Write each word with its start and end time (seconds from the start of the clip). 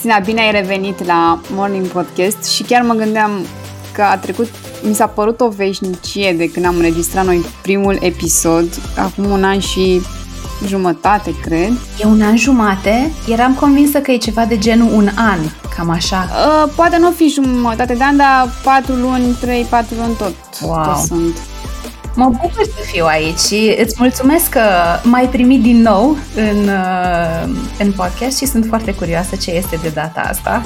Cristina, 0.00 0.24
bine 0.24 0.40
ai 0.40 0.50
revenit 0.50 1.04
la 1.04 1.40
Morning 1.54 1.86
Podcast 1.86 2.44
și 2.44 2.62
chiar 2.62 2.82
mă 2.82 2.94
gândeam 2.94 3.30
că 3.92 4.02
a 4.02 4.16
trecut, 4.16 4.48
mi 4.82 4.94
s-a 4.94 5.06
părut 5.06 5.40
o 5.40 5.48
veșnicie 5.48 6.32
de 6.32 6.50
când 6.50 6.66
am 6.66 6.74
înregistrat 6.76 7.24
noi 7.24 7.44
primul 7.62 7.98
episod, 8.00 8.68
acum 8.96 9.30
un 9.30 9.44
an 9.44 9.58
și 9.58 10.00
jumătate, 10.66 11.34
cred. 11.42 11.72
E 11.98 12.04
un 12.06 12.22
an 12.22 12.36
jumate? 12.36 13.10
Eram 13.28 13.54
convinsă 13.54 13.98
că 13.98 14.10
e 14.10 14.16
ceva 14.16 14.44
de 14.44 14.58
genul 14.58 14.92
un 14.92 15.08
an, 15.16 15.38
cam 15.76 15.90
așa. 15.90 16.28
Uh, 16.30 16.72
poate 16.76 16.96
nu 16.98 17.10
fi 17.10 17.28
jumătate 17.28 17.94
de 17.94 18.04
an, 18.04 18.16
dar 18.16 18.48
patru 18.64 18.92
luni, 18.94 19.36
trei, 19.40 19.66
patru 19.70 19.94
luni 19.96 20.14
tot, 20.14 20.34
Wow. 20.62 20.84
tot 20.84 20.96
sunt. 20.96 21.36
Mă 22.14 22.28
bucur 22.28 22.64
să 22.64 22.82
fiu 22.92 23.04
aici 23.04 23.38
și 23.38 23.76
îți 23.78 23.94
mulțumesc 23.98 24.48
că 24.48 24.60
m-ai 25.04 25.28
primit 25.28 25.62
din 25.62 25.80
nou 25.80 26.16
în, 26.36 26.68
uh, 26.68 27.56
în 27.78 27.92
podcast 27.92 28.38
și 28.38 28.46
sunt 28.46 28.64
foarte 28.64 28.94
curioasă 28.94 29.36
ce 29.36 29.50
este 29.50 29.78
de 29.82 29.88
data 29.88 30.20
asta. 30.20 30.62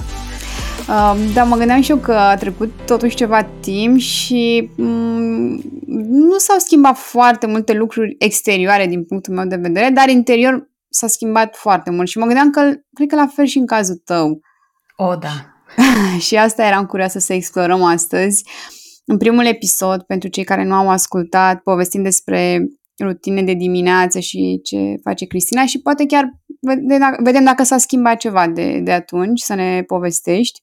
Uh, 0.89 1.17
dar 1.35 1.47
mă 1.47 1.57
gândeam 1.57 1.81
și 1.81 1.91
eu 1.91 1.97
că 1.97 2.13
a 2.13 2.37
trecut 2.37 2.73
totuși 2.87 3.17
ceva 3.17 3.43
timp 3.61 3.99
și 3.99 4.71
mm, 4.77 5.63
nu 6.09 6.39
s-au 6.39 6.59
schimbat 6.59 6.97
foarte 6.97 7.47
multe 7.47 7.73
lucruri 7.73 8.17
exterioare 8.19 8.87
din 8.87 9.05
punctul 9.05 9.35
meu 9.35 9.47
de 9.47 9.57
vedere, 9.57 9.91
dar 9.91 10.09
interior 10.09 10.69
s-a 10.89 11.07
schimbat 11.07 11.57
foarte 11.57 11.91
mult 11.91 12.09
și 12.09 12.19
mă 12.19 12.25
gândeam 12.25 12.51
că 12.51 12.61
cred 12.95 13.09
că 13.09 13.17
la 13.17 13.27
fel 13.35 13.45
și 13.45 13.59
în 13.59 13.67
cazul 13.67 14.03
tău. 14.05 14.41
O, 14.97 15.15
da. 15.15 15.55
și 16.27 16.37
asta 16.37 16.67
eram 16.67 16.87
curioasă 16.87 17.19
să 17.19 17.33
explorăm 17.33 17.83
astăzi. 17.83 18.45
În 19.05 19.17
primul 19.17 19.47
episod, 19.47 20.03
pentru 20.03 20.29
cei 20.29 20.45
care 20.45 20.65
nu 20.65 20.75
au 20.75 20.91
ascultat, 20.91 21.61
povestim 21.63 22.03
despre 22.03 22.67
rutine 23.03 23.43
de 23.43 23.53
dimineață 23.53 24.19
și 24.19 24.61
ce 24.65 24.95
face 25.03 25.27
Cristina 25.27 25.67
și 25.67 25.81
poate 25.81 26.07
chiar 26.07 26.25
vedem, 26.61 27.17
vedem 27.23 27.45
dacă 27.45 27.63
s-a 27.63 27.79
schimbat 27.79 28.17
ceva 28.17 28.49
de, 28.49 28.79
de 28.79 28.93
atunci, 28.93 29.41
să 29.41 29.55
ne 29.55 29.83
povestești. 29.83 30.61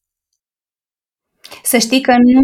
Să 1.64 1.78
știi 1.78 2.02
că 2.02 2.16
nu 2.18 2.42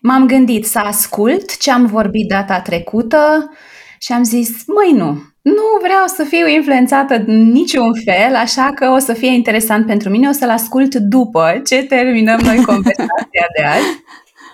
m-am 0.00 0.26
gândit 0.26 0.66
să 0.66 0.78
ascult 0.78 1.58
ce 1.58 1.70
am 1.70 1.86
vorbit 1.86 2.28
data 2.28 2.60
trecută 2.60 3.50
și 3.98 4.12
am 4.12 4.24
zis, 4.24 4.64
măi 4.66 4.92
nu, 4.92 5.10
nu 5.42 5.62
vreau 5.82 6.06
să 6.06 6.24
fiu 6.24 6.46
influențată 6.46 7.14
în 7.14 7.50
niciun 7.50 7.92
fel, 8.04 8.34
așa 8.34 8.70
că 8.74 8.88
o 8.88 8.98
să 8.98 9.12
fie 9.12 9.32
interesant 9.32 9.86
pentru 9.86 10.10
mine, 10.10 10.28
o 10.28 10.32
să-l 10.32 10.50
ascult 10.50 10.94
după 10.94 11.60
ce 11.66 11.82
terminăm 11.82 12.40
noi 12.40 12.56
conversația 12.72 13.46
de 13.56 13.62
azi 13.64 14.02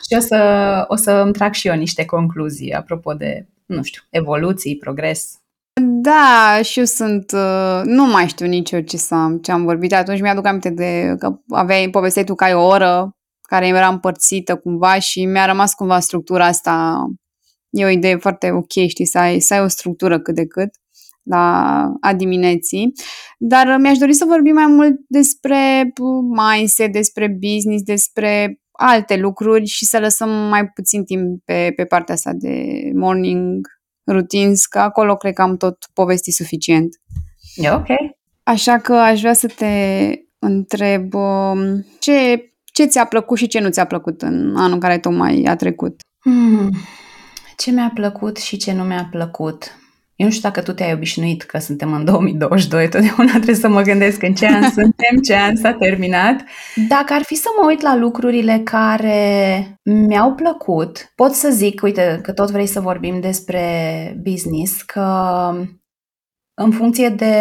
și 0.09 0.17
o 0.17 0.21
să, 0.21 0.85
o 0.89 0.97
să 0.97 1.11
îmi 1.11 1.33
trag 1.33 1.53
și 1.53 1.69
eu 1.69 1.75
niște 1.75 2.05
concluzii 2.05 2.73
apropo 2.73 3.13
de, 3.13 3.47
nu 3.67 3.83
știu, 3.83 4.03
evoluții, 4.11 4.77
progres. 4.77 5.39
Da, 5.81 6.61
și 6.63 6.79
eu 6.79 6.85
sunt, 6.85 7.33
uh, 7.33 7.81
nu 7.85 8.07
mai 8.07 8.29
știu 8.29 8.47
nici 8.47 8.71
eu 8.71 8.81
ce, 8.81 8.97
să, 8.97 9.39
ce 9.43 9.53
am 9.53 9.65
vorbit. 9.65 9.95
Atunci, 9.95 10.21
mi-aduc 10.21 10.47
aminte 10.47 10.71
de 10.71 11.15
că 11.19 11.39
aveai, 11.49 11.91
povesteai 11.91 12.25
tu 12.25 12.35
că 12.35 12.45
ai 12.45 12.55
o 12.55 12.67
oră 12.67 13.17
care 13.49 13.67
era 13.67 13.89
împărțită 13.89 14.57
cumva 14.57 14.99
și 14.99 15.25
mi-a 15.25 15.47
rămas 15.47 15.75
cumva 15.75 16.01
structura 16.01 16.47
asta, 16.47 17.05
e 17.71 17.85
o 17.85 17.89
idee 17.89 18.17
foarte 18.17 18.51
ok, 18.51 18.71
știi, 18.89 19.07
să 19.07 19.19
ai, 19.19 19.41
să 19.41 19.55
ai 19.55 19.61
o 19.61 19.69
structură 19.69 20.21
cât 20.21 20.35
de 20.35 20.47
cât 20.47 20.71
la 21.23 21.85
a 22.01 22.15
dimineții, 22.15 22.93
dar 23.39 23.77
mi-aș 23.81 23.99
dori 23.99 24.12
să 24.12 24.25
vorbim 24.25 24.55
mai 24.55 24.67
mult 24.67 24.95
despre 25.09 25.93
mindset, 26.21 26.93
despre 26.93 27.39
business, 27.41 27.83
despre 27.83 28.61
alte 28.81 29.17
lucruri 29.17 29.65
și 29.65 29.84
să 29.84 29.98
lăsăm 29.98 30.29
mai 30.29 30.69
puțin 30.69 31.05
timp 31.05 31.45
pe, 31.45 31.73
pe 31.77 31.84
partea 31.84 32.15
asta 32.15 32.31
de 32.34 32.81
morning 32.95 33.67
routines, 34.05 34.67
că 34.67 34.79
acolo 34.79 35.17
cred 35.17 35.34
că 35.34 35.43
am 35.43 35.57
tot 35.57 35.77
povestit 35.93 36.34
suficient. 36.34 36.89
E 37.55 37.71
ok. 37.71 37.87
Așa 38.43 38.79
că 38.79 38.95
aș 38.95 39.21
vrea 39.21 39.33
să 39.33 39.47
te 39.47 40.12
întreb 40.39 41.15
um, 41.15 41.87
ce, 41.99 42.44
ce 42.65 42.84
ți-a 42.84 43.05
plăcut 43.05 43.39
și 43.39 43.47
ce 43.47 43.61
nu 43.61 43.71
ți-a 43.71 43.84
plăcut 43.84 44.22
în 44.22 44.56
anul 44.56 44.78
care 44.78 44.99
tocmai 44.99 45.43
a 45.47 45.56
trecut. 45.56 46.00
Hmm. 46.19 46.71
Ce 47.56 47.71
mi-a 47.71 47.91
plăcut 47.95 48.37
și 48.37 48.56
ce 48.56 48.72
nu 48.72 48.83
mi-a 48.83 49.09
plăcut? 49.10 49.78
Eu 50.19 50.27
nu 50.27 50.33
știu 50.33 50.49
dacă 50.49 50.62
tu 50.62 50.73
te-ai 50.73 50.93
obișnuit 50.93 51.43
că 51.43 51.59
suntem 51.59 51.93
în 51.93 52.05
2022, 52.05 52.89
totdeauna 52.89 53.33
trebuie 53.33 53.55
să 53.55 53.69
mă 53.69 53.83
gândesc 53.83 54.23
în 54.23 54.34
ce 54.34 54.47
an 54.47 54.62
suntem, 54.81 55.17
ce 55.25 55.34
an 55.34 55.56
s-a 55.56 55.73
terminat. 55.73 56.45
Dacă 56.89 57.12
ar 57.12 57.23
fi 57.23 57.34
să 57.34 57.49
mă 57.61 57.69
uit 57.69 57.81
la 57.81 57.97
lucrurile 57.97 58.61
care 58.65 59.62
mi-au 59.83 60.34
plăcut, 60.34 61.12
pot 61.15 61.33
să 61.33 61.51
zic, 61.51 61.83
uite, 61.83 62.21
că 62.23 62.33
tot 62.33 62.51
vrei 62.51 62.67
să 62.67 62.81
vorbim 62.81 63.21
despre 63.21 63.62
business, 64.23 64.83
că 64.83 65.05
în 66.55 66.71
funcție 66.71 67.09
de 67.09 67.34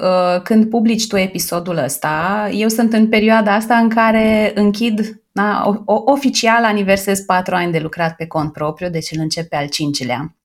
uh, 0.00 0.42
când 0.42 0.70
publici 0.70 1.06
tu 1.06 1.16
episodul 1.16 1.76
ăsta, 1.76 2.48
eu 2.52 2.68
sunt 2.68 2.92
în 2.92 3.08
perioada 3.08 3.54
asta 3.54 3.76
în 3.76 3.88
care 3.88 4.52
închid, 4.54 5.22
da, 5.32 5.62
o, 5.66 5.92
o, 5.92 6.02
oficial 6.04 6.64
aniversez 6.64 7.20
patru 7.20 7.54
ani 7.54 7.72
de 7.72 7.78
lucrat 7.78 8.16
pe 8.16 8.26
cont 8.26 8.52
propriu, 8.52 8.90
deci 8.90 9.10
îl 9.10 9.20
încep 9.20 9.48
pe 9.48 9.56
al 9.56 9.68
cincilea. 9.68 10.36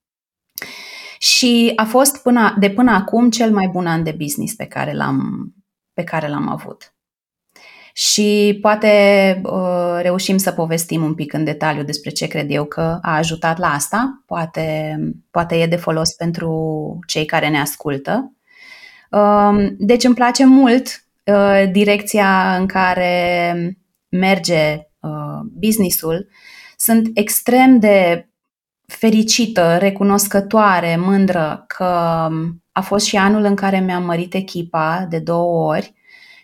Și 1.19 1.71
a 1.75 1.83
fost 1.83 2.21
până, 2.21 2.55
de 2.59 2.69
până 2.69 2.91
acum 2.91 3.29
cel 3.29 3.51
mai 3.51 3.67
bun 3.67 3.87
an 3.87 4.03
de 4.03 4.15
business 4.17 4.53
pe 4.53 4.65
care 4.65 4.93
l-am, 4.93 5.53
pe 5.93 6.03
care 6.03 6.27
l-am 6.27 6.49
avut. 6.49 6.91
Și 7.93 8.57
poate 8.61 8.91
uh, 9.43 9.99
reușim 10.01 10.37
să 10.37 10.51
povestim 10.51 11.03
un 11.03 11.15
pic 11.15 11.33
în 11.33 11.43
detaliu 11.43 11.83
despre 11.83 12.09
ce 12.09 12.27
cred 12.27 12.51
eu 12.51 12.65
că 12.65 12.97
a 13.01 13.15
ajutat 13.15 13.57
la 13.57 13.67
asta. 13.67 14.23
Poate, 14.25 14.97
poate 15.31 15.55
e 15.55 15.67
de 15.67 15.75
folos 15.75 16.13
pentru 16.13 16.99
cei 17.07 17.25
care 17.25 17.49
ne 17.49 17.59
ascultă. 17.59 18.31
Uh, 19.11 19.67
deci 19.77 20.03
îmi 20.03 20.15
place 20.15 20.45
mult 20.45 21.03
uh, 21.23 21.71
direcția 21.71 22.55
în 22.55 22.65
care 22.65 23.77
merge 24.09 24.87
uh, 24.99 25.39
businessul. 25.59 26.27
Sunt 26.77 27.09
extrem 27.13 27.79
de 27.79 28.26
fericită, 28.87 29.77
recunoscătoare, 29.77 30.95
mândră 30.95 31.63
că 31.67 31.83
a 32.71 32.81
fost 32.81 33.05
și 33.05 33.15
anul 33.15 33.43
în 33.43 33.55
care 33.55 33.79
mi-am 33.79 34.03
mărit 34.03 34.33
echipa 34.33 35.05
de 35.09 35.19
două 35.19 35.67
ori 35.67 35.93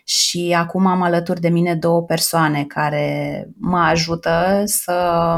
și 0.04 0.54
acum 0.58 0.86
am 0.86 1.02
alături 1.02 1.40
de 1.40 1.48
mine 1.48 1.74
două 1.74 2.02
persoane 2.02 2.64
care 2.64 3.48
mă 3.58 3.78
ajută 3.78 4.62
să 4.64 5.36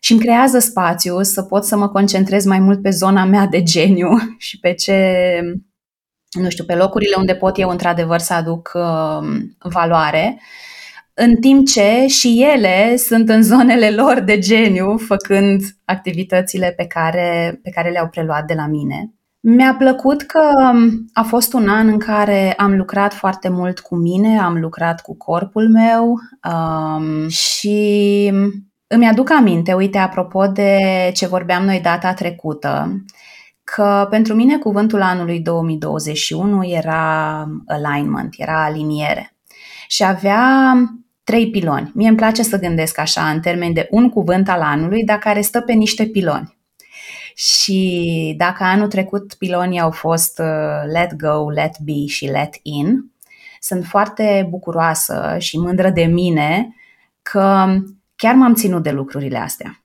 și 0.00 0.12
îmi 0.12 0.20
creează 0.20 0.58
spațiu 0.58 1.22
să 1.22 1.42
pot 1.42 1.64
să 1.64 1.76
mă 1.76 1.88
concentrez 1.88 2.44
mai 2.44 2.58
mult 2.58 2.82
pe 2.82 2.90
zona 2.90 3.24
mea 3.24 3.46
de 3.46 3.62
geniu 3.62 4.08
și 4.38 4.58
pe 4.58 4.74
ce, 4.74 5.40
nu 6.30 6.50
știu, 6.50 6.64
pe 6.64 6.74
locurile 6.74 7.14
unde 7.18 7.34
pot 7.34 7.58
eu 7.58 7.68
într-adevăr 7.68 8.18
să 8.18 8.32
aduc 8.32 8.72
uh, 8.74 9.28
valoare 9.58 10.40
în 11.18 11.36
timp 11.36 11.66
ce 11.66 12.06
și 12.06 12.46
ele 12.52 12.96
sunt 12.96 13.28
în 13.28 13.42
zonele 13.42 13.90
lor 13.90 14.20
de 14.20 14.38
geniu, 14.38 14.96
făcând 14.96 15.62
activitățile 15.84 16.72
pe 16.76 16.86
care, 16.86 17.60
pe 17.62 17.70
care 17.70 17.90
le-au 17.90 18.08
preluat 18.08 18.46
de 18.46 18.54
la 18.54 18.66
mine. 18.66 19.14
Mi-a 19.40 19.74
plăcut 19.78 20.22
că 20.22 20.40
a 21.12 21.22
fost 21.22 21.52
un 21.52 21.68
an 21.68 21.88
în 21.88 21.98
care 21.98 22.52
am 22.52 22.76
lucrat 22.76 23.14
foarte 23.14 23.48
mult 23.48 23.80
cu 23.80 23.96
mine, 23.96 24.38
am 24.38 24.60
lucrat 24.60 25.00
cu 25.00 25.16
corpul 25.16 25.68
meu 25.68 26.14
um, 26.52 27.28
și 27.28 28.32
îmi 28.86 29.08
aduc 29.08 29.30
aminte, 29.30 29.72
uite, 29.72 29.98
apropo 29.98 30.46
de 30.46 30.80
ce 31.14 31.26
vorbeam 31.26 31.64
noi 31.64 31.80
data 31.80 32.14
trecută, 32.14 33.04
că 33.64 34.06
pentru 34.10 34.34
mine 34.34 34.58
cuvântul 34.58 35.02
anului 35.02 35.40
2021 35.40 36.64
era 36.64 37.46
alignment, 37.66 38.34
era 38.38 38.64
aliniere 38.64 39.36
și 39.86 40.04
avea 40.04 40.72
trei 41.26 41.50
piloni. 41.50 41.90
Mie 41.94 42.08
îmi 42.08 42.16
place 42.16 42.42
să 42.42 42.58
gândesc 42.58 42.98
așa, 42.98 43.30
în 43.30 43.40
termeni 43.40 43.74
de 43.74 43.86
un 43.90 44.10
cuvânt 44.10 44.48
al 44.48 44.60
anului, 44.60 45.04
dar 45.04 45.18
care 45.18 45.40
stă 45.40 45.60
pe 45.60 45.72
niște 45.72 46.04
piloni. 46.04 46.56
Și 47.34 48.34
dacă 48.36 48.64
anul 48.64 48.88
trecut 48.88 49.34
pilonii 49.34 49.80
au 49.80 49.90
fost 49.90 50.38
uh, 50.38 50.92
let 50.92 51.14
go, 51.14 51.50
let 51.50 51.78
be 51.78 52.06
și 52.06 52.26
let 52.26 52.54
in, 52.62 53.12
sunt 53.60 53.84
foarte 53.84 54.46
bucuroasă 54.50 55.36
și 55.38 55.58
mândră 55.58 55.90
de 55.90 56.04
mine 56.04 56.74
că 57.22 57.76
chiar 58.16 58.34
m-am 58.34 58.54
ținut 58.54 58.82
de 58.82 58.90
lucrurile 58.90 59.38
astea. 59.38 59.84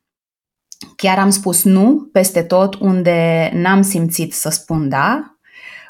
Chiar 0.96 1.20
am 1.20 1.30
spus 1.30 1.64
nu 1.64 2.10
peste 2.12 2.44
tot 2.44 2.76
unde 2.76 3.50
n-am 3.54 3.82
simțit 3.82 4.34
să 4.34 4.50
spun 4.50 4.90
da. 4.90 5.38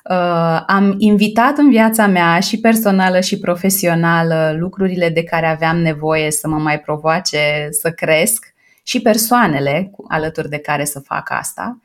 Uh, 0.09 0.63
am 0.68 0.95
invitat 0.98 1.57
în 1.57 1.69
viața 1.69 2.07
mea 2.07 2.39
și 2.39 2.59
personală 2.59 3.19
și 3.19 3.39
profesională 3.39 4.56
lucrurile 4.59 5.09
de 5.09 5.24
care 5.24 5.48
aveam 5.48 5.77
nevoie 5.77 6.31
să 6.31 6.48
mă 6.48 6.57
mai 6.57 6.80
provoace 6.80 7.68
să 7.69 7.92
cresc 7.92 8.53
și 8.83 9.01
persoanele 9.01 9.92
alături 10.07 10.50
de 10.50 10.57
care 10.57 10.86
să 10.86 11.00
fac 11.00 11.30
asta. 11.31 11.80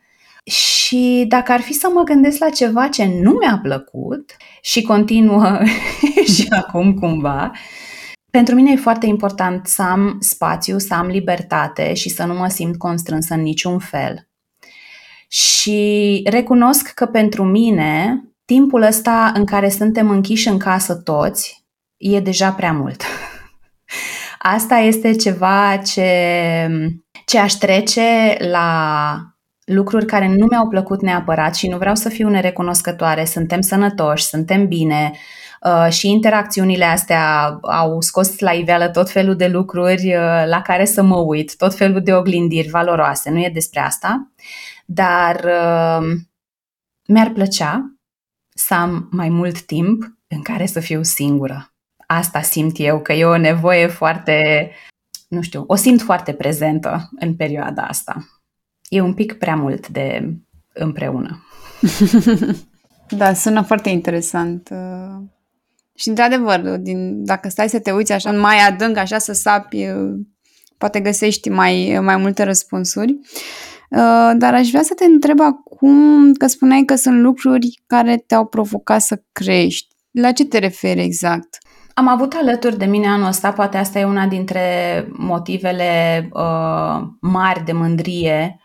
Și 0.45 1.25
dacă 1.29 1.53
ar 1.53 1.61
fi 1.61 1.73
să 1.73 1.89
mă 1.95 2.03
gândesc 2.03 2.39
la 2.39 2.49
ceva 2.49 2.89
ce 2.89 3.05
nu 3.05 3.31
mi-a 3.31 3.59
plăcut 3.63 4.37
și 4.61 4.83
continuă 4.83 5.59
și 6.35 6.47
acum 6.51 6.95
cumva, 6.95 7.51
pentru 8.31 8.55
mine 8.55 8.73
e 8.73 8.77
foarte 8.77 9.07
important 9.07 9.67
să 9.67 9.83
am 9.83 10.17
spațiu, 10.21 10.79
să 10.79 10.95
am 10.95 11.07
libertate 11.07 11.95
și 11.95 12.09
să 12.09 12.25
nu 12.25 12.35
mă 12.35 12.49
simt 12.49 12.79
constrânsă 12.79 13.35
în 13.35 13.43
niciun 13.43 13.79
fel. 13.79 14.29
Și 15.29 16.23
recunosc 16.31 16.89
că 16.95 17.07
pentru 17.07 17.45
mine, 17.45 18.23
timpul 18.45 18.83
ăsta 18.83 19.33
în 19.35 19.45
care 19.45 19.69
suntem 19.69 20.11
închiși 20.11 20.49
în 20.49 20.59
casă 20.59 20.95
toți, 20.95 21.65
e 21.97 22.21
deja 22.21 22.53
prea 22.53 22.73
mult. 22.73 23.03
Asta 24.39 24.77
este 24.77 25.13
ceva 25.13 25.77
ce, 25.77 26.11
ce 27.27 27.39
aș 27.39 27.53
trece 27.53 28.37
la 28.51 29.17
lucruri 29.65 30.07
care 30.07 30.29
nu 30.29 30.47
mi-au 30.51 30.69
plăcut 30.69 31.03
neapărat 31.03 31.55
și 31.55 31.69
nu 31.69 31.77
vreau 31.77 31.95
să 31.95 32.09
fiu 32.09 32.29
nerecunoscătoare. 32.29 33.25
Suntem 33.25 33.61
sănătoși, 33.61 34.25
suntem 34.25 34.67
bine 34.67 35.13
uh, 35.63 35.93
și 35.93 36.11
interacțiunile 36.11 36.85
astea 36.85 37.59
au 37.63 38.01
scos 38.01 38.39
la 38.39 38.51
iveală 38.51 38.89
tot 38.89 39.11
felul 39.11 39.37
de 39.37 39.47
lucruri 39.47 40.15
uh, 40.15 40.47
la 40.47 40.63
care 40.63 40.85
să 40.85 41.03
mă 41.03 41.17
uit, 41.17 41.57
tot 41.57 41.75
felul 41.75 42.03
de 42.03 42.15
oglindiri 42.15 42.69
valoroase. 42.69 43.31
Nu 43.31 43.39
e 43.39 43.51
despre 43.53 43.81
asta, 43.81 44.31
dar 44.87 45.45
uh, 45.45 46.17
mi-ar 47.07 47.31
plăcea 47.31 47.97
să 48.55 48.75
am 48.75 49.09
mai 49.11 49.29
mult 49.29 49.63
timp 49.63 50.17
în 50.29 50.43
care 50.43 50.67
să 50.67 50.81
fiu 50.81 51.03
singură. 51.03 51.75
Asta 52.07 52.41
simt 52.41 52.79
eu, 52.79 53.01
că 53.01 53.13
e 53.13 53.25
o 53.25 53.37
nevoie 53.37 53.87
foarte, 53.87 54.71
nu 55.29 55.43
știu, 55.43 55.65
o 55.67 55.75
simt 55.75 56.03
foarte 56.03 56.33
prezentă 56.33 57.11
în 57.19 57.37
perioada 57.37 57.83
asta. 57.83 58.29
E 58.89 59.01
un 59.01 59.15
pic 59.15 59.33
prea 59.33 59.57
mult 59.57 59.89
de 59.89 60.35
împreună. 60.73 61.45
da, 63.09 63.35
sună 63.35 63.63
foarte 63.63 63.89
interesant. 63.89 64.69
Și 65.95 66.09
într-adevăr, 66.09 66.61
din, 66.61 67.25
dacă 67.25 67.49
stai 67.49 67.69
să 67.69 67.81
te 67.81 67.91
uiți 67.93 68.13
așa 68.13 68.33
mai 68.33 68.59
adânc, 68.59 68.97
așa 68.97 69.19
să 69.19 69.33
sapi, 69.33 69.87
poate 70.79 71.01
găsești 71.01 71.49
mai, 71.49 71.99
mai 72.03 72.17
multe 72.17 72.43
răspunsuri. 72.43 73.19
Dar 74.37 74.55
aș 74.55 74.69
vrea 74.69 74.83
să 74.83 74.95
te 74.95 75.05
întreb 75.05 75.41
acum, 75.41 76.33
că 76.33 76.47
spuneai 76.47 76.83
că 76.85 76.95
sunt 76.95 77.21
lucruri 77.21 77.83
care 77.87 78.17
te-au 78.27 78.47
provocat 78.47 79.01
să 79.01 79.23
crești. 79.33 79.95
La 80.11 80.33
ce 80.33 80.45
te 80.45 80.59
referi 80.59 81.03
exact? 81.03 81.59
Am 81.95 82.09
avut 82.09 82.35
alături 82.35 82.79
de 82.79 82.85
mine 82.85 83.07
anul 83.07 83.27
ăsta, 83.27 83.53
poate 83.53 83.77
asta 83.77 83.99
e 83.99 84.05
una 84.05 84.27
dintre 84.27 84.63
motivele 85.13 86.29
uh, 86.33 87.03
mari 87.21 87.65
de 87.65 87.73
mândrie, 87.73 88.61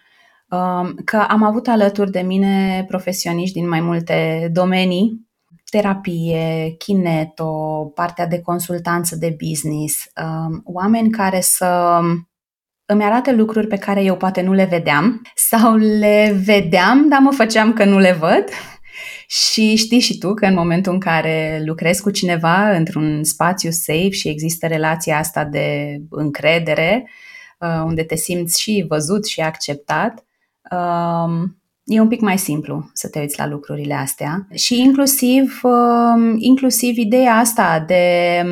uh, 0.49 0.89
că 1.05 1.17
am 1.17 1.43
avut 1.43 1.67
alături 1.67 2.11
de 2.11 2.19
mine 2.19 2.85
profesioniști 2.87 3.59
din 3.59 3.67
mai 3.67 3.81
multe 3.81 4.49
domenii, 4.53 5.29
terapie, 5.69 6.75
kineto, 6.77 7.51
partea 7.95 8.27
de 8.27 8.41
consultanță 8.41 9.15
de 9.15 9.35
business, 9.47 10.05
uh, 10.23 10.59
oameni 10.63 11.09
care 11.09 11.41
să 11.41 11.99
îmi 12.91 13.03
arate 13.03 13.31
lucruri 13.31 13.67
pe 13.67 13.77
care 13.77 14.03
eu 14.03 14.17
poate 14.17 14.41
nu 14.41 14.53
le 14.53 14.65
vedeam 14.65 15.21
sau 15.35 15.75
le 15.75 16.41
vedeam, 16.45 17.07
dar 17.09 17.19
mă 17.19 17.31
făceam 17.31 17.73
că 17.73 17.85
nu 17.85 17.99
le 17.99 18.11
văd 18.19 18.43
și 19.27 19.75
știi 19.75 19.99
și 19.99 20.17
tu 20.17 20.33
că 20.33 20.45
în 20.45 20.53
momentul 20.53 20.93
în 20.93 20.99
care 20.99 21.61
lucrezi 21.65 22.01
cu 22.01 22.09
cineva 22.09 22.71
într-un 22.71 23.23
spațiu 23.23 23.69
safe 23.71 24.09
și 24.09 24.27
există 24.27 24.67
relația 24.67 25.17
asta 25.17 25.45
de 25.45 25.97
încredere, 26.09 27.09
uh, 27.59 27.81
unde 27.85 28.03
te 28.03 28.15
simți 28.15 28.61
și 28.61 28.85
văzut 28.87 29.25
și 29.25 29.41
acceptat, 29.41 30.25
um, 30.71 31.61
e 31.83 31.99
un 31.99 32.07
pic 32.07 32.19
mai 32.19 32.37
simplu 32.37 32.89
să 32.93 33.09
te 33.09 33.19
uiți 33.19 33.39
la 33.39 33.47
lucrurile 33.47 33.93
astea. 33.93 34.47
Și 34.53 34.79
inclusiv, 34.79 35.59
um, 35.63 36.35
inclusiv 36.37 36.97
ideea 36.97 37.33
asta 37.33 37.83
de, 37.87 38.43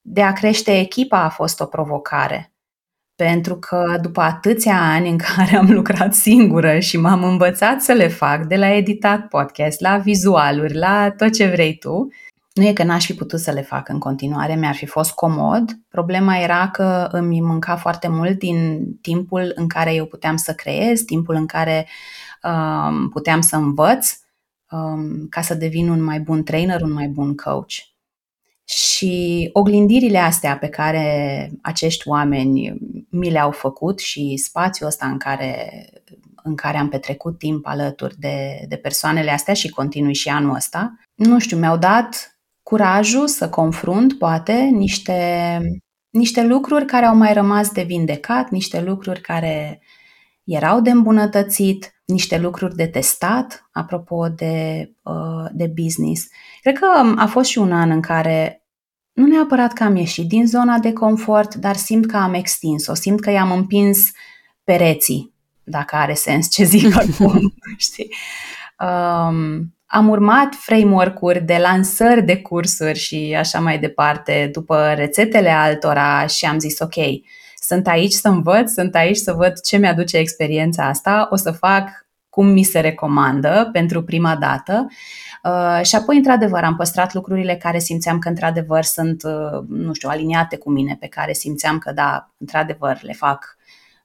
de 0.00 0.22
a 0.22 0.32
crește 0.32 0.78
echipa 0.78 1.22
a 1.22 1.28
fost 1.28 1.60
o 1.60 1.64
provocare 1.64 2.55
pentru 3.16 3.56
că 3.56 3.98
după 4.02 4.20
atâția 4.20 4.80
ani 4.80 5.08
în 5.08 5.18
care 5.18 5.56
am 5.56 5.70
lucrat 5.70 6.14
singură 6.14 6.78
și 6.78 6.96
m-am 6.96 7.24
învățat 7.24 7.80
să 7.80 7.92
le 7.92 8.08
fac, 8.08 8.46
de 8.46 8.56
la 8.56 8.72
editat 8.72 9.28
podcast, 9.28 9.80
la 9.80 9.98
vizualuri, 9.98 10.74
la 10.74 11.10
tot 11.10 11.32
ce 11.32 11.46
vrei 11.46 11.76
tu, 11.76 12.08
nu 12.56 12.64
e 12.64 12.72
că 12.72 12.82
n-aș 12.82 13.04
fi 13.04 13.14
putut 13.14 13.40
să 13.40 13.50
le 13.50 13.62
fac 13.62 13.88
în 13.88 13.98
continuare, 13.98 14.54
mi-ar 14.54 14.74
fi 14.74 14.86
fost 14.86 15.12
comod. 15.12 15.78
Problema 15.88 16.36
era 16.36 16.68
că 16.68 17.08
îmi 17.10 17.40
mânca 17.40 17.76
foarte 17.76 18.08
mult 18.08 18.38
din 18.38 18.86
timpul 19.00 19.52
în 19.54 19.68
care 19.68 19.94
eu 19.94 20.04
puteam 20.04 20.36
să 20.36 20.52
creez, 20.52 21.00
timpul 21.00 21.34
în 21.34 21.46
care 21.46 21.86
um, 22.42 23.08
puteam 23.08 23.40
să 23.40 23.56
învăț 23.56 24.10
um, 24.70 25.26
ca 25.30 25.40
să 25.40 25.54
devin 25.54 25.88
un 25.88 26.04
mai 26.04 26.20
bun 26.20 26.42
trainer, 26.42 26.80
un 26.80 26.92
mai 26.92 27.08
bun 27.08 27.34
coach. 27.34 27.72
Și 28.64 29.50
oglindirile 29.52 30.18
astea 30.18 30.58
pe 30.58 30.68
care 30.68 31.50
acești 31.62 32.08
oameni 32.08 32.76
mi 33.16 33.30
le-au 33.30 33.50
făcut 33.50 33.98
și 33.98 34.36
spațiul 34.36 34.88
ăsta 34.88 35.06
în 35.06 35.18
care, 35.18 35.84
în 36.42 36.54
care 36.54 36.78
am 36.78 36.88
petrecut 36.88 37.38
timp 37.38 37.66
alături 37.66 38.18
de, 38.18 38.64
de 38.68 38.76
persoanele 38.76 39.30
astea 39.30 39.54
și 39.54 39.68
continui 39.68 40.14
și 40.14 40.28
anul 40.28 40.54
ăsta, 40.54 40.94
nu 41.14 41.38
știu, 41.38 41.56
mi-au 41.56 41.76
dat 41.76 42.38
curajul 42.62 43.26
să 43.26 43.48
confrunt, 43.48 44.18
poate, 44.18 44.52
niște, 44.52 45.60
niște 46.10 46.44
lucruri 46.44 46.84
care 46.84 47.06
au 47.06 47.16
mai 47.16 47.32
rămas 47.32 47.70
de 47.70 47.82
vindecat, 47.82 48.50
niște 48.50 48.80
lucruri 48.80 49.20
care 49.20 49.80
erau 50.44 50.80
de 50.80 50.90
îmbunătățit, 50.90 51.94
niște 52.04 52.38
lucruri 52.38 52.74
de 52.74 52.86
testat, 52.86 53.68
apropo 53.72 54.28
de, 54.28 54.86
uh, 55.02 55.50
de 55.52 55.72
business. 55.82 56.26
Cred 56.60 56.78
că 56.78 56.86
a 57.16 57.26
fost 57.26 57.48
și 57.48 57.58
un 57.58 57.72
an 57.72 57.90
în 57.90 58.00
care 58.00 58.65
nu 59.16 59.26
neapărat 59.26 59.72
că 59.72 59.82
am 59.82 59.96
ieșit 59.96 60.28
din 60.28 60.46
zona 60.46 60.78
de 60.78 60.92
confort, 60.92 61.54
dar 61.54 61.76
simt 61.76 62.06
că 62.06 62.16
am 62.16 62.34
extins-o, 62.34 62.94
simt 62.94 63.20
că 63.20 63.30
i-am 63.30 63.50
împins 63.50 64.10
pereții, 64.64 65.34
dacă 65.64 65.96
are 65.96 66.14
sens 66.14 66.50
ce 66.50 66.64
zic 66.64 66.96
acum, 67.02 67.54
știi? 67.76 68.14
Um, 68.80 69.74
am 69.86 70.08
urmat 70.08 70.54
framework-uri 70.54 71.40
de 71.40 71.56
lansări 71.56 72.22
de 72.22 72.36
cursuri 72.36 72.98
și 72.98 73.34
așa 73.38 73.60
mai 73.60 73.78
departe, 73.78 74.48
după 74.52 74.92
rețetele 74.94 75.50
altora 75.50 76.26
și 76.26 76.44
am 76.44 76.58
zis, 76.58 76.78
ok, 76.78 76.94
sunt 77.60 77.86
aici 77.86 78.12
să 78.12 78.28
învăț, 78.28 78.72
sunt 78.72 78.94
aici 78.94 79.16
să 79.16 79.32
văd 79.32 79.60
ce 79.60 79.76
mi-aduce 79.76 80.16
experiența 80.16 80.86
asta, 80.86 81.28
o 81.30 81.36
să 81.36 81.50
fac 81.50 82.05
cum 82.36 82.46
mi 82.46 82.62
se 82.62 82.80
recomandă 82.80 83.68
pentru 83.72 84.02
prima 84.02 84.36
dată 84.36 84.86
Uh, 85.46 85.80
și 85.82 85.94
apoi, 85.94 86.16
într-adevăr, 86.16 86.64
am 86.64 86.76
păstrat 86.76 87.14
lucrurile 87.14 87.56
care 87.56 87.78
simțeam 87.78 88.18
că, 88.18 88.28
într-adevăr, 88.28 88.82
sunt, 88.82 89.22
uh, 89.22 89.62
nu 89.68 89.92
știu, 89.92 90.08
aliniate 90.08 90.56
cu 90.56 90.70
mine, 90.70 90.96
pe 91.00 91.06
care 91.06 91.32
simțeam 91.32 91.78
că, 91.78 91.92
da, 91.92 92.30
într-adevăr, 92.38 92.98
le 93.02 93.12
fac 93.12 93.56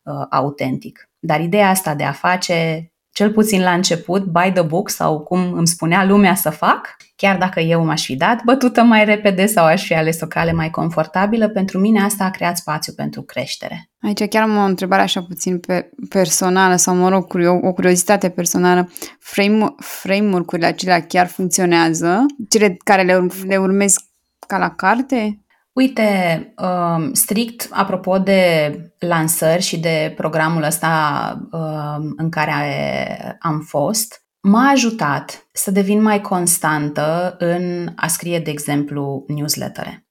uh, 0.03 0.25
autentic. 0.29 1.09
Dar 1.19 1.39
ideea 1.39 1.69
asta 1.69 1.95
de 1.95 2.03
a 2.03 2.11
face 2.11 2.90
cel 3.13 3.31
puțin 3.31 3.61
la 3.61 3.73
început, 3.73 4.23
by 4.23 4.51
the 4.53 4.61
book 4.61 4.89
sau 4.89 5.19
cum 5.19 5.53
îmi 5.53 5.67
spunea 5.67 6.05
lumea 6.05 6.35
să 6.35 6.49
fac, 6.49 6.95
chiar 7.15 7.37
dacă 7.37 7.59
eu 7.59 7.85
m-aș 7.85 8.05
fi 8.05 8.15
dat 8.15 8.43
bătută 8.43 8.81
mai 8.81 9.05
repede 9.05 9.45
sau 9.45 9.65
aș 9.65 9.85
fi 9.85 9.95
ales 9.95 10.21
o 10.21 10.27
cale 10.27 10.51
mai 10.51 10.69
confortabilă, 10.69 11.49
pentru 11.49 11.79
mine 11.79 12.01
asta 12.01 12.23
a 12.23 12.29
creat 12.29 12.57
spațiu 12.57 12.93
pentru 12.93 13.21
creștere. 13.21 13.89
Aici 14.01 14.27
chiar 14.27 14.43
am 14.43 14.57
o 14.57 14.61
întrebare 14.61 15.01
așa 15.01 15.21
puțin 15.21 15.59
pe 15.59 15.89
personală 16.09 16.75
sau, 16.75 16.95
mă 16.95 17.09
rog, 17.09 17.35
o 17.61 17.73
curiozitate 17.73 18.29
personală. 18.29 18.89
Frame, 19.19 19.73
framework-urile 19.77 20.67
acelea 20.67 21.05
chiar 21.05 21.27
funcționează? 21.27 22.25
Cele 22.49 22.77
care 22.83 23.01
le, 23.01 23.27
le 23.47 23.57
urmezi 23.57 24.09
ca 24.47 24.57
la 24.57 24.69
carte? 24.69 25.41
Uite, 25.73 26.53
um, 26.57 27.13
strict 27.13 27.67
apropo 27.71 28.17
de 28.17 28.73
lansări 28.99 29.61
și 29.61 29.79
de 29.79 30.13
programul 30.15 30.63
ăsta 30.63 31.47
um, 31.51 32.13
în 32.15 32.29
care 32.29 33.37
am 33.39 33.59
fost, 33.59 34.25
m-a 34.41 34.69
ajutat 34.69 35.47
să 35.51 35.71
devin 35.71 36.01
mai 36.01 36.21
constantă 36.21 37.35
în 37.39 37.89
a 37.95 38.07
scrie, 38.07 38.39
de 38.39 38.51
exemplu, 38.51 39.23
newslettere. 39.27 40.05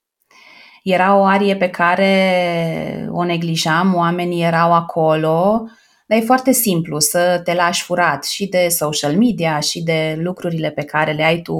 Era 0.83 1.17
o 1.17 1.25
arie 1.25 1.57
pe 1.57 1.69
care 1.69 3.09
o 3.11 3.25
neglijam, 3.25 3.95
oamenii 3.95 4.43
erau 4.43 4.75
acolo, 4.75 5.67
dar 6.07 6.19
e 6.19 6.25
foarte 6.25 6.52
simplu 6.52 6.99
să 6.99 7.40
te 7.45 7.55
lași 7.55 7.83
furat 7.83 8.25
și 8.25 8.49
de 8.49 8.69
social 8.69 9.17
media 9.17 9.61
și 9.61 9.83
de 9.83 10.19
lucrurile 10.23 10.71
pe 10.71 10.85
care 10.85 11.12
le 11.12 11.23
ai 11.23 11.43
tu 11.43 11.57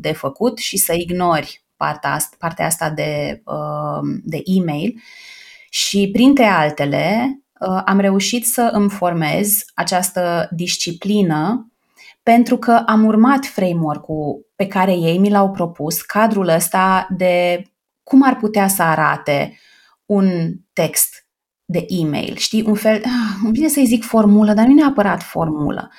de 0.00 0.12
făcut 0.12 0.58
și 0.58 0.76
să 0.76 0.92
ignori 0.94 1.64
partea 1.84 2.12
asta, 2.12 2.36
partea 2.38 2.66
asta 2.66 2.90
de, 2.90 3.42
uh, 3.44 4.20
de 4.22 4.42
e-mail 4.44 5.00
și 5.70 6.08
printre 6.12 6.44
altele 6.44 7.38
uh, 7.60 7.82
am 7.84 7.98
reușit 8.00 8.46
să 8.46 8.70
îmi 8.72 8.90
formez 8.90 9.58
această 9.74 10.48
disciplină 10.50 11.72
pentru 12.22 12.56
că 12.56 12.82
am 12.86 13.04
urmat 13.04 13.44
framework-ul 13.44 14.46
pe 14.56 14.66
care 14.66 14.92
ei 14.92 15.18
mi 15.18 15.30
l-au 15.30 15.50
propus, 15.50 16.02
cadrul 16.02 16.48
ăsta 16.48 17.06
de 17.16 17.62
cum 18.02 18.22
ar 18.22 18.36
putea 18.36 18.68
să 18.68 18.82
arate 18.82 19.58
un 20.06 20.52
text 20.72 21.26
de 21.64 21.86
e-mail. 21.88 22.36
Știi, 22.36 22.62
un 22.62 22.74
fel, 22.74 23.02
ah, 23.04 23.40
îmi 23.44 23.52
vine 23.52 23.68
să-i 23.68 23.86
zic 23.86 24.04
formulă, 24.04 24.52
dar 24.52 24.66
nu 24.66 24.74
neapărat 24.74 25.22
formulă 25.22 25.90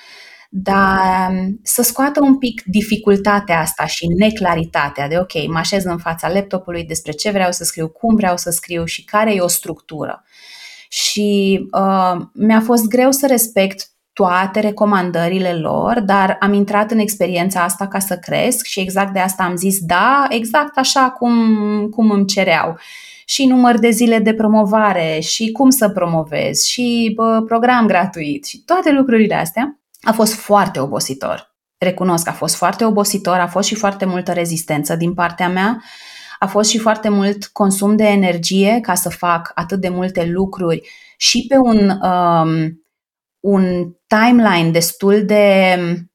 dar 0.54 1.30
um, 1.30 1.60
să 1.62 1.82
scoată 1.82 2.20
un 2.22 2.38
pic 2.38 2.62
dificultatea 2.66 3.60
asta 3.60 3.86
și 3.86 4.06
neclaritatea 4.06 5.08
de 5.08 5.18
ok, 5.18 5.46
mă 5.48 5.58
așez 5.58 5.84
în 5.84 5.98
fața 5.98 6.32
laptopului 6.32 6.84
despre 6.84 7.12
ce 7.12 7.30
vreau 7.30 7.52
să 7.52 7.64
scriu, 7.64 7.88
cum 7.88 8.14
vreau 8.14 8.36
să 8.36 8.50
scriu 8.50 8.84
și 8.84 9.04
care 9.04 9.34
e 9.34 9.40
o 9.40 9.48
structură. 9.48 10.24
Și 10.88 11.60
uh, 11.70 12.20
mi-a 12.34 12.60
fost 12.60 12.88
greu 12.88 13.10
să 13.10 13.26
respect 13.26 13.86
toate 14.12 14.60
recomandările 14.60 15.54
lor, 15.54 16.00
dar 16.00 16.36
am 16.40 16.52
intrat 16.52 16.90
în 16.90 16.98
experiența 16.98 17.62
asta 17.62 17.88
ca 17.88 17.98
să 17.98 18.16
cresc 18.16 18.66
și 18.66 18.80
exact 18.80 19.12
de 19.12 19.18
asta 19.18 19.42
am 19.42 19.56
zis 19.56 19.78
da, 19.80 20.26
exact 20.28 20.78
așa 20.78 21.10
cum, 21.10 21.34
cum 21.90 22.10
îmi 22.10 22.26
cereau. 22.26 22.78
Și 23.24 23.46
număr 23.46 23.78
de 23.78 23.90
zile 23.90 24.18
de 24.18 24.34
promovare, 24.34 25.18
și 25.20 25.52
cum 25.52 25.70
să 25.70 25.88
promovez, 25.88 26.62
și 26.62 27.12
bă, 27.14 27.42
program 27.46 27.86
gratuit, 27.86 28.44
și 28.44 28.62
toate 28.64 28.92
lucrurile 28.92 29.34
astea. 29.34 29.81
A 30.02 30.12
fost 30.12 30.34
foarte 30.34 30.80
obositor. 30.80 31.54
Recunosc, 31.78 32.28
a 32.28 32.32
fost 32.32 32.54
foarte 32.54 32.84
obositor, 32.84 33.38
a 33.38 33.48
fost 33.48 33.68
și 33.68 33.74
foarte 33.74 34.04
multă 34.04 34.32
rezistență 34.32 34.96
din 34.96 35.14
partea 35.14 35.48
mea, 35.48 35.82
a 36.38 36.46
fost 36.46 36.70
și 36.70 36.78
foarte 36.78 37.08
mult 37.08 37.46
consum 37.46 37.96
de 37.96 38.04
energie 38.04 38.78
ca 38.82 38.94
să 38.94 39.08
fac 39.10 39.52
atât 39.54 39.80
de 39.80 39.88
multe 39.88 40.24
lucruri 40.24 40.88
și 41.16 41.46
pe 41.48 41.56
un 41.56 41.90
um, 41.90 42.82
un 43.40 43.92
timeline 44.06 44.70
destul 44.70 45.24
de 45.24 45.76
mm, 45.78 46.11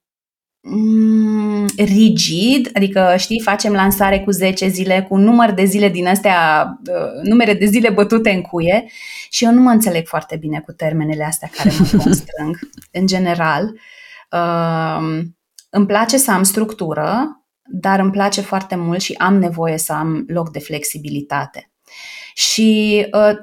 rigid, 1.77 2.69
adică 2.73 3.15
știi, 3.17 3.41
facem 3.41 3.73
lansare 3.73 4.19
cu 4.19 4.31
10 4.31 4.67
zile, 4.67 5.05
cu 5.07 5.13
un 5.13 5.23
număr 5.23 5.51
de 5.51 5.63
zile 5.63 5.89
din 5.89 6.07
astea, 6.07 6.67
uh, 6.89 7.21
numere 7.23 7.53
de 7.53 7.65
zile 7.65 7.89
bătute 7.89 8.29
în 8.29 8.41
cuie 8.41 8.85
și 9.29 9.43
eu 9.43 9.51
nu 9.51 9.61
mă 9.61 9.69
înțeleg 9.69 10.07
foarte 10.07 10.35
bine 10.35 10.59
cu 10.59 10.71
termenele 10.71 11.23
astea 11.23 11.49
care 11.51 11.69
mă 11.79 11.85
constrâng, 12.03 12.59
în 12.91 13.05
general. 13.05 13.79
Uh, 14.31 15.23
îmi 15.69 15.85
place 15.85 16.17
să 16.17 16.31
am 16.31 16.43
structură, 16.43 17.41
dar 17.63 17.99
îmi 17.99 18.11
place 18.11 18.41
foarte 18.41 18.75
mult 18.75 19.01
și 19.01 19.13
am 19.13 19.37
nevoie 19.37 19.77
să 19.77 19.93
am 19.93 20.25
loc 20.27 20.51
de 20.51 20.59
flexibilitate. 20.59 21.71
Și 22.33 23.05
uh, 23.11 23.35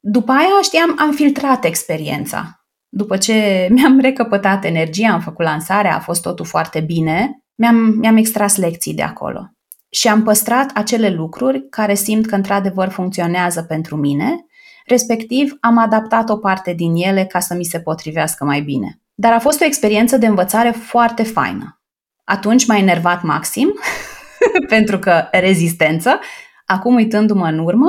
după 0.00 0.32
aia, 0.32 0.60
știam, 0.62 0.96
am 0.98 1.12
filtrat 1.12 1.64
experiența 1.64 2.61
după 2.94 3.16
ce 3.16 3.34
mi-am 3.74 3.98
recăpătat 4.00 4.64
energia, 4.64 5.12
am 5.12 5.20
făcut 5.20 5.44
lansarea, 5.44 5.96
a 5.96 6.00
fost 6.00 6.22
totul 6.22 6.44
foarte 6.44 6.80
bine, 6.80 7.42
mi-am, 7.54 7.76
mi-am 7.76 8.16
extras 8.16 8.56
lecții 8.56 8.94
de 8.94 9.02
acolo. 9.02 9.50
Și 9.88 10.08
am 10.08 10.22
păstrat 10.22 10.70
acele 10.74 11.10
lucruri 11.10 11.68
care 11.68 11.94
simt 11.94 12.26
că 12.26 12.34
într-adevăr 12.34 12.88
funcționează 12.88 13.62
pentru 13.62 13.96
mine, 13.96 14.44
respectiv 14.86 15.56
am 15.60 15.78
adaptat 15.78 16.30
o 16.30 16.36
parte 16.36 16.72
din 16.72 16.94
ele 16.94 17.24
ca 17.24 17.40
să 17.40 17.54
mi 17.54 17.64
se 17.64 17.80
potrivească 17.80 18.44
mai 18.44 18.60
bine. 18.60 19.00
Dar 19.14 19.32
a 19.32 19.38
fost 19.38 19.60
o 19.60 19.64
experiență 19.64 20.16
de 20.16 20.26
învățare 20.26 20.70
foarte 20.70 21.22
faină. 21.22 21.80
Atunci 22.24 22.66
m-a 22.66 22.76
enervat 22.76 23.22
maxim, 23.22 23.74
pentru 24.68 24.98
că 24.98 25.28
rezistență. 25.30 26.20
Acum, 26.66 26.94
uitându-mă 26.94 27.46
în 27.46 27.58
urmă, 27.58 27.88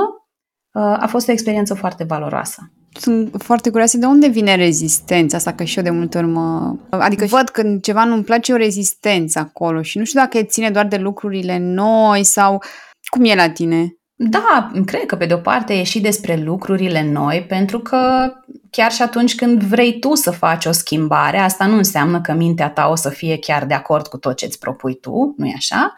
a 0.72 1.06
fost 1.06 1.28
o 1.28 1.32
experiență 1.32 1.74
foarte 1.74 2.04
valoroasă 2.04 2.72
sunt 3.00 3.34
foarte 3.38 3.68
curioasă 3.68 3.96
de 3.96 4.06
unde 4.06 4.28
vine 4.28 4.54
rezistența 4.54 5.36
asta, 5.36 5.52
că 5.52 5.64
și 5.64 5.76
eu 5.78 5.84
de 5.84 5.90
multe 5.90 6.18
ori 6.18 6.26
mă... 6.26 6.74
Adică 6.90 7.24
văd 7.24 7.48
când 7.48 7.82
ceva 7.82 8.04
nu-mi 8.04 8.24
place 8.24 8.52
o 8.52 8.56
rezistență 8.56 9.38
acolo 9.38 9.82
și 9.82 9.98
nu 9.98 10.04
știu 10.04 10.20
dacă 10.20 10.42
ține 10.42 10.70
doar 10.70 10.86
de 10.86 10.96
lucrurile 10.96 11.58
noi 11.58 12.24
sau 12.24 12.62
cum 13.08 13.24
e 13.24 13.34
la 13.34 13.50
tine? 13.50 13.96
Da, 14.16 14.70
cred 14.86 15.06
că 15.06 15.16
pe 15.16 15.26
de 15.26 15.34
o 15.34 15.38
parte 15.38 15.74
e 15.74 15.82
și 15.82 16.00
despre 16.00 16.36
lucrurile 16.36 17.10
noi, 17.12 17.44
pentru 17.48 17.78
că 17.78 18.32
chiar 18.70 18.92
și 18.92 19.02
atunci 19.02 19.34
când 19.34 19.62
vrei 19.62 19.98
tu 19.98 20.14
să 20.14 20.30
faci 20.30 20.64
o 20.64 20.72
schimbare, 20.72 21.38
asta 21.38 21.66
nu 21.66 21.76
înseamnă 21.76 22.20
că 22.20 22.32
mintea 22.32 22.70
ta 22.70 22.88
o 22.88 22.94
să 22.94 23.08
fie 23.08 23.38
chiar 23.38 23.64
de 23.66 23.74
acord 23.74 24.06
cu 24.06 24.18
tot 24.18 24.36
ce 24.36 24.44
îți 24.44 24.58
propui 24.58 24.94
tu, 24.94 25.34
nu-i 25.36 25.54
așa? 25.56 25.94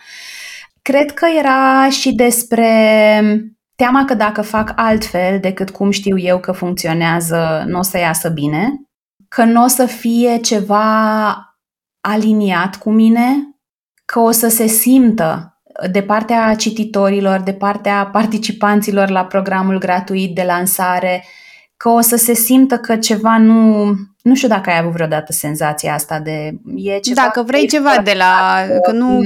Cred 0.82 1.14
că 1.14 1.26
era 1.38 1.88
și 1.90 2.14
despre 2.14 2.70
teama 3.76 4.04
că 4.04 4.14
dacă 4.14 4.42
fac 4.42 4.72
altfel 4.76 5.40
decât 5.40 5.70
cum 5.70 5.90
știu 5.90 6.18
eu 6.18 6.38
că 6.38 6.52
funcționează, 6.52 7.64
nu 7.66 7.78
o 7.78 7.82
să 7.82 7.98
iasă 7.98 8.28
bine, 8.28 8.72
că 9.28 9.44
nu 9.44 9.62
o 9.62 9.66
să 9.66 9.86
fie 9.86 10.36
ceva 10.36 11.36
aliniat 12.00 12.76
cu 12.76 12.90
mine, 12.90 13.56
că 14.04 14.18
o 14.18 14.30
să 14.30 14.48
se 14.48 14.66
simtă 14.66 15.60
de 15.90 16.02
partea 16.02 16.54
cititorilor, 16.54 17.40
de 17.40 17.52
partea 17.52 18.06
participanților 18.06 19.08
la 19.08 19.24
programul 19.24 19.78
gratuit 19.78 20.34
de 20.34 20.42
lansare, 20.42 21.24
că 21.76 21.88
o 21.88 22.00
să 22.00 22.16
se 22.16 22.34
simtă 22.34 22.78
că 22.78 22.96
ceva 22.96 23.38
nu... 23.38 23.84
Nu 24.22 24.34
știu 24.34 24.48
dacă 24.48 24.70
ai 24.70 24.78
avut 24.78 24.92
vreodată 24.92 25.32
senzația 25.32 25.94
asta 25.94 26.18
de... 26.18 26.52
E 26.74 26.98
ceva 26.98 27.22
dacă 27.22 27.42
vrei 27.42 27.66
ceva 27.66 27.98
de 28.04 28.14
la... 28.16 28.62
Că 28.82 28.92
nu... 28.92 29.20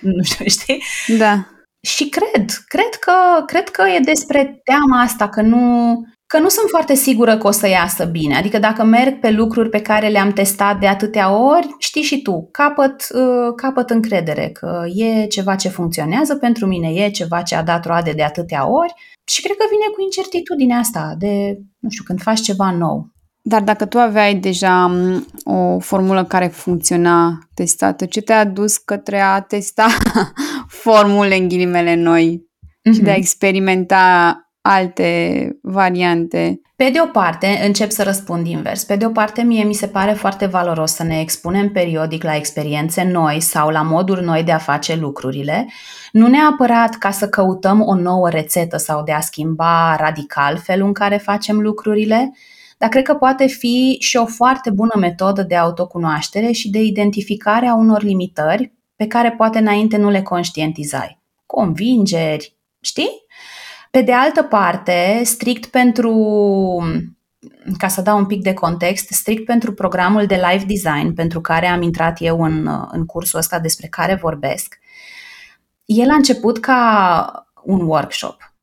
Nu 0.00 0.22
știu, 0.22 0.44
știi? 0.46 0.82
Da. 1.18 1.46
Și 1.80 2.08
cred, 2.08 2.50
cred 2.68 2.94
că, 3.00 3.42
cred 3.46 3.68
că 3.68 3.82
e 3.96 3.98
despre 3.98 4.60
teama 4.64 5.00
asta, 5.00 5.28
că 5.28 5.42
nu, 5.42 5.94
că 6.26 6.38
nu 6.38 6.48
sunt 6.48 6.68
foarte 6.68 6.94
sigură 6.94 7.38
că 7.38 7.46
o 7.46 7.50
să 7.50 7.68
iasă 7.68 8.04
bine. 8.04 8.36
Adică 8.36 8.58
dacă 8.58 8.84
merg 8.84 9.20
pe 9.20 9.30
lucruri 9.30 9.68
pe 9.68 9.80
care 9.80 10.08
le-am 10.08 10.32
testat 10.32 10.80
de 10.80 10.86
atâtea 10.86 11.36
ori, 11.36 11.74
știi 11.78 12.02
și 12.02 12.22
tu, 12.22 12.48
capăt, 12.52 13.06
uh, 13.14 13.54
capăt 13.56 13.90
încredere 13.90 14.48
că 14.48 14.82
e 14.94 15.26
ceva 15.26 15.54
ce 15.54 15.68
funcționează 15.68 16.36
pentru 16.36 16.66
mine, 16.66 16.88
e 16.88 17.10
ceva 17.10 17.42
ce 17.42 17.54
a 17.54 17.62
dat 17.62 17.84
roade 17.84 18.12
de 18.12 18.22
atâtea 18.22 18.70
ori 18.70 18.94
și 19.24 19.42
cred 19.42 19.56
că 19.56 19.64
vine 19.70 19.86
cu 19.94 20.02
incertitudinea 20.02 20.78
asta 20.78 21.14
de, 21.18 21.58
nu 21.78 21.90
știu, 21.90 22.04
când 22.04 22.22
faci 22.22 22.40
ceva 22.40 22.70
nou. 22.70 23.14
Dar 23.48 23.62
dacă 23.62 23.86
tu 23.86 23.98
aveai 23.98 24.34
deja 24.34 24.90
o 25.44 25.78
formulă 25.78 26.24
care 26.24 26.46
funcționa 26.46 27.38
testată, 27.54 28.04
ce 28.04 28.20
te-a 28.20 28.44
dus 28.44 28.76
către 28.76 29.20
a 29.20 29.40
testa 29.40 29.86
formule 30.84 31.36
în 31.36 31.48
ghilimele 31.48 31.94
noi 31.94 32.42
mm-hmm. 32.42 32.92
și 32.92 33.00
de 33.00 33.08
a 33.08 33.12
mhm. 33.12 33.20
experimenta 33.20 34.36
alte 34.60 35.48
variante? 35.62 36.60
Pe 36.76 36.90
de 36.92 37.00
o 37.00 37.06
parte, 37.06 37.62
încep 37.66 37.90
să 37.90 38.02
răspund 38.02 38.46
invers. 38.46 38.84
Pe 38.84 38.96
de 38.96 39.06
o 39.06 39.10
parte, 39.10 39.42
mie 39.42 39.64
mi 39.64 39.74
se 39.74 39.86
pare 39.86 40.12
foarte 40.12 40.46
valoros 40.46 40.92
să 40.92 41.02
ne 41.02 41.20
expunem 41.20 41.68
periodic 41.68 42.22
la 42.22 42.36
experiențe 42.36 43.02
noi 43.02 43.40
sau 43.40 43.68
la 43.68 43.82
moduri 43.82 44.24
noi 44.24 44.42
de 44.42 44.52
a 44.52 44.58
face 44.58 44.96
lucrurile, 44.96 45.66
nu 46.12 46.26
neapărat 46.26 46.94
ca 46.94 47.10
să 47.10 47.28
căutăm 47.28 47.82
o 47.86 47.94
nouă 47.94 48.28
rețetă 48.28 48.76
sau 48.76 49.02
de 49.02 49.12
a 49.12 49.20
schimba 49.20 49.96
radical 49.98 50.58
felul 50.58 50.86
în 50.86 50.92
care 50.92 51.16
facem 51.16 51.60
lucrurile, 51.60 52.32
dar 52.76 52.88
cred 52.88 53.04
că 53.04 53.14
poate 53.14 53.46
fi 53.46 53.96
și 54.00 54.16
o 54.16 54.26
foarte 54.26 54.70
bună 54.70 54.92
metodă 54.98 55.42
de 55.42 55.56
autocunoaștere 55.56 56.52
și 56.52 56.70
de 56.70 56.82
identificare 56.82 57.66
a 57.66 57.74
unor 57.74 58.02
limitări 58.02 58.72
pe 58.96 59.06
care 59.06 59.30
poate 59.30 59.58
înainte 59.58 59.96
nu 59.96 60.10
le 60.10 60.22
conștientizai. 60.22 61.20
Convingeri, 61.46 62.56
știi? 62.80 63.24
Pe 63.90 64.00
de 64.02 64.12
altă 64.12 64.42
parte, 64.42 65.20
strict 65.24 65.66
pentru, 65.66 66.12
ca 67.78 67.88
să 67.88 68.00
dau 68.00 68.18
un 68.18 68.26
pic 68.26 68.42
de 68.42 68.54
context, 68.54 69.08
strict 69.08 69.44
pentru 69.44 69.72
programul 69.72 70.26
de 70.26 70.40
live 70.50 70.64
design 70.64 71.14
pentru 71.14 71.40
care 71.40 71.66
am 71.66 71.82
intrat 71.82 72.16
eu 72.20 72.42
în, 72.42 72.68
în 72.90 73.06
cursul 73.06 73.38
ăsta 73.38 73.58
despre 73.58 73.86
care 73.86 74.14
vorbesc, 74.14 74.78
el 75.84 76.10
a 76.10 76.14
început 76.14 76.58
ca 76.60 77.48
un 77.64 77.80
workshop. 77.80 78.55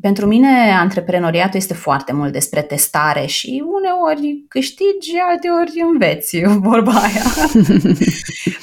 Pentru 0.00 0.26
mine, 0.26 0.72
antreprenoriatul 0.80 1.58
este 1.58 1.74
foarte 1.74 2.12
mult 2.12 2.32
despre 2.32 2.62
testare 2.62 3.26
și 3.26 3.64
uneori 3.66 4.44
câștigi, 4.48 5.16
alteori 5.30 5.84
înveți, 5.92 6.40
vorba 6.70 6.92
aia. 6.92 7.24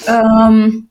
um, 0.22 0.90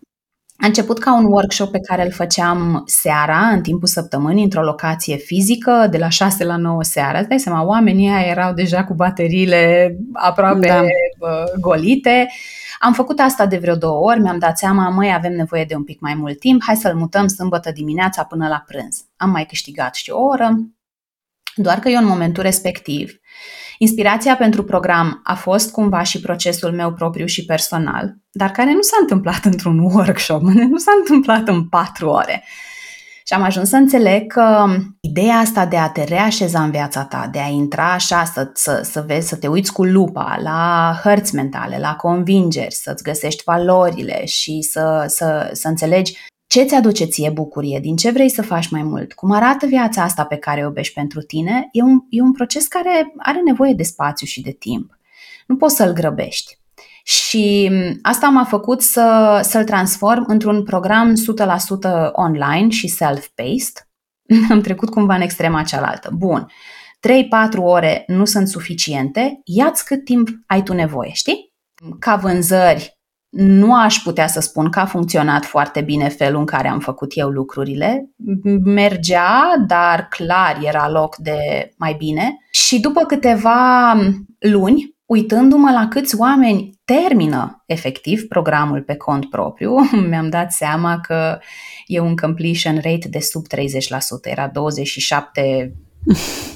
a 0.57 0.65
început 0.65 0.99
ca 0.99 1.15
un 1.15 1.25
workshop 1.25 1.71
pe 1.71 1.79
care 1.79 2.03
îl 2.03 2.11
făceam 2.11 2.83
seara, 2.85 3.37
în 3.37 3.61
timpul 3.61 3.87
săptămânii, 3.87 4.43
într-o 4.43 4.61
locație 4.61 5.15
fizică, 5.15 5.87
de 5.91 5.97
la 5.97 6.09
6 6.09 6.43
la 6.43 6.57
9 6.57 6.83
seara. 6.83 7.19
Îți 7.19 7.27
dai 7.27 7.39
seama, 7.39 7.65
oamenii 7.65 8.09
aia 8.09 8.27
erau 8.27 8.53
deja 8.53 8.83
cu 8.83 8.93
bateriile 8.93 9.95
aproape 10.13 10.67
da. 10.67 11.43
golite. 11.59 12.27
Am 12.85 12.93
făcut 12.93 13.19
asta 13.19 13.45
de 13.45 13.57
vreo 13.57 13.75
două 13.75 14.09
ori, 14.11 14.19
mi-am 14.19 14.39
dat 14.39 14.57
seama, 14.57 14.89
măi, 14.89 15.13
avem 15.13 15.33
nevoie 15.33 15.65
de 15.65 15.75
un 15.75 15.83
pic 15.83 15.99
mai 15.99 16.13
mult 16.13 16.39
timp, 16.39 16.63
hai 16.63 16.75
să-l 16.75 16.95
mutăm 16.95 17.27
sâmbătă 17.27 17.71
dimineața 17.71 18.23
până 18.23 18.47
la 18.47 18.63
prânz. 18.67 19.05
Am 19.17 19.29
mai 19.29 19.45
câștigat 19.45 19.95
și 19.95 20.09
o 20.11 20.21
oră, 20.21 20.57
doar 21.55 21.79
că 21.79 21.89
eu 21.89 22.01
în 22.01 22.07
momentul 22.07 22.43
respectiv 22.43 23.19
Inspirația 23.77 24.35
pentru 24.35 24.63
program 24.63 25.21
a 25.23 25.33
fost 25.35 25.71
cumva 25.71 26.03
și 26.03 26.19
procesul 26.19 26.71
meu 26.71 26.93
propriu 26.93 27.25
și 27.25 27.45
personal, 27.45 28.15
dar 28.31 28.51
care 28.51 28.73
nu 28.73 28.81
s-a 28.81 28.97
întâmplat 29.01 29.45
într-un 29.45 29.79
workshop, 29.93 30.41
nu 30.41 30.77
s-a 30.77 30.91
întâmplat 30.99 31.47
în 31.47 31.69
patru 31.69 32.09
ore. 32.09 32.43
Și 33.27 33.33
am 33.33 33.41
ajuns 33.41 33.69
să 33.69 33.75
înțeleg 33.75 34.31
că 34.31 34.65
ideea 35.01 35.35
asta 35.35 35.65
de 35.65 35.77
a 35.77 35.89
te 35.89 36.03
reașeza 36.03 36.63
în 36.63 36.71
viața 36.71 37.03
ta, 37.03 37.29
de 37.31 37.39
a 37.39 37.47
intra 37.47 37.93
așa, 37.93 38.23
să, 38.23 38.49
să, 38.53 38.81
să 38.83 39.03
vezi, 39.07 39.27
să 39.27 39.35
te 39.35 39.47
uiți 39.47 39.73
cu 39.73 39.83
lupa 39.83 40.39
la 40.43 40.93
hărți 41.03 41.35
mentale, 41.35 41.77
la 41.79 41.95
convingeri, 41.95 42.73
să-ți 42.73 43.03
găsești 43.03 43.43
valorile 43.43 44.25
și 44.25 44.61
să, 44.61 45.05
să, 45.07 45.49
să 45.53 45.67
înțelegi 45.67 46.17
ce 46.47 46.63
ți 46.63 46.75
aduce 46.75 47.05
ție 47.05 47.29
bucurie, 47.29 47.79
din 47.79 47.95
ce 47.95 48.11
vrei 48.11 48.29
să 48.29 48.41
faci 48.41 48.69
mai 48.69 48.83
mult, 48.83 49.13
cum 49.13 49.31
arată 49.31 49.65
viața 49.65 50.03
asta 50.03 50.25
pe 50.25 50.35
care 50.35 50.61
o 50.61 50.63
iubești 50.63 50.93
pentru 50.93 51.21
tine, 51.21 51.69
e 51.71 51.81
un, 51.81 51.99
e 52.09 52.21
un 52.21 52.31
proces 52.31 52.67
care 52.67 53.13
are 53.17 53.41
nevoie 53.45 53.73
de 53.73 53.83
spațiu 53.83 54.27
și 54.27 54.41
de 54.41 54.51
timp. 54.51 54.99
Nu 55.47 55.55
poți 55.55 55.75
să-l 55.75 55.93
grăbești. 55.93 56.59
Și 57.07 57.71
asta 58.01 58.27
m-a 58.27 58.43
făcut 58.43 58.81
să, 58.81 59.39
să-l 59.43 59.63
transform 59.63 60.23
într-un 60.27 60.63
program 60.63 61.13
100% 61.13 62.11
online 62.11 62.69
și 62.69 62.87
self-paced. 62.87 63.87
Am 64.51 64.61
trecut 64.61 64.89
cumva 64.89 65.15
în 65.15 65.21
extrema 65.21 65.63
cealaltă. 65.63 66.09
Bun, 66.13 66.47
3-4 66.47 67.57
ore 67.57 68.03
nu 68.07 68.25
sunt 68.25 68.47
suficiente, 68.47 69.41
ia-ți 69.43 69.85
cât 69.85 70.05
timp 70.05 70.29
ai 70.47 70.63
tu 70.63 70.73
nevoie, 70.73 71.11
știi? 71.13 71.53
Ca 71.99 72.15
vânzări, 72.15 72.99
nu 73.37 73.75
aș 73.75 73.95
putea 73.95 74.27
să 74.27 74.39
spun 74.39 74.69
că 74.69 74.79
a 74.79 74.85
funcționat 74.85 75.45
foarte 75.45 75.81
bine 75.81 76.09
felul 76.09 76.39
în 76.39 76.45
care 76.45 76.67
am 76.67 76.79
făcut 76.79 77.11
eu 77.15 77.29
lucrurile. 77.29 78.09
Mergea, 78.63 79.63
dar 79.67 80.07
clar 80.09 80.59
era 80.61 80.89
loc 80.89 81.15
de 81.15 81.37
mai 81.77 81.93
bine. 81.93 82.37
Și 82.51 82.79
după 82.79 83.01
câteva 83.01 83.93
luni, 84.39 84.94
uitându-mă 85.05 85.71
la 85.71 85.87
câți 85.87 86.19
oameni 86.19 86.79
termină 86.85 87.63
efectiv 87.65 88.27
programul 88.27 88.81
pe 88.81 88.95
cont 88.95 89.29
propriu, 89.29 89.75
mi-am 90.09 90.29
dat 90.29 90.51
seama 90.51 90.99
că 90.99 91.39
e 91.85 91.99
un 91.99 92.15
completion 92.15 92.75
rate 92.75 93.07
de 93.09 93.19
sub 93.19 93.45
30%, 93.55 93.57
era 94.23 94.47
27 94.47 95.75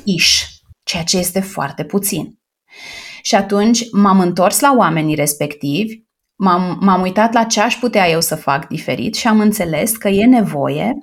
ish, 0.03 0.45
ceea 0.83 1.03
ce 1.03 1.17
este 1.17 1.39
foarte 1.39 1.83
puțin. 1.83 2.39
Și 3.21 3.35
atunci 3.35 3.91
m-am 3.91 4.19
întors 4.19 4.59
la 4.59 4.75
oamenii 4.77 5.15
respectivi, 5.15 6.03
m-am, 6.35 6.77
m-am 6.81 7.01
uitat 7.01 7.33
la 7.33 7.43
ce 7.43 7.61
aș 7.61 7.75
putea 7.75 8.09
eu 8.09 8.21
să 8.21 8.35
fac 8.35 8.67
diferit 8.67 9.15
și 9.15 9.27
am 9.27 9.39
înțeles 9.39 9.97
că 9.97 10.07
e 10.07 10.25
nevoie 10.25 10.93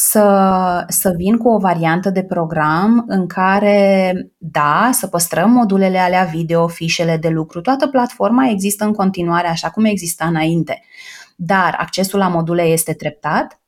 să, 0.00 0.84
să 0.88 1.12
vin 1.16 1.36
cu 1.36 1.48
o 1.48 1.58
variantă 1.58 2.10
de 2.10 2.24
program 2.24 3.04
în 3.06 3.26
care, 3.26 4.12
da, 4.36 4.90
să 4.92 5.06
păstrăm 5.06 5.50
modulele 5.50 5.98
alea 5.98 6.24
video, 6.24 6.68
fișele 6.68 7.16
de 7.16 7.28
lucru, 7.28 7.60
toată 7.60 7.86
platforma 7.86 8.48
există 8.48 8.84
în 8.84 8.92
continuare 8.92 9.48
așa 9.48 9.70
cum 9.70 9.84
exista 9.84 10.26
înainte, 10.26 10.82
dar 11.36 11.76
accesul 11.78 12.18
la 12.18 12.28
module 12.28 12.62
este 12.62 12.92
treptat 12.92 13.60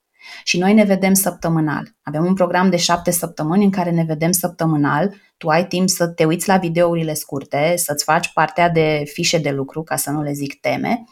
și 0.44 0.58
noi 0.58 0.74
ne 0.74 0.84
vedem 0.84 1.12
săptămânal. 1.12 1.88
Avem 2.02 2.24
un 2.24 2.34
program 2.34 2.70
de 2.70 2.76
șapte 2.76 3.10
săptămâni 3.10 3.64
în 3.64 3.70
care 3.70 3.90
ne 3.90 4.04
vedem 4.04 4.30
săptămânal. 4.32 5.14
Tu 5.36 5.48
ai 5.48 5.66
timp 5.66 5.88
să 5.88 6.06
te 6.06 6.24
uiți 6.24 6.48
la 6.48 6.56
videourile 6.56 7.14
scurte, 7.14 7.74
să-ți 7.76 8.04
faci 8.04 8.32
partea 8.32 8.68
de 8.68 9.02
fișe 9.12 9.38
de 9.38 9.50
lucru, 9.50 9.82
ca 9.82 9.96
să 9.96 10.10
nu 10.10 10.22
le 10.22 10.32
zic 10.32 10.60
teme. 10.60 11.04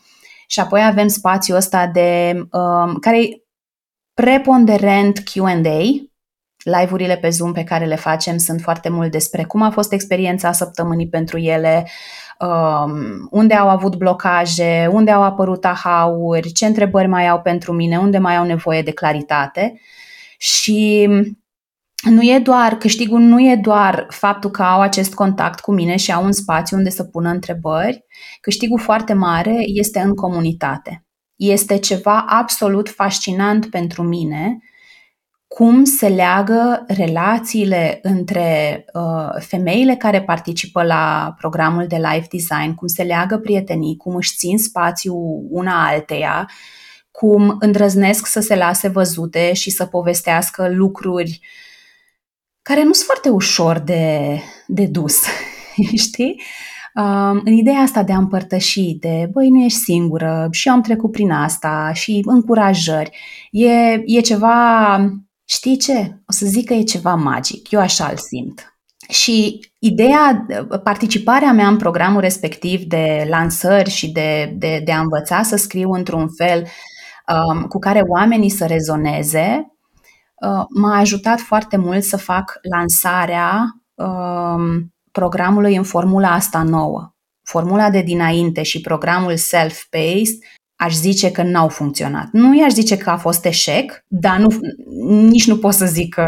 Și 0.46 0.60
apoi 0.60 0.84
avem 0.84 1.08
spațiul 1.08 1.56
ăsta 1.56 1.86
de, 1.86 2.34
um, 2.34 2.94
care 2.94 3.22
e 3.22 3.47
preponderent 4.22 5.18
Q&A. 5.18 5.80
Live-urile 6.64 7.16
pe 7.16 7.28
Zoom 7.28 7.52
pe 7.52 7.64
care 7.64 7.84
le 7.84 7.96
facem 7.96 8.36
sunt 8.38 8.60
foarte 8.60 8.88
mult 8.88 9.10
despre 9.10 9.44
cum 9.44 9.62
a 9.62 9.70
fost 9.70 9.92
experiența 9.92 10.52
săptămânii 10.52 11.08
pentru 11.08 11.38
ele, 11.38 11.88
um, 12.38 13.28
unde 13.30 13.54
au 13.54 13.68
avut 13.68 13.96
blocaje, 13.96 14.88
unde 14.92 15.10
au 15.10 15.22
apărut 15.22 15.64
ahauri, 15.64 16.52
ce 16.52 16.66
întrebări 16.66 17.08
mai 17.08 17.28
au 17.28 17.40
pentru 17.40 17.72
mine, 17.72 17.98
unde 17.98 18.18
mai 18.18 18.36
au 18.36 18.44
nevoie 18.44 18.82
de 18.82 18.90
claritate. 18.90 19.80
Și 20.38 21.08
nu 22.02 22.22
e 22.22 22.38
doar, 22.38 22.74
câștigul 22.74 23.20
nu 23.20 23.40
e 23.40 23.56
doar 23.62 24.06
faptul 24.10 24.50
că 24.50 24.62
au 24.62 24.80
acest 24.80 25.14
contact 25.14 25.60
cu 25.60 25.72
mine 25.72 25.96
și 25.96 26.12
au 26.12 26.24
un 26.24 26.32
spațiu 26.32 26.76
unde 26.76 26.90
să 26.90 27.04
pună 27.04 27.30
întrebări, 27.30 28.04
câștigul 28.40 28.78
foarte 28.78 29.12
mare 29.12 29.54
este 29.66 29.98
în 29.98 30.14
comunitate. 30.14 31.07
Este 31.38 31.78
ceva 31.78 32.24
absolut 32.28 32.88
fascinant 32.88 33.70
pentru 33.70 34.02
mine 34.02 34.58
cum 35.48 35.84
se 35.84 36.08
leagă 36.08 36.84
relațiile 36.86 37.98
între 38.02 38.84
uh, 38.92 39.28
femeile 39.38 39.96
care 39.96 40.22
participă 40.22 40.82
la 40.82 41.34
programul 41.38 41.86
de 41.86 41.96
life 41.96 42.26
design, 42.30 42.74
cum 42.74 42.88
se 42.88 43.02
leagă 43.02 43.38
prietenii, 43.38 43.96
cum 43.96 44.14
își 44.14 44.36
țin 44.36 44.58
spațiu 44.58 45.14
una 45.50 45.86
alteia, 45.86 46.50
cum 47.10 47.56
îndrăznesc 47.60 48.26
să 48.26 48.40
se 48.40 48.56
lase 48.56 48.88
văzute 48.88 49.52
și 49.52 49.70
să 49.70 49.86
povestească 49.86 50.68
lucruri 50.68 51.40
care 52.62 52.82
nu 52.82 52.92
sunt 52.92 53.06
foarte 53.06 53.28
ușor 53.28 53.78
de, 53.78 54.38
de 54.66 54.86
dus, 54.86 55.22
știi? 56.06 56.34
Uh, 56.36 56.77
în 57.44 57.52
ideea 57.52 57.80
asta 57.80 58.02
de 58.02 58.12
a 58.12 58.18
împărtăși, 58.18 58.94
de 59.00 59.28
băi, 59.32 59.48
nu 59.48 59.64
ești 59.64 59.78
singură 59.78 60.48
și 60.50 60.68
eu 60.68 60.74
am 60.74 60.80
trecut 60.80 61.12
prin 61.12 61.30
asta 61.30 61.90
și 61.92 62.22
încurajări, 62.24 63.10
e, 63.50 64.02
e 64.04 64.20
ceva 64.20 64.96
știi 65.48 65.76
ce? 65.76 66.20
O 66.26 66.32
să 66.32 66.46
zic 66.46 66.66
că 66.66 66.74
e 66.74 66.82
ceva 66.82 67.14
magic. 67.14 67.70
Eu 67.70 67.80
așa 67.80 68.08
îl 68.08 68.16
simt. 68.16 68.78
Și 69.08 69.60
ideea, 69.78 70.46
participarea 70.82 71.52
mea 71.52 71.68
în 71.68 71.76
programul 71.76 72.20
respectiv 72.20 72.82
de 72.82 73.26
lansări 73.28 73.90
și 73.90 74.10
de, 74.10 74.54
de, 74.56 74.82
de 74.84 74.92
a 74.92 75.00
învăța 75.00 75.42
să 75.42 75.56
scriu 75.56 75.90
într-un 75.90 76.28
fel 76.36 76.66
um, 77.26 77.62
cu 77.62 77.78
care 77.78 78.00
oamenii 78.00 78.50
să 78.50 78.66
rezoneze, 78.66 79.72
uh, 80.34 80.64
m-a 80.68 80.98
ajutat 80.98 81.40
foarte 81.40 81.76
mult 81.76 82.02
să 82.02 82.16
fac 82.16 82.58
lansarea 82.70 83.64
um, 83.94 84.92
programului 85.12 85.76
în 85.76 85.82
formula 85.82 86.32
asta 86.32 86.62
nouă. 86.62 87.12
Formula 87.42 87.90
de 87.90 88.02
dinainte 88.02 88.62
și 88.62 88.80
programul 88.80 89.36
self-paced 89.36 90.38
aș 90.76 90.94
zice 90.94 91.30
că 91.30 91.42
n-au 91.42 91.68
funcționat. 91.68 92.28
Nu 92.32 92.58
i-aș 92.58 92.72
zice 92.72 92.96
că 92.96 93.10
a 93.10 93.16
fost 93.16 93.44
eșec, 93.44 94.04
dar 94.06 94.38
nu, 94.38 94.48
nici 95.06 95.46
nu 95.46 95.58
pot 95.58 95.72
să 95.72 95.86
zic 95.86 96.14
că 96.14 96.24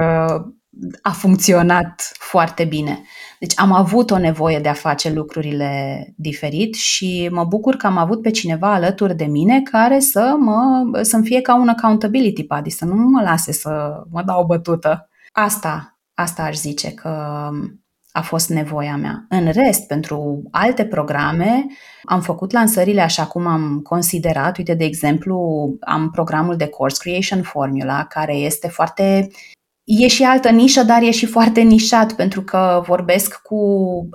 a 1.02 1.10
funcționat 1.10 2.12
foarte 2.18 2.64
bine. 2.64 3.02
Deci 3.38 3.52
am 3.56 3.72
avut 3.72 4.10
o 4.10 4.18
nevoie 4.18 4.58
de 4.58 4.68
a 4.68 4.72
face 4.72 5.12
lucrurile 5.12 6.04
diferit 6.16 6.74
și 6.74 7.28
mă 7.32 7.44
bucur 7.44 7.76
că 7.76 7.86
am 7.86 7.96
avut 7.96 8.22
pe 8.22 8.30
cineva 8.30 8.74
alături 8.74 9.16
de 9.16 9.24
mine 9.24 9.62
care 9.62 9.98
să 9.98 10.34
mă 10.38 10.84
să-mi 11.02 11.24
fie 11.24 11.40
ca 11.40 11.54
un 11.54 11.68
accountability 11.68 12.46
buddy, 12.46 12.70
să 12.70 12.84
nu 12.84 12.94
mă 12.94 13.22
lase 13.22 13.52
să 13.52 14.02
mă 14.10 14.22
dau 14.22 14.40
o 14.40 14.46
bătută. 14.46 15.08
Asta, 15.32 15.98
asta 16.14 16.42
aș 16.42 16.56
zice 16.56 16.94
că 16.94 17.48
a 18.12 18.20
fost 18.20 18.48
nevoia 18.48 18.96
mea. 18.96 19.26
În 19.28 19.50
rest, 19.52 19.86
pentru 19.86 20.42
alte 20.50 20.84
programe, 20.84 21.66
am 22.04 22.20
făcut 22.20 22.52
lansările 22.52 23.00
așa 23.00 23.26
cum 23.26 23.46
am 23.46 23.80
considerat. 23.82 24.58
Uite, 24.58 24.74
de 24.74 24.84
exemplu, 24.84 25.68
am 25.80 26.10
programul 26.10 26.56
de 26.56 26.66
Course 26.66 26.96
Creation 27.00 27.42
Formula, 27.42 28.04
care 28.04 28.34
este 28.34 28.68
foarte 28.68 29.28
E 29.84 30.08
și 30.08 30.22
altă 30.22 30.50
nișă, 30.50 30.82
dar 30.82 31.02
e 31.02 31.10
și 31.10 31.26
foarte 31.26 31.60
nișat 31.60 32.12
pentru 32.12 32.42
că 32.42 32.82
vorbesc 32.86 33.42
cu 33.42 33.58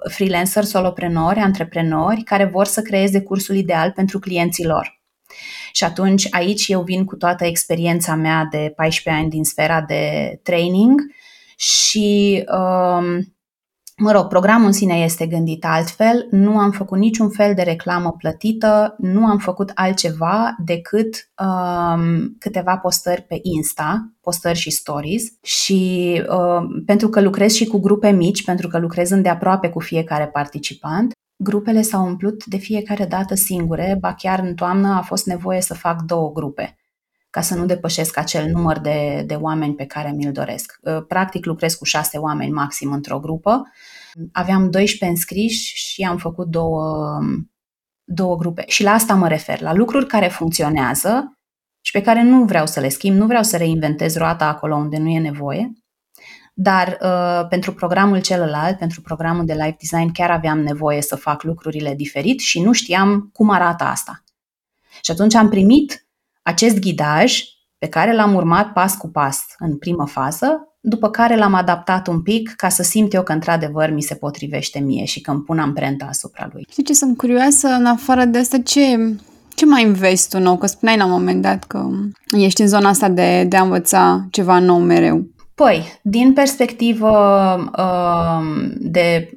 freelanceri, 0.10 0.66
soloprenori, 0.66 1.40
antreprenori 1.40 2.24
care 2.24 2.46
vor 2.46 2.66
să 2.66 2.82
creeze 2.82 3.22
cursul 3.22 3.56
ideal 3.56 3.92
pentru 3.92 4.20
clienții 4.20 4.66
lor. 4.66 5.02
Și 5.72 5.84
atunci 5.84 6.28
aici 6.30 6.68
eu 6.68 6.82
vin 6.82 7.06
cu 7.06 7.16
toată 7.16 7.46
experiența 7.46 8.16
mea 8.16 8.48
de 8.52 8.74
14 8.76 9.24
ani 9.24 9.32
din 9.32 9.44
sfera 9.44 9.82
de 9.82 10.40
training 10.44 11.02
și 11.56 12.44
um, 12.58 13.35
Mă 13.98 14.12
rog, 14.12 14.28
programul 14.28 14.66
în 14.66 14.72
sine 14.72 14.94
este 14.94 15.28
gândit 15.28 15.66
altfel, 15.66 16.28
nu 16.32 16.58
am 16.58 16.72
făcut 16.72 16.98
niciun 16.98 17.30
fel 17.30 17.54
de 17.54 17.62
reclamă 17.62 18.16
plătită, 18.18 18.96
nu 18.98 19.26
am 19.26 19.38
făcut 19.38 19.72
altceva 19.76 20.56
decât 20.66 21.30
um, 21.44 22.36
câteva 22.40 22.78
postări 22.78 23.22
pe 23.22 23.40
Insta, 23.42 24.12
postări 24.22 24.58
și 24.58 24.72
stories 24.72 25.24
și 25.42 26.22
um, 26.30 26.84
pentru 26.86 27.10
că 27.10 27.22
lucrez 27.22 27.54
și 27.54 27.66
cu 27.66 27.80
grupe 27.80 28.10
mici, 28.10 28.44
pentru 28.44 28.68
că 28.68 28.80
lucrez 28.80 29.10
îndeaproape 29.10 29.70
cu 29.70 29.80
fiecare 29.80 30.28
participant, 30.28 31.12
grupele 31.44 31.82
s-au 31.82 32.06
umplut 32.06 32.46
de 32.46 32.58
fiecare 32.58 33.06
dată 33.06 33.36
singure, 33.36 33.98
ba 34.00 34.14
chiar 34.14 34.40
în 34.40 34.54
toamnă 34.54 34.88
a 34.88 35.02
fost 35.02 35.26
nevoie 35.26 35.62
să 35.62 35.74
fac 35.74 36.02
două 36.02 36.32
grupe 36.32 36.76
ca 37.36 37.42
să 37.42 37.56
nu 37.56 37.66
depășesc 37.66 38.18
acel 38.18 38.50
număr 38.50 38.80
de, 38.80 39.24
de 39.26 39.34
oameni 39.34 39.76
pe 39.76 39.86
care 39.86 40.12
mi-l 40.12 40.32
doresc. 40.32 40.80
Uh, 40.82 41.06
practic 41.08 41.46
lucrez 41.46 41.74
cu 41.74 41.84
șase 41.84 42.18
oameni 42.18 42.52
maxim 42.52 42.92
într-o 42.92 43.20
grupă. 43.20 43.72
Aveam 44.32 44.70
12 44.70 45.06
înscriși 45.06 45.74
și 45.76 46.04
am 46.04 46.18
făcut 46.18 46.48
două, 46.48 47.20
două 48.04 48.36
grupe. 48.36 48.64
Și 48.68 48.84
la 48.84 48.92
asta 48.92 49.14
mă 49.14 49.28
refer, 49.28 49.62
la 49.62 49.74
lucruri 49.74 50.08
care 50.08 50.28
funcționează 50.28 51.38
și 51.82 51.92
pe 51.92 52.02
care 52.02 52.24
nu 52.24 52.44
vreau 52.44 52.66
să 52.66 52.80
le 52.80 52.90
schimb, 52.90 53.18
nu 53.18 53.26
vreau 53.26 53.44
să 53.44 53.58
reinventez 53.58 54.16
roata 54.16 54.46
acolo 54.46 54.76
unde 54.76 54.98
nu 54.98 55.10
e 55.10 55.20
nevoie, 55.20 55.72
dar 56.54 56.98
uh, 57.02 57.48
pentru 57.50 57.74
programul 57.74 58.22
celălalt, 58.22 58.78
pentru 58.78 59.02
programul 59.02 59.46
de 59.46 59.54
life 59.54 59.78
design, 59.80 60.12
chiar 60.12 60.32
aveam 60.32 60.60
nevoie 60.60 61.02
să 61.02 61.16
fac 61.16 61.44
lucrurile 61.44 61.96
diferit 61.96 62.40
și 62.40 62.62
nu 62.62 62.72
știam 62.72 63.30
cum 63.34 63.50
arată 63.50 63.84
asta. 63.84 64.24
Și 65.02 65.12
atunci 65.12 65.34
am 65.34 65.50
primit 65.50 66.05
acest 66.46 66.80
ghidaj 66.80 67.44
pe 67.78 67.88
care 67.88 68.16
l-am 68.16 68.34
urmat 68.34 68.74
pas 68.74 68.96
cu 68.96 69.08
pas 69.08 69.46
în 69.58 69.78
primă 69.78 70.08
fază, 70.08 70.78
după 70.80 71.10
care 71.10 71.36
l-am 71.36 71.54
adaptat 71.54 72.08
un 72.08 72.22
pic 72.22 72.54
ca 72.56 72.70
să 72.70 72.84
simt 72.84 73.14
eu 73.14 73.24
că 73.24 73.32
într-adevăr 73.32 73.90
mi 73.90 74.02
se 74.02 74.16
potrivește 74.16 74.80
mie 74.80 75.06
și 75.06 75.22
că 75.22 75.32
îmi 75.32 75.42
pun 75.42 75.60
amprenta 75.60 76.06
asupra 76.06 76.50
lui. 76.54 76.66
Știi 76.70 76.84
ce, 76.84 76.94
sunt 76.94 77.18
curioasă, 77.18 77.68
în 77.68 77.86
afară 77.86 78.26
de 78.26 78.38
asta, 78.38 78.58
ce, 78.58 79.16
ce 79.56 79.66
mai 79.66 79.84
înveți 79.84 80.30
tu 80.30 80.40
nou? 80.40 80.58
Că 80.58 80.66
spuneai 80.66 80.98
la 80.98 81.06
un 81.06 81.12
moment 81.12 81.42
dat 81.42 81.64
că 81.64 81.90
ești 82.38 82.62
în 82.62 82.68
zona 82.68 82.90
asta 82.90 83.10
de, 83.10 83.44
de 83.44 83.58
a 83.58 83.64
învăța 83.64 84.28
ceva 84.32 84.60
nou 84.60 84.80
mereu. 84.80 85.28
Păi, 85.56 86.00
din 86.02 86.34
perspectivă 86.34 87.12
uh, 87.78 88.72
de 88.78 89.34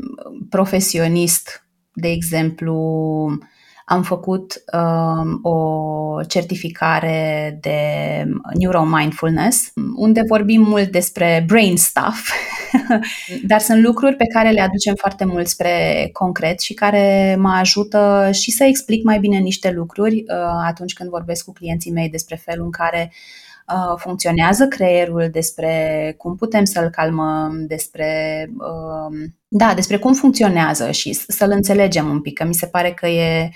profesionist, 0.49 1.69
de 1.93 2.09
exemplu, 2.09 2.77
am 3.91 4.03
făcut 4.03 4.63
um, 4.73 5.39
o 5.43 6.23
certificare 6.27 7.59
de 7.61 7.79
neuromindfulness, 8.59 9.73
unde 9.97 10.23
vorbim 10.29 10.63
mult 10.63 10.91
despre 10.91 11.45
brain 11.47 11.77
stuff 11.77 12.31
dar 13.51 13.61
sunt 13.61 13.83
lucruri 13.83 14.17
pe 14.17 14.27
care 14.27 14.51
le 14.51 14.61
aducem 14.61 14.95
foarte 14.95 15.25
mult 15.25 15.47
spre 15.47 16.09
concret 16.13 16.61
și 16.61 16.75
care 16.75 17.37
mă 17.39 17.51
ajută 17.51 18.31
și 18.33 18.51
să 18.51 18.65
explic 18.65 19.05
mai 19.05 19.19
bine 19.19 19.39
niște 19.39 19.71
lucruri 19.71 20.15
uh, 20.15 20.63
atunci 20.67 20.93
când 20.93 21.11
vorbesc 21.11 21.45
cu 21.45 21.53
clienții 21.53 21.93
mei 21.93 22.09
despre 22.09 22.37
felul 22.37 22.65
în 22.65 22.71
care 22.71 23.13
uh, 23.69 23.95
funcționează 23.97 24.67
creierul, 24.67 25.29
despre 25.33 26.15
cum 26.19 26.37
putem 26.37 26.65
să-l 26.65 26.89
calmăm, 26.89 27.65
despre, 27.67 28.51
uh, 28.59 29.29
da, 29.49 29.75
despre 29.75 29.99
cum 29.99 30.13
funcționează 30.13 30.91
și 30.91 31.13
să-l 31.13 31.51
înțelegem 31.51 32.09
un 32.09 32.21
pic, 32.21 32.39
că 32.39 32.45
mi 32.45 32.55
se 32.55 32.67
pare 32.67 32.93
că 32.93 33.07
e 33.07 33.51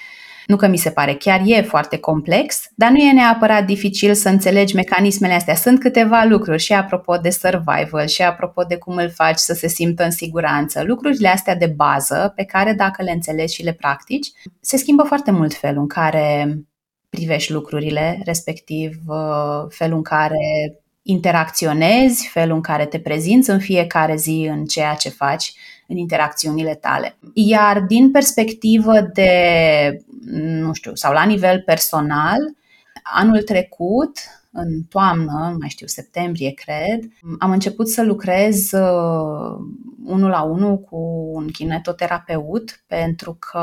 nu 0.47 0.57
că 0.57 0.67
mi 0.67 0.77
se 0.77 0.91
pare, 0.91 1.15
chiar 1.15 1.43
e 1.45 1.63
foarte 1.63 1.99
complex, 1.99 2.71
dar 2.75 2.91
nu 2.91 2.97
e 2.97 3.13
neapărat 3.13 3.65
dificil 3.65 4.15
să 4.15 4.29
înțelegi 4.29 4.75
mecanismele 4.75 5.33
astea. 5.33 5.55
Sunt 5.55 5.81
câteva 5.81 6.25
lucruri 6.29 6.63
și 6.63 6.73
apropo 6.73 7.17
de 7.17 7.31
survival 7.31 8.07
și 8.07 8.23
apropo 8.23 8.63
de 8.63 8.77
cum 8.77 8.97
îl 8.97 9.11
faci 9.11 9.39
să 9.39 9.55
se 9.55 9.69
simtă 9.69 10.05
în 10.05 10.11
siguranță. 10.11 10.83
Lucrurile 10.83 11.29
astea 11.29 11.57
de 11.57 11.67
bază 11.67 12.33
pe 12.37 12.45
care 12.45 12.73
dacă 12.73 13.03
le 13.03 13.11
înțelegi 13.11 13.55
și 13.55 13.65
le 13.65 13.73
practici, 13.73 14.29
se 14.61 14.77
schimbă 14.77 15.03
foarte 15.03 15.31
mult 15.31 15.55
felul 15.55 15.81
în 15.81 15.89
care 15.89 16.59
privești 17.09 17.53
lucrurile, 17.53 18.21
respectiv 18.25 18.97
uh, 19.07 19.65
felul 19.69 19.97
în 19.97 20.03
care 20.03 20.77
interacționezi, 21.03 22.29
felul 22.29 22.55
în 22.55 22.61
care 22.61 22.87
te 22.87 22.99
prezinți 22.99 23.51
în 23.51 23.59
fiecare 23.59 24.17
zi 24.17 24.49
în 24.51 24.65
ceea 24.65 24.95
ce 24.95 25.09
faci, 25.09 25.53
în 25.89 25.97
interacțiunile 25.97 26.75
tale. 26.75 27.19
Iar 27.35 27.81
din 27.81 28.11
perspectivă 28.11 29.01
de, 29.01 29.31
nu 30.31 30.73
știu, 30.73 30.95
sau 30.95 31.13
la 31.13 31.25
nivel 31.25 31.61
personal, 31.61 32.39
anul 33.03 33.43
trecut, 33.43 34.19
în 34.53 34.83
toamnă, 34.83 35.49
nu 35.53 35.57
mai 35.59 35.69
știu, 35.69 35.87
septembrie, 35.87 36.51
cred, 36.51 37.11
am 37.39 37.51
început 37.51 37.89
să 37.89 38.03
lucrez 38.03 38.73
uh, 38.73 39.59
unul 40.07 40.31
la 40.31 40.43
unul 40.43 40.79
cu 40.79 41.31
un 41.33 41.47
kinetoterapeut 41.47 42.83
pentru 42.87 43.37
că 43.51 43.59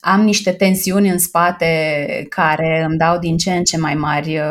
am 0.00 0.20
niște 0.20 0.50
tensiuni 0.50 1.08
în 1.08 1.18
spate 1.18 1.66
care 2.28 2.84
îmi 2.88 2.96
dau 2.96 3.18
din 3.18 3.36
ce 3.36 3.52
în 3.52 3.64
ce 3.64 3.78
mai 3.78 3.94
mari 3.94 4.38
uh, 4.38 4.44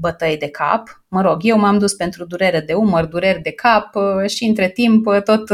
bătăi 0.00 0.36
de 0.36 0.48
cap. 0.48 1.02
Mă 1.08 1.20
rog, 1.20 1.36
eu 1.40 1.58
m-am 1.58 1.78
dus 1.78 1.92
pentru 1.92 2.24
durere 2.24 2.60
de 2.60 2.72
umăr, 2.72 3.04
dureri 3.04 3.42
de 3.42 3.52
cap 3.52 3.94
uh, 3.94 4.30
și 4.30 4.44
între 4.44 4.68
timp, 4.68 5.06
tot 5.24 5.50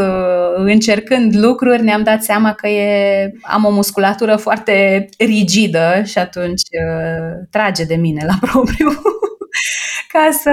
încercând 0.57 1.37
lucruri, 1.37 1.83
ne-am 1.83 2.03
dat 2.03 2.23
seama 2.23 2.53
că 2.53 2.69
e, 2.69 3.31
am 3.43 3.65
o 3.65 3.71
musculatură 3.71 4.37
foarte 4.37 5.09
rigidă 5.19 6.03
și 6.05 6.19
atunci 6.19 6.63
trage 7.51 7.85
de 7.85 7.95
mine 7.95 8.25
la 8.27 8.49
propriu 8.49 8.89
ca, 10.09 10.31
să, 10.31 10.53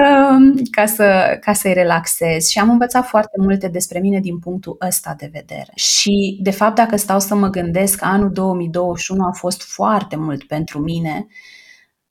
ca, 0.70 0.86
să, 0.86 1.38
ca 1.40 1.52
să-i 1.52 1.72
relaxez. 1.72 2.48
Și 2.48 2.58
am 2.58 2.70
învățat 2.70 3.06
foarte 3.06 3.36
multe 3.40 3.68
despre 3.68 3.98
mine 3.98 4.20
din 4.20 4.38
punctul 4.38 4.76
ăsta 4.86 5.14
de 5.18 5.30
vedere. 5.32 5.72
Și, 5.74 6.38
de 6.42 6.50
fapt, 6.50 6.74
dacă 6.74 6.96
stau 6.96 7.20
să 7.20 7.34
mă 7.34 7.48
gândesc, 7.48 8.02
anul 8.02 8.32
2021 8.32 9.24
a 9.24 9.32
fost 9.32 9.62
foarte 9.62 10.16
mult 10.16 10.44
pentru 10.44 10.78
mine 10.78 11.26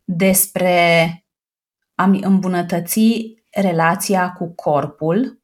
despre 0.03 1.09
a-mi 1.95 2.23
îmbunătăți 2.23 3.33
relația 3.51 4.31
cu 4.31 4.53
corpul, 4.55 5.39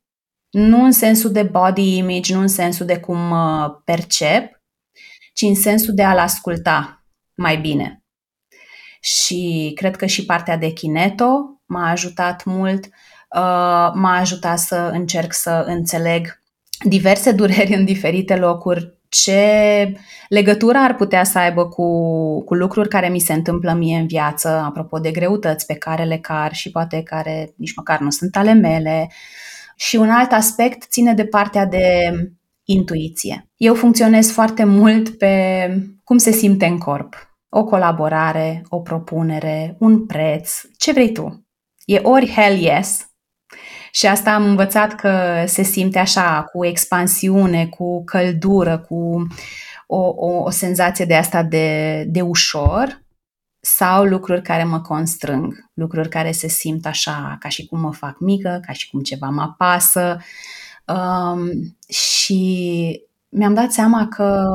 nu 0.50 0.84
în 0.84 0.92
sensul 0.92 1.32
de 1.32 1.44
body 1.44 1.98
image, 1.98 2.34
nu 2.34 2.42
în 2.42 2.48
sensul 2.48 2.86
de 2.86 3.00
cum 3.00 3.34
percep, 3.86 4.62
ci 5.34 5.42
în 5.42 5.56
sensul 5.56 5.94
de 5.94 6.04
a-l 6.04 6.18
asculta 6.18 7.06
mai 7.36 7.58
bine 7.58 8.04
și 9.02 9.72
cred 9.76 9.96
că 9.96 10.06
și 10.06 10.26
partea 10.26 10.58
de 10.58 10.72
kineto 10.72 11.51
m-a 11.72 11.90
ajutat 11.90 12.44
mult, 12.44 12.86
uh, 12.86 13.92
m-a 13.94 14.18
ajutat 14.20 14.60
să 14.60 14.90
încerc 14.94 15.34
să 15.34 15.64
înțeleg 15.68 16.42
diverse 16.84 17.32
dureri 17.42 17.74
în 17.74 17.86
diferite 17.86 18.36
locuri, 18.36 19.00
ce 19.10 19.94
legătură 20.30 20.78
ar 20.78 20.96
putea 20.96 21.24
să 21.24 21.38
aibă 21.38 21.68
cu, 21.68 21.86
cu 22.44 22.54
lucruri 22.54 22.90
care 22.90 23.10
mi 23.10 23.20
se 23.20 23.34
întâmplă 23.34 23.74
mie 23.74 23.98
în 23.98 24.08
viață, 24.08 24.48
apropo 24.48 25.00
de 25.00 25.12
greutăți 25.12 25.66
pe 25.66 25.74
care 25.74 26.04
le 26.04 26.18
car 26.18 26.54
și 26.54 26.72
poate 26.72 27.04
care 27.04 27.54
nici 27.58 27.76
măcar 27.76 28.00
nu 28.00 28.10
sunt 28.10 28.36
ale 28.36 28.54
mele. 28.54 29.12
Și 29.76 29.96
un 29.96 30.10
alt 30.10 30.32
aspect 30.32 30.84
ține 30.90 31.14
de 31.14 31.26
partea 31.26 31.66
de 31.66 32.12
intuiție. 32.64 33.50
Eu 33.56 33.74
funcționez 33.74 34.32
foarte 34.32 34.64
mult 34.64 35.18
pe 35.18 35.66
cum 36.04 36.18
se 36.18 36.32
simte 36.32 36.66
în 36.66 36.78
corp 36.78 37.32
o 37.54 37.64
colaborare, 37.64 38.64
o 38.70 38.80
propunere, 38.80 39.76
un 39.80 40.06
preț, 40.06 40.62
ce 40.78 40.92
vrei 40.92 41.12
tu. 41.12 41.46
E 41.92 42.00
ori 42.04 42.32
hell 42.32 42.58
yes. 42.58 43.06
Și 43.92 44.08
asta 44.08 44.34
am 44.34 44.44
învățat 44.44 44.96
că 44.96 45.44
se 45.48 45.64
simte 45.64 46.00
așa, 46.00 46.44
cu 46.44 46.66
expansiune, 46.66 47.66
cu 47.66 48.04
căldură, 48.04 48.78
cu 48.78 49.28
o, 49.88 49.98
o, 49.98 50.44
o 50.44 50.50
senzație 50.50 51.06
de 51.06 51.16
asta 51.16 51.44
de, 51.44 52.04
de 52.08 52.22
ușor, 52.22 53.02
sau 53.60 54.04
lucruri 54.04 54.42
care 54.42 54.64
mă 54.64 54.82
constrâng, 54.82 55.70
lucruri 55.74 56.10
care 56.10 56.32
se 56.32 56.48
simt 56.48 56.86
așa, 56.86 57.38
ca 57.40 57.50
și 57.50 57.66
cum 57.66 57.80
mă 57.80 57.94
fac 57.94 58.20
mică, 58.20 58.60
ca 58.66 58.74
și 58.74 58.90
cum 58.90 59.02
ceva 59.02 59.30
mă 59.30 59.42
apasă. 59.42 60.18
Um, 60.86 61.50
și 61.90 63.02
mi-am 63.30 63.54
dat 63.54 63.72
seama 63.72 64.08
că 64.08 64.48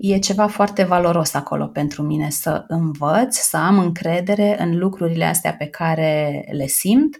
e 0.00 0.18
ceva 0.18 0.46
foarte 0.46 0.84
valoros 0.84 1.34
acolo 1.34 1.66
pentru 1.66 2.02
mine 2.02 2.30
să 2.30 2.64
învăț, 2.68 3.36
să 3.36 3.56
am 3.56 3.78
încredere 3.78 4.62
în 4.62 4.78
lucrurile 4.78 5.24
astea 5.24 5.54
pe 5.54 5.66
care 5.66 6.44
le 6.50 6.66
simt, 6.66 7.16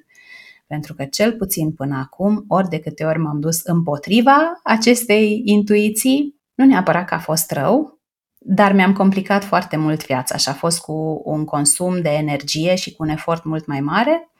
pentru 0.66 0.94
că 0.94 1.04
cel 1.04 1.32
puțin 1.32 1.72
până 1.72 1.96
acum, 1.96 2.44
ori 2.48 2.68
de 2.68 2.78
câte 2.78 3.04
ori 3.04 3.18
m-am 3.18 3.40
dus 3.40 3.62
împotriva 3.62 4.60
acestei 4.62 5.42
intuiții, 5.44 6.40
nu 6.54 6.64
neapărat 6.64 7.06
că 7.06 7.14
a 7.14 7.18
fost 7.18 7.50
rău, 7.50 8.00
dar 8.38 8.72
mi-am 8.72 8.92
complicat 8.92 9.44
foarte 9.44 9.76
mult 9.76 10.06
viața 10.06 10.36
și 10.36 10.48
a 10.48 10.52
fost 10.52 10.80
cu 10.80 11.22
un 11.24 11.44
consum 11.44 12.00
de 12.00 12.08
energie 12.08 12.74
și 12.74 12.94
cu 12.94 13.02
un 13.02 13.08
efort 13.08 13.44
mult 13.44 13.66
mai 13.66 13.80
mare 13.80 14.30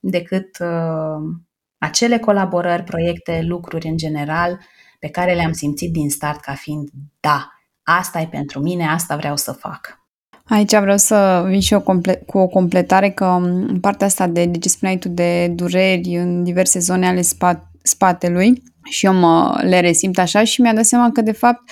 decât 0.00 0.58
uh, 0.60 1.34
acele 1.78 2.18
colaborări, 2.18 2.82
proiecte, 2.82 3.42
lucruri 3.42 3.88
în 3.88 3.96
general 3.96 4.60
pe 4.98 5.08
care 5.08 5.34
le-am 5.34 5.52
simțit 5.52 5.92
din 5.92 6.10
start 6.10 6.40
ca 6.40 6.54
fiind 6.54 6.88
da, 7.20 7.48
asta 7.84 8.20
e 8.20 8.26
pentru 8.26 8.60
mine, 8.60 8.86
asta 8.86 9.16
vreau 9.16 9.36
să 9.36 9.52
fac. 9.52 10.02
Aici 10.44 10.76
vreau 10.76 10.96
să 10.96 11.44
vin 11.46 11.60
și 11.60 11.72
eu 11.72 11.80
comple- 11.80 12.22
cu 12.26 12.38
o 12.38 12.46
completare 12.46 13.10
că 13.10 13.24
în 13.24 13.80
partea 13.80 14.06
asta 14.06 14.26
de, 14.26 14.44
de 14.44 14.58
ce 14.58 14.68
spuneai 14.68 14.98
tu 14.98 15.08
de 15.08 15.48
dureri 15.48 16.16
în 16.16 16.44
diverse 16.44 16.78
zone 16.78 17.06
ale 17.06 17.20
spa- 17.20 17.70
spatelui 17.82 18.62
și 18.90 19.06
eu 19.06 19.14
mă 19.14 19.60
le 19.62 19.80
resimt 19.80 20.18
așa 20.18 20.44
și 20.44 20.60
mi-a 20.60 20.74
dat 20.74 20.84
seama 20.84 21.10
că 21.10 21.20
de 21.20 21.32
fapt 21.32 21.70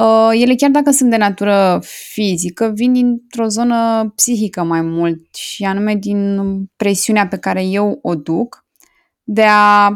uh, 0.00 0.30
ele 0.32 0.54
chiar 0.54 0.70
dacă 0.70 0.90
sunt 0.90 1.10
de 1.10 1.16
natură 1.16 1.80
fizică 2.12 2.72
vin 2.74 2.92
dintr-o 2.92 3.46
zonă 3.46 4.12
psihică 4.16 4.62
mai 4.62 4.80
mult 4.80 5.34
și 5.34 5.64
anume 5.64 5.94
din 5.94 6.40
presiunea 6.76 7.28
pe 7.28 7.38
care 7.38 7.64
eu 7.64 7.98
o 8.02 8.14
duc 8.14 8.64
de 9.22 9.44
a 9.48 9.90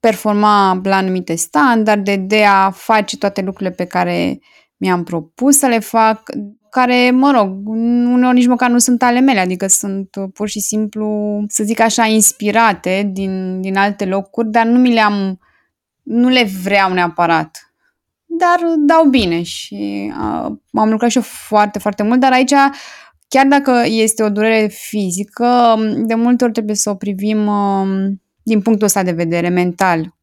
performa 0.00 0.80
la 0.82 0.96
anumite 0.96 1.34
standarde, 1.34 2.16
de 2.16 2.44
a 2.44 2.70
face 2.70 3.16
toate 3.16 3.40
lucrurile 3.40 3.74
pe 3.74 3.84
care 3.84 4.38
mi-am 4.76 5.04
propus 5.04 5.58
să 5.58 5.66
le 5.66 5.78
fac, 5.78 6.22
care, 6.70 7.10
mă 7.10 7.30
rog, 7.30 7.68
uneori 7.68 8.36
nici 8.36 8.46
măcar 8.46 8.70
nu 8.70 8.78
sunt 8.78 9.02
ale 9.02 9.20
mele, 9.20 9.38
adică 9.38 9.66
sunt 9.66 10.14
uh, 10.20 10.28
pur 10.34 10.48
și 10.48 10.60
simplu, 10.60 11.44
să 11.48 11.64
zic 11.64 11.80
așa, 11.80 12.04
inspirate 12.04 13.10
din, 13.12 13.60
din 13.60 13.76
alte 13.76 14.04
locuri, 14.04 14.50
dar 14.50 14.66
nu 14.66 14.78
mi 14.78 14.92
le-am, 14.92 15.38
nu 16.02 16.28
le 16.28 16.48
vreau 16.62 16.92
neapărat. 16.92 17.74
Dar 18.26 18.58
dau 18.76 19.04
bine 19.04 19.42
și 19.42 20.12
uh, 20.12 20.52
am 20.72 20.90
lucrat 20.90 21.10
și 21.10 21.16
eu 21.16 21.22
foarte, 21.22 21.78
foarte 21.78 22.02
mult, 22.02 22.20
dar 22.20 22.32
aici, 22.32 22.54
chiar 23.28 23.46
dacă 23.46 23.82
este 23.86 24.22
o 24.22 24.28
durere 24.28 24.66
fizică, 24.66 25.74
de 26.06 26.14
multe 26.14 26.44
ori 26.44 26.52
trebuie 26.52 26.76
să 26.76 26.90
o 26.90 26.94
privim 26.94 27.46
uh, 27.46 28.12
din 28.42 28.60
punctul 28.62 28.86
ăsta 28.86 29.02
de 29.02 29.12
vedere, 29.12 29.48
mental. 29.48 30.15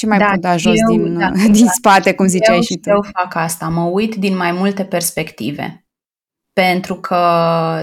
Ce 0.00 0.06
mai 0.06 0.18
da, 0.18 0.26
pot 0.26 0.40
da 0.40 0.56
jos 0.56 0.74
eu, 0.76 0.96
din, 0.96 1.18
da, 1.18 1.30
din 1.56 1.64
da. 1.64 1.70
spate, 1.70 2.14
cum 2.14 2.26
ziceai 2.26 2.56
eu, 2.56 2.62
și 2.62 2.76
tu? 2.76 2.88
Eu 2.88 3.04
fac 3.12 3.34
asta, 3.34 3.68
mă 3.68 3.82
uit 3.82 4.14
din 4.14 4.36
mai 4.36 4.52
multe 4.52 4.84
perspective. 4.84 5.84
Pentru 6.52 6.94
că, 6.94 7.16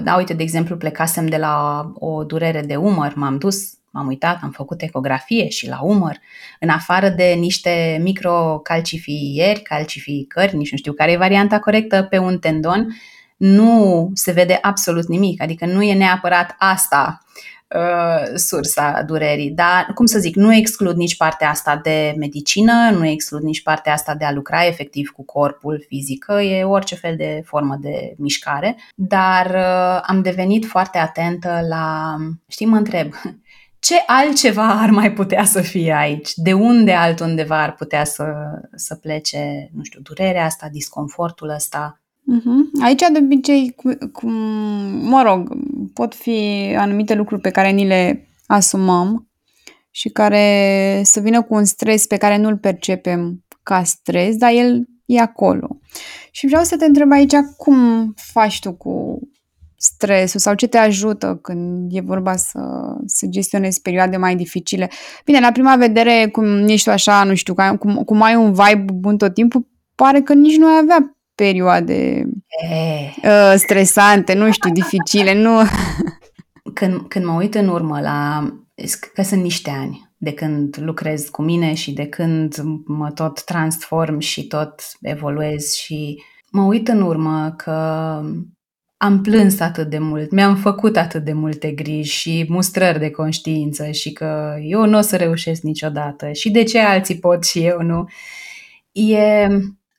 da, 0.04 0.16
uite, 0.16 0.34
de 0.34 0.44
exemplu, 0.44 0.78
plecasem 0.78 1.28
de 1.28 1.38
la 1.38 1.86
o 1.94 2.24
durere 2.24 2.62
de 2.62 2.76
umăr, 2.76 3.14
m-am 3.16 3.38
dus, 3.38 3.74
m-am 3.92 4.08
uitat, 4.08 4.40
am 4.42 4.52
făcut 4.52 4.82
ecografie 4.82 5.50
și 5.50 5.68
la 5.68 5.80
umăr, 5.82 6.18
în 6.60 6.70
afară 6.70 7.10
de 7.10 7.24
niște 7.24 8.00
microcalcifieri, 8.02 9.62
calcificări, 9.62 10.56
nici 10.56 10.72
nu 10.72 10.78
știu 10.78 10.94
care 10.94 11.12
e 11.12 11.18
varianta 11.18 11.60
corectă, 11.60 12.04
pe 12.04 12.18
un 12.18 12.40
tendon, 12.40 12.88
nu 13.38 14.10
se 14.14 14.32
vede 14.32 14.58
absolut 14.62 15.08
nimic, 15.08 15.42
adică 15.42 15.66
nu 15.66 15.82
e 15.82 15.94
neapărat 15.94 16.56
asta 16.58 17.22
Uh, 17.76 18.36
sursa 18.36 19.04
durerii. 19.06 19.52
Dar, 19.52 19.92
cum 19.94 20.06
să 20.06 20.20
zic, 20.20 20.36
nu 20.36 20.54
exclud 20.54 20.96
nici 20.96 21.18
partea 21.18 21.50
asta 21.50 21.80
de 21.84 22.14
medicină, 22.18 22.90
nu 22.92 23.06
exclud 23.06 23.42
nici 23.42 23.62
partea 23.62 23.94
asta 23.94 24.16
de 24.16 24.26
a 24.26 24.32
lucra 24.32 24.66
efectiv 24.66 25.10
cu 25.10 25.26
corpul 25.26 25.86
fizică, 25.88 26.34
e 26.34 26.64
orice 26.64 26.96
fel 26.96 27.16
de 27.16 27.42
formă 27.46 27.78
de 27.82 28.14
mișcare, 28.18 28.78
dar 28.96 29.46
uh, 29.46 30.02
am 30.06 30.22
devenit 30.22 30.66
foarte 30.66 30.98
atentă 30.98 31.60
la, 31.70 32.16
știi, 32.48 32.66
mă 32.66 32.76
întreb, 32.76 33.14
ce 33.88 33.96
altceva 34.06 34.68
ar 34.82 34.90
mai 34.90 35.14
putea 35.14 35.44
să 35.44 35.62
fie 35.62 35.94
aici? 35.94 36.32
De 36.36 36.54
unde 36.54 36.94
altundeva 36.94 37.62
ar 37.62 37.74
putea 37.74 38.04
să, 38.04 38.26
să 38.76 38.96
plece, 38.96 39.70
nu 39.74 39.84
știu, 39.84 40.00
durerea 40.02 40.46
asta, 40.46 40.68
disconfortul 40.72 41.50
ăsta? 41.50 42.02
Uh-huh. 42.36 42.84
Aici, 42.84 43.04
de 43.12 43.20
obicei, 43.22 43.74
cu, 43.76 43.90
cu, 44.12 44.28
mă 45.02 45.22
rog, 45.26 45.58
pot 45.94 46.16
fi 46.16 46.40
anumite 46.78 47.14
lucruri 47.14 47.42
pe 47.42 47.50
care 47.50 47.70
ni 47.70 47.86
le 47.86 48.28
asumăm 48.46 49.28
și 49.92 50.10
care 50.10 51.02
să 51.04 51.20
vină 51.20 51.42
cu 51.42 51.56
un 51.56 51.66
stres 51.66 52.08
pe 52.08 52.18
care 52.18 52.38
nu-l 52.38 52.58
percepem 52.58 53.46
ca 53.64 53.84
stres, 53.84 54.36
dar 54.36 54.52
el 54.54 54.86
e 55.06 55.20
acolo. 55.20 55.80
Și 56.32 56.48
vreau 56.48 56.64
să 56.64 56.78
te 56.78 56.86
întreb 56.86 57.12
aici 57.12 57.36
cum 57.58 58.14
faci 58.16 58.60
tu 58.60 58.74
cu 58.74 59.20
stresul 59.78 60.40
sau 60.40 60.54
ce 60.54 60.68
te 60.68 60.78
ajută 60.78 61.40
când 61.42 61.92
e 61.94 62.02
vorba 62.02 62.36
să, 62.36 62.60
să 63.06 63.26
gestionezi 63.30 63.82
perioade 63.82 64.18
mai 64.18 64.36
dificile. 64.36 64.90
Bine, 65.26 65.40
la 65.40 65.52
prima 65.52 65.76
vedere, 65.76 66.30
cum 66.32 66.68
ești 66.68 66.86
tu 66.86 66.92
așa, 66.92 67.24
nu 67.24 67.36
știu, 67.36 67.54
cum, 67.80 67.96
cum 67.96 68.22
ai 68.22 68.36
un 68.36 68.54
vibe 68.54 68.92
bun 68.94 69.18
tot 69.18 69.34
timpul, 69.34 69.68
pare 69.96 70.22
că 70.22 70.34
nici 70.34 70.58
nu 70.58 70.66
ai 70.66 70.80
avea 70.82 71.17
perioade 71.46 72.24
uh, 73.24 73.54
stresante, 73.56 74.34
nu 74.34 74.52
știu, 74.52 74.72
dificile, 74.72 75.34
nu... 75.34 75.62
Când, 76.74 77.02
când 77.08 77.26
mă 77.26 77.34
uit 77.34 77.56
în 77.56 77.68
urmă 77.68 78.00
la... 78.00 78.48
că 79.14 79.22
sunt 79.22 79.42
niște 79.42 79.70
ani 79.70 80.08
de 80.18 80.34
când 80.34 80.78
lucrez 80.80 81.30
cu 81.30 81.42
mine 81.42 81.74
și 81.74 81.92
de 81.92 82.06
când 82.06 82.56
mă 82.86 83.12
tot 83.12 83.44
transform 83.44 84.20
și 84.20 84.48
tot 84.48 84.82
evoluez 85.02 85.74
și 85.74 86.24
mă 86.52 86.62
uit 86.62 86.88
în 86.88 87.02
urmă 87.02 87.54
că 87.58 87.72
am 88.98 89.22
plâns 89.22 89.60
atât 89.60 89.90
de 89.90 89.98
mult, 89.98 90.32
mi-am 90.32 90.56
făcut 90.56 90.98
atât 90.98 91.24
de 91.24 91.34
multe 91.34 91.72
griji 91.72 92.18
și 92.18 92.46
mustrări 92.50 93.00
de 93.00 93.10
conștiință 93.10 93.92
și 93.92 94.12
că 94.12 94.56
eu 94.62 94.86
nu 94.86 94.98
o 94.98 95.02
să 95.02 95.16
reușesc 95.16 95.62
niciodată 95.62 96.32
și 96.32 96.50
de 96.52 96.64
ce 96.64 96.80
alții 96.80 97.20
pot 97.20 97.44
și 97.44 97.66
eu 97.66 97.82
nu. 97.82 98.06
E 98.92 99.48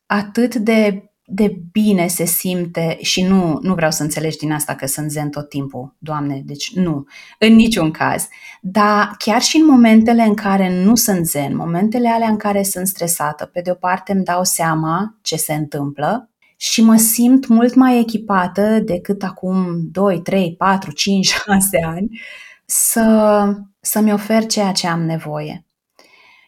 atât 0.06 0.54
de 0.54 1.07
de 1.30 1.60
bine 1.72 2.06
se 2.06 2.24
simte 2.24 2.98
și 3.00 3.22
nu, 3.22 3.58
nu 3.62 3.74
vreau 3.74 3.90
să 3.90 4.02
înțelegi 4.02 4.36
din 4.36 4.52
asta 4.52 4.74
că 4.74 4.86
sunt 4.86 5.10
zen 5.10 5.30
tot 5.30 5.48
timpul, 5.48 5.96
Doamne, 5.98 6.42
deci 6.44 6.74
nu, 6.74 7.04
în 7.38 7.54
niciun 7.54 7.90
caz. 7.90 8.28
Dar 8.60 9.14
chiar 9.18 9.42
și 9.42 9.56
în 9.56 9.66
momentele 9.66 10.22
în 10.22 10.34
care 10.34 10.82
nu 10.82 10.94
sunt 10.94 11.26
zen, 11.26 11.56
momentele 11.56 12.08
alea 12.08 12.28
în 12.28 12.36
care 12.36 12.62
sunt 12.62 12.86
stresată, 12.86 13.44
pe 13.44 13.60
de 13.60 13.70
o 13.70 13.74
parte 13.74 14.12
îmi 14.12 14.24
dau 14.24 14.44
seama 14.44 15.18
ce 15.22 15.36
se 15.36 15.54
întâmplă 15.54 16.30
și 16.56 16.82
mă 16.82 16.96
simt 16.96 17.46
mult 17.46 17.74
mai 17.74 17.98
echipată 17.98 18.80
decât 18.84 19.22
acum 19.22 19.78
2, 19.92 20.20
3, 20.20 20.54
4, 20.58 20.92
5, 20.92 21.26
6 21.26 21.78
ani 21.84 22.20
să, 22.66 23.56
să-mi 23.80 24.12
ofer 24.12 24.46
ceea 24.46 24.72
ce 24.72 24.86
am 24.86 25.02
nevoie. 25.02 25.66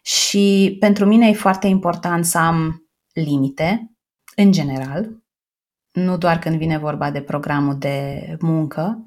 Și 0.03 0.77
pentru 0.81 1.07
mine 1.07 1.29
e 1.29 1.33
foarte 1.33 1.67
important 1.67 2.25
să 2.25 2.39
am 2.39 2.85
limite, 3.13 3.90
în 4.43 4.53
general, 4.53 5.11
nu 5.93 6.19
doar 6.19 6.39
când 6.39 6.57
vine 6.57 6.79
vorba 6.79 7.11
de 7.11 7.21
programul 7.21 7.79
de 7.79 8.37
muncă, 8.41 9.05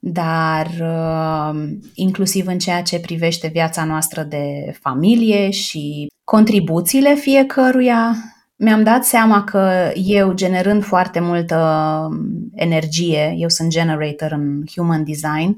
dar 0.00 0.66
uh, 0.80 1.62
inclusiv 1.94 2.46
în 2.46 2.58
ceea 2.58 2.82
ce 2.82 3.00
privește 3.00 3.48
viața 3.48 3.84
noastră 3.84 4.22
de 4.22 4.76
familie 4.80 5.50
și 5.50 6.06
contribuțiile 6.24 7.14
fiecăruia. 7.14 8.14
Mi-am 8.56 8.82
dat 8.82 9.04
seama 9.04 9.44
că 9.44 9.90
eu, 9.94 10.32
generând 10.32 10.84
foarte 10.84 11.20
multă 11.20 12.08
energie, 12.54 13.34
eu 13.36 13.48
sunt 13.48 13.70
generator 13.70 14.32
în 14.32 14.62
human 14.74 15.04
design, 15.04 15.56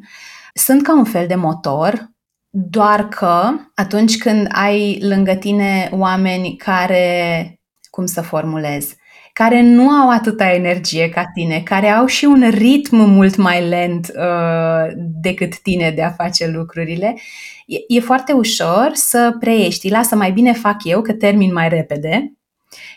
sunt 0.55 0.83
ca 0.83 0.97
un 0.97 1.05
fel 1.05 1.27
de 1.27 1.35
motor, 1.35 2.11
doar 2.51 3.09
că 3.09 3.51
atunci 3.75 4.19
când 4.19 4.47
ai 4.51 4.99
lângă 5.01 5.35
tine 5.35 5.89
oameni 5.93 6.57
care, 6.57 7.57
cum 7.91 8.07
să 8.07 8.21
formulez, 8.21 8.95
care 9.33 9.63
nu 9.63 9.89
au 9.91 10.11
atâta 10.11 10.53
energie 10.53 11.09
ca 11.09 11.25
tine, 11.35 11.61
care 11.61 11.89
au 11.89 12.07
și 12.07 12.25
un 12.25 12.51
ritm 12.51 12.97
mult 12.97 13.37
mai 13.37 13.69
lent 13.69 14.13
uh, 14.17 14.93
decât 15.21 15.59
tine 15.59 15.91
de 15.91 16.03
a 16.03 16.11
face 16.11 16.47
lucrurile, 16.47 17.17
e, 17.67 17.77
e 17.97 18.01
foarte 18.01 18.33
ușor 18.33 18.91
să 18.93 19.37
preiești. 19.41 19.91
Lasă, 19.91 20.17
mai 20.17 20.33
bine 20.33 20.53
fac 20.53 20.85
eu, 20.85 21.03
că 21.03 21.13
termin 21.13 21.53
mai 21.53 21.69
repede. 21.69 22.33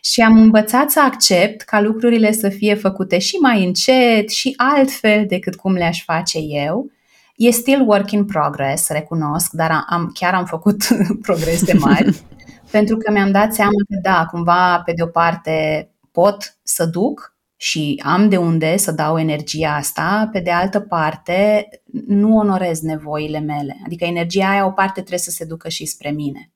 Și 0.02 0.22
am 0.22 0.38
învățat 0.38 0.92
să 0.92 1.02
accept 1.02 1.62
ca 1.62 1.82
lucrurile 1.82 2.32
să 2.32 2.50
fie 2.50 2.74
făcute 2.74 3.20
și 3.20 3.36
mai 3.36 3.66
încet 3.66 4.30
și 4.30 4.54
altfel 4.58 5.26
decât 5.28 5.56
cum 5.56 5.74
le-aș 5.74 6.04
face 6.04 6.38
eu. 6.40 6.92
E 7.36 7.50
still 7.50 7.88
work 7.88 8.12
in 8.12 8.26
progress, 8.26 8.90
recunosc, 8.90 9.52
dar 9.52 9.86
am, 9.90 10.12
chiar 10.14 10.34
am 10.34 10.46
făcut 10.46 10.88
progrese 11.28 11.74
mari, 11.74 12.16
pentru 12.72 12.98
că 12.98 13.12
mi-am 13.12 13.32
dat 13.32 13.54
seama 13.54 13.72
că 13.90 14.00
da, 14.02 14.26
cumva, 14.32 14.82
pe 14.86 14.92
de 14.92 15.04
o 15.04 15.08
parte, 15.08 15.90
pot 16.16 16.58
să 16.64 16.86
duc 16.86 17.38
și 17.56 18.02
am 18.06 18.30
de 18.30 18.38
unde 18.38 18.78
să 18.78 18.92
dau 18.92 19.20
energia 19.20 19.76
asta, 19.76 20.30
pe 20.32 20.40
de 20.40 20.52
altă 20.52 20.80
parte 20.80 21.70
nu 22.08 22.38
onorez 22.38 22.82
nevoile 22.82 23.40
mele. 23.40 23.78
Adică 23.86 24.06
energia 24.06 24.50
aia 24.50 24.66
o 24.66 24.72
parte 24.72 25.00
trebuie 25.00 25.20
să 25.20 25.32
se 25.32 25.46
ducă 25.46 25.70
și 25.70 25.86
spre 25.86 26.10
mine. 26.10 26.52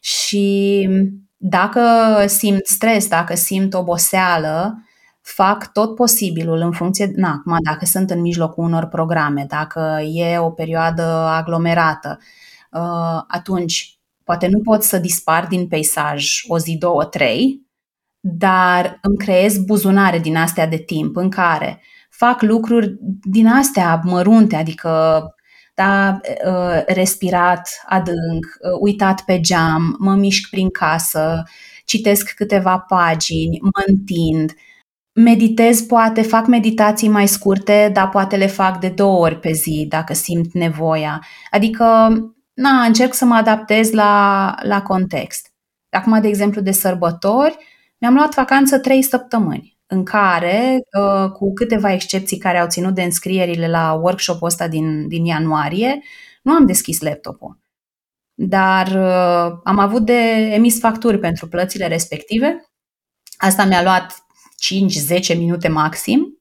Și 0.00 0.88
dacă 1.36 1.80
simt 2.26 2.66
stres, 2.66 3.08
dacă 3.08 3.34
simt 3.34 3.74
oboseală, 3.74 4.82
fac 5.20 5.72
tot 5.72 5.94
posibilul 5.94 6.58
în 6.58 6.72
funcție, 6.72 7.12
na, 7.14 7.30
acum 7.30 7.56
dacă 7.62 7.84
sunt 7.84 8.10
în 8.10 8.20
mijlocul 8.20 8.64
unor 8.64 8.86
programe, 8.86 9.44
dacă 9.48 10.00
e 10.12 10.38
o 10.38 10.50
perioadă 10.50 11.02
aglomerată, 11.12 12.18
uh, 12.70 13.22
atunci 13.28 13.98
poate 14.24 14.46
nu 14.46 14.60
pot 14.60 14.82
să 14.82 14.98
dispar 14.98 15.46
din 15.46 15.68
peisaj 15.68 16.40
o 16.48 16.58
zi, 16.58 16.76
două, 16.76 17.04
trei, 17.04 17.67
dar 18.20 18.98
îmi 19.02 19.16
creez 19.16 19.58
buzunare 19.58 20.18
din 20.18 20.36
astea 20.36 20.66
de 20.66 20.76
timp 20.76 21.16
în 21.16 21.30
care 21.30 21.82
fac 22.10 22.42
lucruri 22.42 22.96
din 23.22 23.46
astea 23.46 24.00
mărunte, 24.04 24.56
adică 24.56 25.22
da, 25.74 26.20
ă, 26.46 26.82
respirat 26.86 27.82
adânc, 27.86 28.44
ă, 28.64 28.78
uitat 28.80 29.20
pe 29.24 29.40
geam, 29.40 29.96
mă 29.98 30.14
mișc 30.14 30.50
prin 30.50 30.70
casă, 30.70 31.42
citesc 31.84 32.34
câteva 32.34 32.78
pagini, 32.78 33.58
mă 33.60 33.82
întind, 33.86 34.52
meditez, 35.12 35.80
poate 35.80 36.22
fac 36.22 36.46
meditații 36.46 37.08
mai 37.08 37.28
scurte, 37.28 37.90
dar 37.92 38.08
poate 38.08 38.36
le 38.36 38.46
fac 38.46 38.80
de 38.80 38.88
două 38.88 39.18
ori 39.18 39.40
pe 39.40 39.52
zi 39.52 39.86
dacă 39.88 40.14
simt 40.14 40.52
nevoia. 40.52 41.24
Adică, 41.50 41.84
na, 42.54 42.84
încerc 42.84 43.14
să 43.14 43.24
mă 43.24 43.34
adaptez 43.34 43.90
la, 43.90 44.54
la 44.62 44.82
context. 44.82 45.52
Acum, 45.90 46.20
de 46.20 46.28
exemplu, 46.28 46.60
de 46.60 46.72
sărbători, 46.72 47.56
mi-am 47.98 48.14
luat 48.14 48.34
vacanță 48.34 48.78
trei 48.78 49.02
săptămâni 49.02 49.78
în 49.86 50.04
care, 50.04 50.80
uh, 50.98 51.30
cu 51.30 51.52
câteva 51.52 51.92
excepții 51.92 52.38
care 52.38 52.58
au 52.58 52.68
ținut 52.68 52.94
de 52.94 53.02
înscrierile 53.02 53.68
la 53.68 53.92
workshop-ul 53.92 54.46
ăsta 54.46 54.68
din, 54.68 55.08
din 55.08 55.24
ianuarie, 55.24 56.02
nu 56.42 56.52
am 56.52 56.66
deschis 56.66 57.00
laptopul. 57.00 57.58
Dar 58.34 58.86
uh, 58.86 59.58
am 59.64 59.78
avut 59.78 60.04
de 60.04 60.20
emis 60.52 60.78
facturi 60.80 61.18
pentru 61.18 61.48
plățile 61.48 61.86
respective. 61.86 62.64
Asta 63.36 63.64
mi-a 63.64 63.82
luat 63.82 64.26
5-10 65.34 65.36
minute 65.36 65.68
maxim 65.68 66.38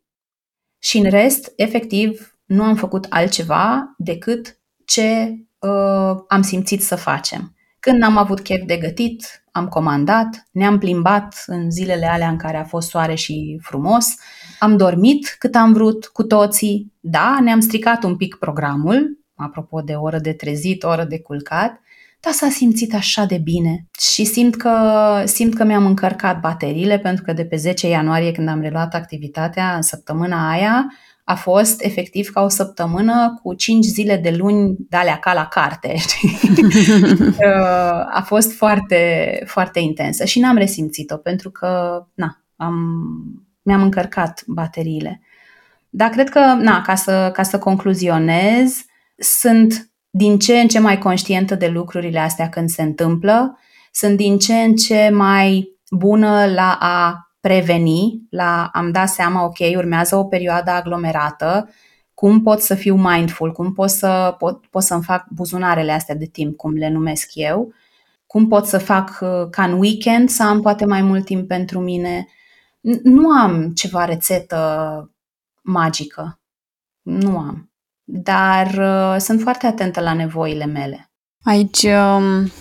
și 0.80 0.98
în 0.98 1.10
rest, 1.10 1.54
efectiv, 1.56 2.39
nu 2.46 2.63
am 2.63 2.76
făcut 2.76 3.06
altceva 3.10 3.96
decât 3.98 4.60
ce 4.86 5.36
uh, 5.60 6.24
am 6.28 6.41
simțit 6.41 6.84
să 6.84 6.96
facem. 6.96 7.57
Când 7.89 8.04
am 8.04 8.17
avut 8.17 8.39
chef 8.39 8.63
de 8.65 8.78
gătit, 8.78 9.43
am 9.52 9.67
comandat, 9.67 10.47
ne-am 10.52 10.78
plimbat 10.78 11.43
în 11.45 11.71
zilele 11.71 12.06
alea 12.06 12.30
în 12.30 12.38
care 12.38 12.58
a 12.58 12.63
fost 12.63 12.89
soare 12.89 13.15
și 13.15 13.60
frumos, 13.62 14.15
am 14.60 14.78
dormit 14.78 15.36
cât 15.39 15.56
am 15.56 15.73
vrut 15.73 16.06
cu 16.06 16.23
toții, 16.23 16.93
da, 17.00 17.38
ne-am 17.41 17.60
stricat 17.60 18.04
un 18.04 18.15
pic 18.15 18.36
programul, 18.36 19.19
apropo 19.36 19.82
de 19.82 19.93
oră 19.93 20.19
de 20.19 20.34
trezit, 20.34 20.84
oră 20.84 21.04
de 21.04 21.19
culcat, 21.19 21.82
dar 22.19 22.34
s-a 22.34 22.50
simțit 22.50 22.93
așa 22.93 23.26
de 23.26 23.38
bine. 23.38 23.86
Și 24.00 24.26
simt 24.26 24.56
că, 24.56 24.71
simt 25.26 25.56
că 25.56 25.63
mi-am 25.63 25.86
încărcat 25.86 26.39
bateriile 26.39 27.00
pentru 27.00 27.23
că 27.23 27.34
de 27.34 27.45
pe 27.45 27.56
10 27.56 27.88
ianuarie 27.88 28.32
când 28.32 28.47
am 28.47 28.62
reluat 28.62 28.93
activitatea 28.93 29.76
în 29.76 29.82
săptămâna 29.82 30.50
aia, 30.50 30.76
a 30.78 31.16
fost 31.35 31.83
efectiv 31.83 32.29
ca 32.29 32.41
o 32.41 32.47
săptămână 32.47 33.39
cu 33.43 33.53
cinci 33.53 33.85
zile 33.85 34.17
de 34.17 34.35
luni 34.37 34.75
de 34.89 34.97
alea 34.97 35.17
ca 35.17 35.33
la 35.33 35.45
carte. 35.45 35.95
Uh, 37.37 38.03
a 38.13 38.23
fost 38.25 38.53
foarte, 38.53 39.41
foarte 39.45 39.79
intensă 39.79 40.25
și 40.25 40.39
n-am 40.39 40.57
resimțit-o 40.57 41.17
pentru 41.17 41.49
că 41.51 42.01
na, 42.13 42.43
am, 42.55 42.75
mi-am 43.61 43.81
încărcat 43.81 44.43
bateriile. 44.45 45.21
Dar 45.89 46.09
cred 46.09 46.29
că, 46.29 46.39
na, 46.39 46.81
ca 46.81 46.95
să, 46.95 47.29
ca 47.33 47.43
să 47.43 47.59
concluzionez, 47.59 48.85
sunt 49.17 49.89
din 50.09 50.39
ce 50.39 50.59
în 50.59 50.67
ce 50.67 50.79
mai 50.79 50.97
conștientă 50.97 51.55
de 51.55 51.67
lucrurile 51.67 52.19
astea 52.19 52.49
când 52.49 52.69
se 52.69 52.81
întâmplă, 52.81 53.59
sunt 53.91 54.17
din 54.17 54.37
ce 54.37 54.53
în 54.53 54.75
ce 54.75 55.09
mai 55.13 55.67
bună 55.89 56.45
la 56.45 56.77
a 56.79 57.26
preveni, 57.47 58.27
la 58.29 58.69
am 58.73 58.91
dat 58.91 59.10
seama, 59.10 59.43
ok, 59.43 59.57
urmează 59.75 60.15
o 60.15 60.23
perioadă 60.23 60.71
aglomerată, 60.71 61.69
cum 62.13 62.41
pot 62.41 62.62
să 62.62 62.75
fiu 62.75 62.95
mindful, 62.95 63.51
cum 63.51 63.73
pot, 63.73 63.89
să, 63.89 64.36
pot, 64.38 64.65
pot 64.65 64.83
să-mi 64.83 65.03
fac 65.03 65.25
buzunarele 65.29 65.91
astea 65.91 66.15
de 66.15 66.25
timp, 66.25 66.55
cum 66.55 66.73
le 66.73 66.89
numesc 66.89 67.29
eu, 67.33 67.73
cum 68.25 68.47
pot 68.47 68.65
să 68.65 68.77
fac 68.77 69.17
uh, 69.21 69.47
ca 69.49 69.63
în 69.63 69.79
weekend 69.79 70.29
să 70.29 70.43
am 70.43 70.62
poate 70.62 70.86
mai 70.86 71.01
mult 71.01 71.25
timp 71.25 71.47
pentru 71.47 71.79
mine. 71.79 72.27
Nu 73.03 73.29
am 73.29 73.69
ceva 73.69 74.05
rețetă 74.05 75.12
magică. 75.62 76.39
Nu 77.01 77.38
am. 77.38 77.71
Dar 78.03 78.67
uh, 78.67 79.15
sunt 79.19 79.41
foarte 79.41 79.67
atentă 79.67 80.01
la 80.01 80.13
nevoile 80.13 80.65
mele. 80.65 81.12
Aici, 81.43 81.83
um, 81.83 82.51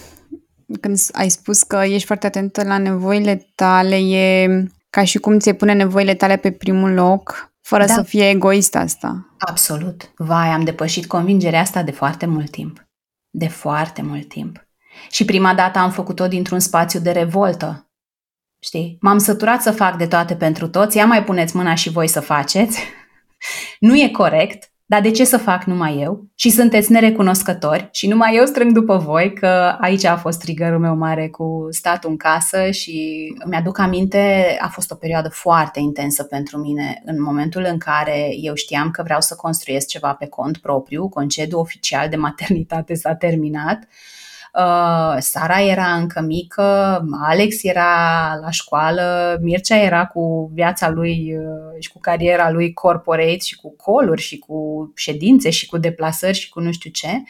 când 0.81 0.99
ai 1.13 1.29
spus 1.29 1.63
că 1.63 1.77
ești 1.77 2.07
foarte 2.07 2.27
atentă 2.27 2.65
la 2.65 2.79
nevoile 2.79 3.53
tale, 3.55 3.97
e 3.97 4.47
ca 4.91 5.05
și 5.05 5.19
cum 5.19 5.39
ți 5.39 5.53
pune 5.53 5.73
nevoile 5.73 6.15
tale 6.15 6.37
pe 6.37 6.51
primul 6.51 6.93
loc, 6.93 7.53
fără 7.61 7.85
da. 7.85 7.93
să 7.93 8.03
fie 8.03 8.29
egoist 8.29 8.75
asta. 8.75 9.35
Absolut. 9.39 10.13
Vai, 10.17 10.49
am 10.49 10.65
depășit 10.65 11.07
convingerea 11.07 11.61
asta 11.61 11.83
de 11.83 11.91
foarte 11.91 12.27
mult 12.27 12.51
timp. 12.51 12.87
De 13.31 13.49
foarte 13.49 14.03
mult 14.03 14.29
timp. 14.29 14.67
Și 15.11 15.25
prima 15.25 15.55
dată 15.55 15.79
am 15.79 15.91
făcut-o 15.91 16.29
dintr-un 16.29 16.59
spațiu 16.59 17.01
de 17.01 17.11
revoltă. 17.11 17.91
Știi? 18.63 18.97
M-am 19.01 19.19
săturat 19.19 19.63
să 19.63 19.71
fac 19.71 19.97
de 19.97 20.07
toate 20.07 20.35
pentru 20.35 20.69
toți, 20.69 20.97
ia 20.97 21.07
mai 21.07 21.25
puneți 21.25 21.57
mâna 21.57 21.75
și 21.75 21.91
voi 21.91 22.09
să 22.09 22.21
faceți. 22.21 22.81
nu 23.81 23.97
e 23.97 24.09
corect, 24.09 24.71
dar 24.89 25.01
de 25.01 25.11
ce 25.11 25.25
să 25.25 25.37
fac 25.37 25.65
numai 25.65 26.01
eu? 26.01 26.27
Și 26.35 26.51
sunteți 26.51 26.93
nerecunoscători? 26.93 27.89
Și 27.93 28.09
numai 28.09 28.37
eu 28.37 28.45
strâng 28.45 28.73
după 28.73 28.97
voi 28.97 29.33
că 29.33 29.77
aici 29.81 30.05
a 30.05 30.17
fost 30.17 30.41
triggerul 30.41 30.79
meu 30.79 30.97
mare 30.97 31.29
cu 31.29 31.67
statul 31.71 32.11
în 32.11 32.17
casă 32.17 32.71
și 32.71 33.27
mi-aduc 33.47 33.79
aminte, 33.79 34.57
a 34.61 34.69
fost 34.69 34.91
o 34.91 34.95
perioadă 34.95 35.29
foarte 35.29 35.81
intensă 35.81 36.23
pentru 36.23 36.59
mine 36.59 37.03
în 37.05 37.23
momentul 37.23 37.67
în 37.71 37.79
care 37.79 38.29
eu 38.41 38.55
știam 38.55 38.91
că 38.91 39.03
vreau 39.03 39.21
să 39.21 39.35
construiesc 39.35 39.87
ceva 39.87 40.13
pe 40.13 40.27
cont 40.27 40.59
propriu, 40.59 41.09
concediu 41.09 41.59
oficial 41.59 42.09
de 42.09 42.17
maternitate 42.17 42.95
s-a 42.95 43.15
terminat. 43.15 43.79
Uh, 43.79 44.16
Sara 45.19 45.61
era 45.61 45.95
încă 45.95 46.21
mică, 46.21 47.01
Alex 47.23 47.63
era 47.63 48.35
la 48.41 48.51
școală, 48.51 49.39
Mircea 49.43 49.77
era 49.77 50.07
cu 50.07 50.51
viața 50.55 50.91
lui 50.91 51.37
uh, 51.37 51.81
și 51.81 51.93
cu 51.93 51.99
cariera 52.01 52.51
lui 52.51 52.73
corporate 52.73 53.39
și 53.39 53.57
cu 53.57 53.77
coluri 53.77 54.23
și 54.23 54.39
cu 54.39 54.93
ședințe 54.95 55.51
și 55.51 55.67
cu 55.67 55.79
deplasări 55.79 56.39
și 56.39 56.49
cu 56.49 56.61
nu 56.61 56.73
știu 56.73 56.91
ce. 56.91 57.23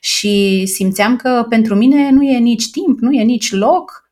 Și 0.00 0.66
simțeam 0.66 1.16
că 1.16 1.46
pentru 1.48 1.74
mine 1.74 2.10
nu 2.10 2.22
e 2.22 2.38
nici 2.38 2.70
timp, 2.70 2.98
nu 3.00 3.12
e 3.12 3.22
nici 3.22 3.52
loc 3.52 4.09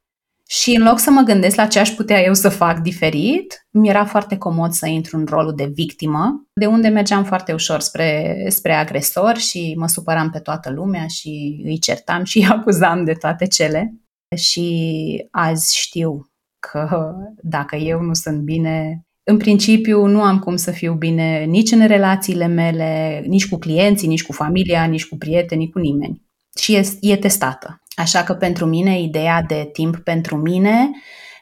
și 0.50 0.74
în 0.74 0.82
loc 0.82 0.98
să 0.98 1.10
mă 1.10 1.20
gândesc 1.20 1.56
la 1.56 1.66
ce 1.66 1.78
aș 1.78 1.90
putea 1.90 2.22
eu 2.22 2.34
să 2.34 2.48
fac 2.48 2.78
diferit, 2.78 3.66
mi 3.70 3.88
era 3.88 4.04
foarte 4.04 4.36
comod 4.36 4.72
să 4.72 4.86
intru 4.86 5.16
în 5.16 5.26
rolul 5.28 5.54
de 5.54 5.70
victimă, 5.74 6.46
de 6.52 6.66
unde 6.66 6.88
mergeam 6.88 7.24
foarte 7.24 7.52
ușor 7.52 7.80
spre, 7.80 8.44
spre 8.48 8.72
agresor 8.72 9.36
și 9.36 9.74
mă 9.78 9.86
supăram 9.86 10.30
pe 10.30 10.38
toată 10.38 10.70
lumea 10.70 11.06
și 11.06 11.62
îi 11.64 11.78
certam 11.78 12.24
și 12.24 12.38
îi 12.38 12.46
acuzam 12.46 13.04
de 13.04 13.12
toate 13.12 13.46
cele. 13.46 13.94
Și 14.36 15.28
azi 15.30 15.78
știu 15.78 16.30
că 16.58 17.14
dacă 17.42 17.76
eu 17.76 18.00
nu 18.00 18.14
sunt 18.14 18.40
bine, 18.40 19.02
în 19.30 19.36
principiu 19.36 20.06
nu 20.06 20.22
am 20.22 20.38
cum 20.38 20.56
să 20.56 20.70
fiu 20.70 20.94
bine 20.94 21.44
nici 21.44 21.70
în 21.70 21.86
relațiile 21.86 22.46
mele, 22.46 23.22
nici 23.26 23.48
cu 23.48 23.56
clienții, 23.56 24.08
nici 24.08 24.24
cu 24.24 24.32
familia, 24.32 24.84
nici 24.84 25.08
cu 25.08 25.16
prietenii, 25.16 25.70
cu 25.70 25.78
nimeni. 25.78 26.22
Și 26.58 26.74
e, 26.74 26.88
e 27.00 27.16
testată. 27.16 27.82
Așa 27.98 28.22
că 28.22 28.34
pentru 28.34 28.66
mine 28.66 29.00
ideea 29.00 29.42
de 29.42 29.68
timp 29.72 29.96
pentru 29.96 30.36
mine 30.36 30.90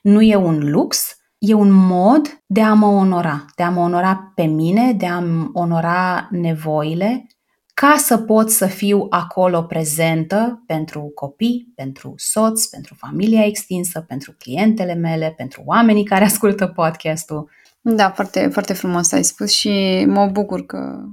nu 0.03 0.23
e 0.23 0.37
un 0.37 0.71
lux, 0.71 1.17
e 1.39 1.55
un 1.55 1.71
mod 1.73 2.43
de 2.47 2.63
a 2.63 2.73
mă 2.73 2.87
onora, 2.87 3.45
de 3.57 3.63
a 3.63 3.71
mă 3.71 3.81
onora 3.81 4.33
pe 4.35 4.43
mine, 4.43 4.93
de 4.93 5.07
a-mi 5.07 5.51
onora 5.53 6.29
nevoile, 6.31 7.27
ca 7.75 7.95
să 7.99 8.19
pot 8.19 8.51
să 8.51 8.67
fiu 8.67 9.07
acolo 9.11 9.63
prezentă 9.63 10.63
pentru 10.67 11.01
copii, 11.15 11.73
pentru 11.75 12.13
soț, 12.17 12.65
pentru 12.65 12.95
familia 12.95 13.45
extinsă, 13.45 14.01
pentru 14.01 14.35
clientele 14.39 14.95
mele, 14.95 15.35
pentru 15.37 15.63
oamenii 15.65 16.05
care 16.05 16.25
ascultă 16.25 16.67
podcastul. 16.67 17.51
Da, 17.81 18.11
foarte, 18.11 18.49
foarte 18.53 18.73
frumos 18.73 19.13
ai 19.13 19.25
spus 19.25 19.51
și 19.51 20.05
mă 20.09 20.27
bucur 20.27 20.67
că 20.67 21.05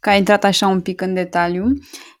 că 0.00 0.10
ai 0.10 0.18
intrat 0.18 0.44
așa 0.44 0.66
un 0.66 0.80
pic 0.80 1.00
în 1.00 1.14
detaliu 1.14 1.64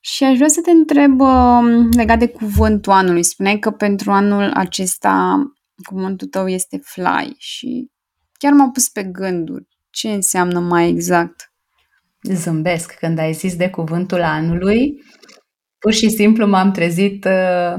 și 0.00 0.24
aș 0.24 0.36
vrea 0.36 0.48
să 0.48 0.60
te 0.60 0.70
întreb 0.70 1.20
uh, 1.20 1.88
legat 1.96 2.18
de 2.18 2.28
cuvântul 2.28 2.92
anului. 2.92 3.24
Spuneai 3.24 3.58
că 3.58 3.70
pentru 3.70 4.10
anul 4.10 4.50
acesta 4.54 5.42
cuvântul 5.82 6.26
tău 6.26 6.48
este 6.48 6.80
fly 6.82 7.34
și 7.38 7.90
chiar 8.32 8.52
m-a 8.52 8.70
pus 8.70 8.88
pe 8.88 9.02
gânduri. 9.02 9.68
Ce 9.90 10.08
înseamnă 10.08 10.58
mai 10.58 10.88
exact? 10.88 11.52
Zâmbesc 12.22 12.92
când 12.92 13.18
ai 13.18 13.32
zis 13.32 13.56
de 13.56 13.70
cuvântul 13.70 14.22
anului. 14.22 15.02
Pur 15.78 15.92
și 15.92 16.10
simplu 16.10 16.46
m-am 16.46 16.70
trezit 16.70 17.24
uh, 17.24 17.74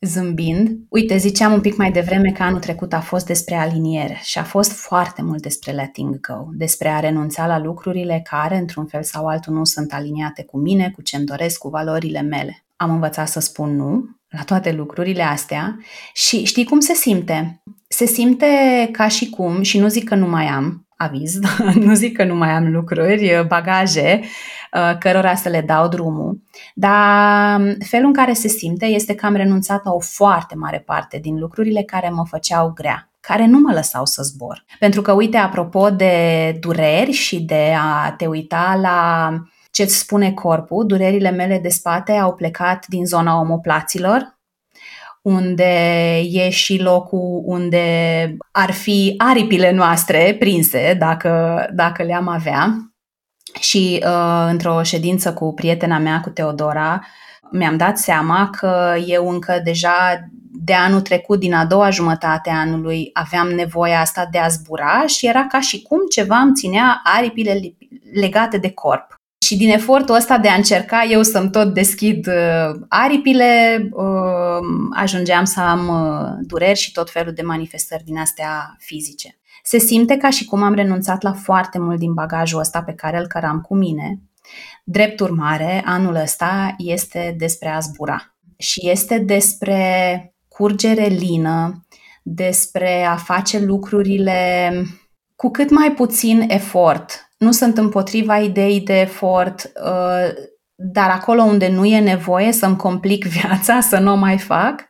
zâmbind. 0.00 0.78
Uite, 0.88 1.16
ziceam 1.16 1.52
un 1.52 1.60
pic 1.60 1.76
mai 1.76 1.90
devreme 1.90 2.30
că 2.30 2.42
anul 2.42 2.58
trecut 2.58 2.92
a 2.92 3.00
fost 3.00 3.26
despre 3.26 3.54
aliniere 3.54 4.20
și 4.22 4.38
a 4.38 4.42
fost 4.42 4.72
foarte 4.72 5.22
mult 5.22 5.42
despre 5.42 5.72
letting 5.72 6.20
go, 6.20 6.46
despre 6.52 6.88
a 6.88 7.00
renunța 7.00 7.46
la 7.46 7.58
lucrurile 7.58 8.22
care, 8.30 8.56
într-un 8.56 8.86
fel 8.86 9.02
sau 9.02 9.26
altul, 9.26 9.54
nu 9.54 9.64
sunt 9.64 9.92
aliniate 9.92 10.44
cu 10.44 10.58
mine, 10.58 10.90
cu 10.90 11.02
ce-mi 11.02 11.24
doresc, 11.24 11.58
cu 11.58 11.68
valorile 11.68 12.20
mele. 12.20 12.64
Am 12.76 12.90
învățat 12.90 13.28
să 13.28 13.40
spun 13.40 13.76
nu 13.76 14.04
la 14.28 14.42
toate 14.42 14.72
lucrurile 14.72 15.22
astea 15.22 15.76
și 16.12 16.44
știi 16.44 16.64
cum 16.64 16.80
se 16.80 16.94
simte? 16.94 17.62
Se 17.88 18.06
simte 18.06 18.46
ca 18.92 19.08
și 19.08 19.30
cum, 19.30 19.62
și 19.62 19.78
nu 19.78 19.88
zic 19.88 20.08
că 20.08 20.14
nu 20.14 20.28
mai 20.28 20.46
am, 20.46 20.86
aviz, 20.96 21.38
nu 21.86 21.94
zic 21.94 22.16
că 22.16 22.24
nu 22.24 22.34
mai 22.34 22.50
am 22.50 22.70
lucruri, 22.70 23.44
bagaje, 23.46 24.20
uh, 24.22 24.28
cărora 24.98 25.34
să 25.34 25.48
le 25.48 25.60
dau 25.60 25.88
drumul, 25.88 26.42
dar 26.74 27.60
felul 27.88 28.06
în 28.06 28.12
care 28.12 28.32
se 28.32 28.48
simte 28.48 28.86
este 28.86 29.14
că 29.14 29.26
am 29.26 29.34
renunțat 29.34 29.84
la 29.84 29.92
o 29.92 29.98
foarte 29.98 30.54
mare 30.54 30.78
parte 30.78 31.18
din 31.18 31.38
lucrurile 31.38 31.82
care 31.82 32.08
mă 32.08 32.24
făceau 32.26 32.72
grea 32.74 33.08
care 33.20 33.46
nu 33.46 33.58
mă 33.58 33.72
lăsau 33.72 34.04
să 34.04 34.22
zbor. 34.22 34.64
Pentru 34.78 35.02
că, 35.02 35.12
uite, 35.12 35.36
apropo 35.36 35.90
de 35.90 36.56
dureri 36.60 37.10
și 37.10 37.40
de 37.40 37.74
a 37.78 38.12
te 38.12 38.26
uita 38.26 38.78
la 38.82 39.30
ce-ți 39.70 39.98
spune 39.98 40.32
corpul, 40.32 40.86
durerile 40.86 41.30
mele 41.30 41.58
de 41.58 41.68
spate 41.68 42.12
au 42.12 42.34
plecat 42.34 42.86
din 42.86 43.06
zona 43.06 43.40
omoplaților, 43.40 44.38
unde 45.22 46.18
e 46.30 46.50
și 46.50 46.80
locul 46.80 47.42
unde 47.44 48.36
ar 48.52 48.70
fi 48.70 49.14
aripile 49.18 49.72
noastre 49.72 50.36
prinse, 50.38 50.96
dacă, 50.98 51.64
dacă 51.74 52.02
le-am 52.02 52.28
avea. 52.28 52.87
Și 53.60 54.04
uh, 54.06 54.46
într-o 54.50 54.82
ședință 54.82 55.32
cu 55.32 55.54
prietena 55.54 55.98
mea, 55.98 56.20
cu 56.20 56.30
Teodora, 56.30 57.00
mi-am 57.50 57.76
dat 57.76 57.98
seama 57.98 58.50
că 58.50 58.94
eu 59.06 59.28
încă 59.28 59.60
deja 59.64 60.28
de 60.64 60.74
anul 60.74 61.00
trecut, 61.00 61.38
din 61.38 61.54
a 61.54 61.64
doua 61.64 61.90
jumătate 61.90 62.50
a 62.50 62.58
anului, 62.58 63.10
aveam 63.12 63.48
nevoia 63.48 64.00
asta 64.00 64.28
de 64.30 64.38
a 64.38 64.48
zbura 64.48 65.06
și 65.06 65.26
era 65.26 65.46
ca 65.46 65.60
și 65.60 65.82
cum 65.82 65.98
ceva 66.10 66.36
îmi 66.36 66.54
ținea 66.54 67.00
aripile 67.04 67.60
legate 68.12 68.58
de 68.58 68.70
corp. 68.70 69.16
Și 69.44 69.56
din 69.56 69.70
efortul 69.70 70.14
ăsta 70.14 70.38
de 70.38 70.48
a 70.48 70.54
încerca 70.54 71.06
eu 71.10 71.22
să-mi 71.22 71.50
tot 71.50 71.74
deschid 71.74 72.26
uh, 72.26 72.80
aripile, 72.88 73.88
uh, 73.92 74.66
ajungeam 74.94 75.44
să 75.44 75.60
am 75.60 75.88
uh, 75.88 76.46
dureri 76.46 76.78
și 76.78 76.92
tot 76.92 77.10
felul 77.10 77.32
de 77.32 77.42
manifestări 77.42 78.04
din 78.04 78.18
astea 78.18 78.76
fizice. 78.78 79.37
Se 79.68 79.78
simte 79.78 80.16
ca 80.16 80.30
și 80.30 80.44
cum 80.44 80.62
am 80.62 80.74
renunțat 80.74 81.22
la 81.22 81.32
foarte 81.32 81.78
mult 81.78 81.98
din 81.98 82.14
bagajul 82.14 82.60
ăsta 82.60 82.82
pe 82.82 82.92
care 82.92 83.18
îl 83.18 83.26
căram 83.26 83.60
cu 83.60 83.74
mine. 83.74 84.20
Drept 84.84 85.20
urmare, 85.20 85.82
anul 85.84 86.14
ăsta 86.14 86.74
este 86.78 87.34
despre 87.38 87.68
a 87.68 87.78
zbura 87.78 88.36
și 88.58 88.88
este 88.90 89.18
despre 89.18 90.34
curgere 90.48 91.06
lină, 91.06 91.86
despre 92.22 93.04
a 93.04 93.16
face 93.16 93.58
lucrurile 93.58 94.72
cu 95.36 95.50
cât 95.50 95.70
mai 95.70 95.92
puțin 95.92 96.44
efort, 96.48 97.30
nu 97.38 97.52
sunt 97.52 97.78
împotriva 97.78 98.38
ideii 98.38 98.80
de 98.80 99.00
efort, 99.00 99.72
uh, 99.84 100.34
dar 100.74 101.10
acolo 101.10 101.42
unde 101.42 101.68
nu 101.68 101.84
e 101.84 102.00
nevoie 102.00 102.52
să-mi 102.52 102.76
complic 102.76 103.24
viața, 103.40 103.80
să 103.80 103.98
nu 103.98 104.12
o 104.12 104.16
mai 104.16 104.38
fac. 104.38 104.88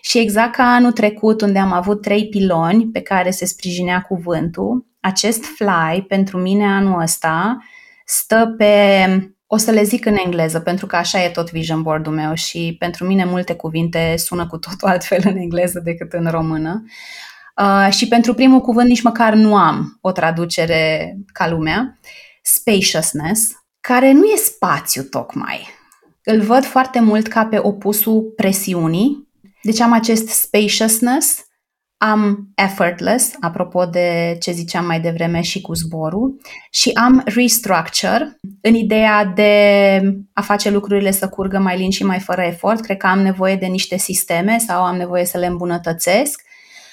Și 0.00 0.18
exact 0.18 0.54
ca 0.54 0.62
anul 0.62 0.92
trecut, 0.92 1.40
unde 1.40 1.58
am 1.58 1.72
avut 1.72 2.02
trei 2.02 2.28
piloni 2.28 2.86
pe 2.86 3.00
care 3.00 3.30
se 3.30 3.44
sprijinea 3.44 4.00
cuvântul, 4.00 4.86
acest 5.00 5.44
fly, 5.44 6.04
pentru 6.08 6.38
mine 6.38 6.64
anul 6.64 7.00
ăsta, 7.00 7.58
stă 8.04 8.54
pe, 8.56 9.04
o 9.46 9.56
să 9.56 9.70
le 9.70 9.82
zic 9.82 10.06
în 10.06 10.16
engleză, 10.24 10.60
pentru 10.60 10.86
că 10.86 10.96
așa 10.96 11.24
e 11.24 11.28
tot 11.28 11.50
vision 11.50 11.82
board-ul 11.82 12.12
meu 12.12 12.34
și 12.34 12.76
pentru 12.78 13.06
mine 13.06 13.24
multe 13.24 13.54
cuvinte 13.54 14.14
sună 14.16 14.46
cu 14.46 14.58
totul 14.58 14.88
altfel 14.88 15.20
în 15.24 15.36
engleză 15.36 15.80
decât 15.84 16.12
în 16.12 16.26
română. 16.30 16.84
Uh, 17.56 17.92
și 17.92 18.08
pentru 18.08 18.34
primul 18.34 18.60
cuvânt 18.60 18.88
nici 18.88 19.02
măcar 19.02 19.34
nu 19.34 19.56
am 19.56 19.98
o 20.00 20.12
traducere 20.12 21.16
ca 21.32 21.48
lumea. 21.48 21.98
Spaciousness, 22.42 23.50
care 23.80 24.12
nu 24.12 24.24
e 24.24 24.36
spațiu 24.36 25.02
tocmai. 25.02 25.68
Îl 26.24 26.40
văd 26.40 26.64
foarte 26.64 27.00
mult 27.00 27.26
ca 27.26 27.46
pe 27.46 27.58
opusul 27.62 28.32
presiunii. 28.36 29.28
Deci 29.62 29.80
am 29.80 29.92
acest 29.92 30.28
spaciousness 30.28 31.44
am 32.02 32.48
effortless, 32.54 33.32
apropo 33.40 33.84
de 33.84 34.36
ce 34.40 34.52
ziceam 34.52 34.86
mai 34.86 35.00
devreme 35.00 35.40
și 35.40 35.60
cu 35.60 35.74
zborul, 35.74 36.40
și 36.70 36.90
am 36.94 37.22
restructure, 37.24 38.38
în 38.60 38.74
ideea 38.74 39.24
de 39.24 40.00
a 40.32 40.40
face 40.40 40.70
lucrurile 40.70 41.10
să 41.10 41.28
curgă 41.28 41.58
mai 41.58 41.78
lin 41.78 41.90
și 41.90 42.04
mai 42.04 42.18
fără 42.18 42.42
efort. 42.42 42.80
Cred 42.80 42.96
că 42.96 43.06
am 43.06 43.20
nevoie 43.20 43.56
de 43.56 43.66
niște 43.66 43.96
sisteme 43.96 44.58
sau 44.58 44.84
am 44.84 44.96
nevoie 44.96 45.24
să 45.24 45.38
le 45.38 45.46
îmbunătățesc. 45.46 46.42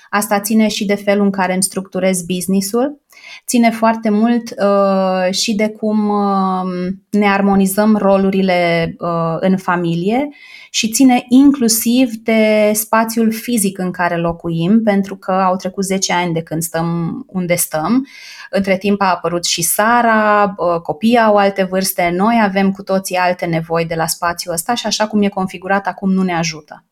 Asta 0.09 0.39
ține 0.39 0.67
și 0.67 0.85
de 0.85 0.95
felul 0.95 1.25
în 1.25 1.31
care 1.31 1.53
îmi 1.53 1.63
structurez 1.63 2.21
businessul 2.21 3.01
ține 3.47 3.71
foarte 3.71 4.09
mult 4.09 4.49
uh, 4.49 5.33
și 5.33 5.55
de 5.55 5.69
cum 5.69 6.09
uh, 6.09 6.91
ne 7.09 7.27
armonizăm 7.29 7.95
rolurile 7.95 8.93
uh, 8.99 9.37
în 9.39 9.57
familie 9.57 10.29
și 10.69 10.91
ține 10.91 11.25
inclusiv 11.29 12.11
de 12.11 12.71
spațiul 12.73 13.31
fizic 13.31 13.77
în 13.77 13.91
care 13.91 14.17
locuim, 14.17 14.81
pentru 14.83 15.15
că 15.15 15.31
au 15.31 15.55
trecut 15.55 15.83
10 15.83 16.13
ani 16.13 16.33
de 16.33 16.41
când 16.41 16.61
stăm 16.61 17.23
unde 17.27 17.55
stăm. 17.55 18.07
Între 18.49 18.77
timp 18.77 19.01
a 19.01 19.09
apărut 19.09 19.45
și 19.45 19.61
Sara, 19.61 20.53
uh, 20.57 20.81
copiii 20.81 21.19
au 21.19 21.35
alte 21.35 21.63
vârste, 21.63 22.13
noi 22.15 22.39
avem 22.43 22.71
cu 22.71 22.83
toții 22.83 23.15
alte 23.15 23.45
nevoi 23.45 23.85
de 23.85 23.95
la 23.95 24.07
spațiul 24.07 24.53
ăsta 24.53 24.73
și 24.73 24.85
așa 24.85 25.07
cum 25.07 25.21
e 25.21 25.27
configurat 25.27 25.87
acum 25.87 26.11
nu 26.11 26.23
ne 26.23 26.33
ajută. 26.33 26.85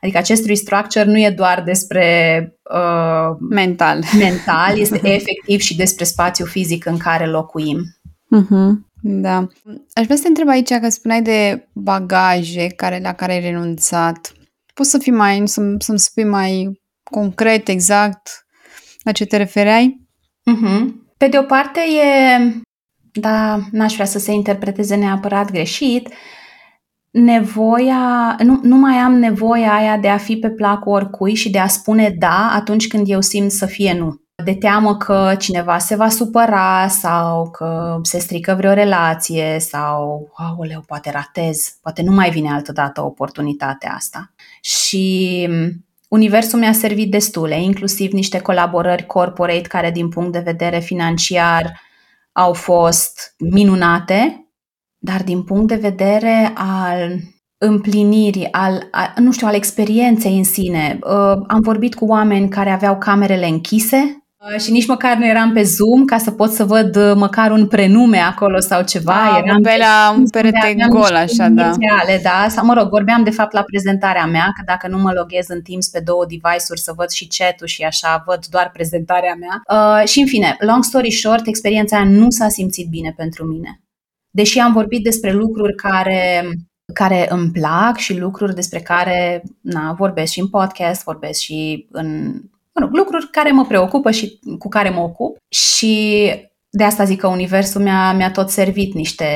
Adică 0.00 0.18
acest 0.18 0.46
restructure 0.46 1.04
nu 1.04 1.18
e 1.18 1.30
doar 1.30 1.62
despre 1.62 2.42
uh, 2.74 3.36
mental. 3.50 4.02
mental, 4.18 4.78
este 4.78 5.00
efectiv 5.18 5.60
și 5.60 5.76
despre 5.76 6.04
spațiul 6.04 6.48
fizic 6.48 6.86
în 6.86 6.96
care 6.96 7.26
locuim. 7.26 7.78
Uh-huh. 8.36 8.88
Da. 9.02 9.36
Aș 9.92 10.04
vrea 10.04 10.16
să 10.16 10.22
te 10.22 10.28
întreb 10.28 10.48
aici 10.48 10.72
că 10.72 10.88
spuneai 10.88 11.22
de 11.22 11.68
bagaje 11.72 12.66
care, 12.66 13.00
la 13.02 13.12
care 13.12 13.32
ai 13.32 13.40
renunțat. 13.40 14.32
Poți 14.74 14.90
să 14.90 14.98
fii 14.98 15.12
mai, 15.12 15.42
să, 15.44 15.74
să-mi 15.78 15.98
spui 15.98 16.24
mai 16.24 16.80
concret, 17.10 17.68
exact 17.68 18.46
la 19.02 19.12
ce 19.12 19.24
te 19.24 19.36
refereai? 19.36 20.08
Uh-huh. 20.50 20.84
Pe 21.16 21.28
de 21.28 21.38
o 21.38 21.42
parte 21.42 21.80
e, 21.80 22.38
da, 23.12 23.60
n-aș 23.70 23.94
vrea 23.94 24.06
să 24.06 24.18
se 24.18 24.32
interpreteze 24.32 24.94
neapărat 24.94 25.50
greșit, 25.50 26.08
nevoia, 27.10 28.36
nu, 28.42 28.60
nu 28.62 28.76
mai 28.76 28.96
am 28.96 29.12
nevoia 29.14 29.74
aia 29.74 29.96
de 29.96 30.08
a 30.08 30.16
fi 30.16 30.36
pe 30.36 30.50
placul 30.50 30.92
oricui 30.92 31.34
și 31.34 31.50
de 31.50 31.58
a 31.58 31.66
spune 31.66 32.14
da 32.18 32.50
atunci 32.54 32.86
când 32.86 33.08
eu 33.08 33.20
simt 33.20 33.50
să 33.50 33.66
fie 33.66 33.98
nu. 33.98 34.20
De 34.44 34.54
teamă 34.54 34.96
că 34.96 35.34
cineva 35.38 35.78
se 35.78 35.96
va 35.96 36.08
supăra 36.08 36.88
sau 36.88 37.50
că 37.50 37.98
se 38.02 38.18
strică 38.18 38.54
vreo 38.54 38.72
relație 38.72 39.56
sau, 39.58 40.30
aoleu, 40.34 40.82
poate 40.86 41.10
ratez, 41.10 41.78
poate 41.82 42.02
nu 42.02 42.12
mai 42.12 42.30
vine 42.30 42.50
altă 42.50 42.72
dată 42.72 43.04
oportunitatea 43.04 43.92
asta. 43.94 44.32
Și 44.60 45.48
universul 46.08 46.58
mi-a 46.58 46.72
servit 46.72 47.10
destule, 47.10 47.62
inclusiv 47.62 48.12
niște 48.12 48.40
colaborări 48.40 49.06
corporate 49.06 49.68
care 49.68 49.90
din 49.90 50.08
punct 50.08 50.32
de 50.32 50.38
vedere 50.38 50.78
financiar 50.78 51.80
au 52.32 52.52
fost 52.52 53.34
minunate, 53.38 54.49
dar 55.00 55.22
din 55.22 55.42
punct 55.42 55.68
de 55.68 55.74
vedere 55.74 56.52
al 56.54 57.16
împlinirii, 57.58 58.48
al, 58.50 58.88
al, 58.90 59.12
nu 59.16 59.32
știu, 59.32 59.46
al 59.46 59.54
experienței 59.54 60.36
în 60.36 60.44
sine. 60.44 60.98
Uh, 61.02 61.42
am 61.46 61.60
vorbit 61.60 61.94
cu 61.94 62.04
oameni 62.04 62.48
care 62.48 62.70
aveau 62.70 62.98
camerele 62.98 63.46
închise 63.46 64.24
uh, 64.36 64.60
și 64.60 64.70
nici 64.70 64.86
măcar 64.86 65.16
nu 65.16 65.26
eram 65.26 65.52
pe 65.52 65.62
Zoom 65.62 66.04
ca 66.04 66.18
să 66.18 66.30
pot 66.30 66.50
să 66.50 66.64
văd 66.64 66.96
uh, 66.96 67.12
măcar 67.14 67.50
un 67.50 67.66
prenume 67.66 68.18
acolo 68.18 68.58
sau 68.58 68.82
ceva. 68.82 69.12
Da, 69.12 69.42
eram 69.44 69.62
pe 69.62 69.76
la 69.78 70.14
un 70.16 70.28
perete 70.28 70.76
gol, 70.88 71.14
așa, 71.14 71.48
da. 71.48 71.72
Reale, 71.78 72.20
da. 72.22 72.46
Sau, 72.48 72.64
mă 72.64 72.74
rog, 72.74 72.88
vorbeam 72.88 73.22
de 73.22 73.30
fapt 73.30 73.52
la 73.52 73.62
prezentarea 73.62 74.26
mea, 74.26 74.52
că 74.56 74.62
dacă 74.66 74.88
nu 74.88 74.98
mă 74.98 75.12
loghez 75.12 75.48
în 75.48 75.62
Teams 75.62 75.88
pe 75.88 76.00
două 76.00 76.24
device-uri 76.28 76.80
să 76.80 76.92
văd 76.96 77.10
și 77.10 77.28
chat-ul 77.38 77.66
și 77.66 77.82
așa, 77.82 78.22
văd 78.26 78.46
doar 78.50 78.70
prezentarea 78.72 79.36
mea. 79.38 79.62
Uh, 79.78 80.08
și 80.08 80.20
în 80.20 80.26
fine, 80.26 80.56
long 80.58 80.84
story 80.84 81.10
short, 81.10 81.46
experiența 81.46 81.96
aia 81.96 82.08
nu 82.08 82.30
s-a 82.30 82.48
simțit 82.48 82.88
bine 82.88 83.14
pentru 83.16 83.44
mine. 83.44 83.80
Deși 84.30 84.58
am 84.58 84.72
vorbit 84.72 85.04
despre 85.04 85.32
lucruri 85.32 85.74
care, 85.74 86.50
care 86.94 87.26
îmi 87.30 87.50
plac 87.50 87.96
și 87.96 88.18
lucruri 88.18 88.54
despre 88.54 88.80
care 88.80 89.42
na, 89.60 89.92
vorbesc 89.92 90.32
și 90.32 90.40
în 90.40 90.48
podcast, 90.48 91.04
vorbesc 91.04 91.40
și 91.40 91.88
în 91.90 92.40
mă 92.74 92.80
rog, 92.80 92.94
lucruri 92.96 93.30
care 93.30 93.50
mă 93.50 93.64
preocupă 93.64 94.10
și 94.10 94.40
cu 94.58 94.68
care 94.68 94.90
mă 94.90 95.00
ocup 95.00 95.36
și 95.48 96.24
de 96.70 96.84
asta 96.84 97.04
zic 97.04 97.20
că 97.20 97.26
Universul 97.26 97.82
mi-a, 97.82 98.12
mi-a 98.12 98.30
tot 98.30 98.50
servit 98.50 98.94
niște 98.94 99.26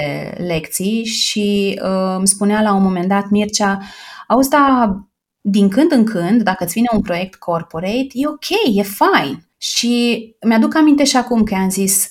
lecții 0.47 1.05
și 1.05 1.81
uh, 1.83 2.15
îmi 2.17 2.27
spunea 2.27 2.63
la 2.63 2.75
un 2.75 2.83
moment 2.83 3.09
dat 3.09 3.29
Mircea, 3.29 3.81
auzi, 4.29 4.49
da, 4.49 4.97
din 5.41 5.69
când 5.69 5.93
în 5.93 6.05
când, 6.05 6.43
dacă 6.43 6.65
îți 6.65 6.73
vine 6.73 6.87
un 6.93 7.01
proiect 7.01 7.35
corporate, 7.35 8.09
e 8.13 8.27
ok, 8.27 8.49
e 8.75 8.83
fine. 8.83 9.49
Și 9.57 10.19
mi-aduc 10.47 10.75
aminte 10.75 11.05
și 11.05 11.17
acum 11.17 11.45
că 11.45 11.55
am 11.55 11.71
zis, 11.71 12.09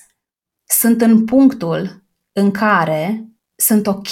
sunt 0.66 1.02
în 1.02 1.26
punctul 1.26 2.03
în 2.34 2.52
care 2.52 3.28
sunt 3.56 3.88
ok, 3.88 4.08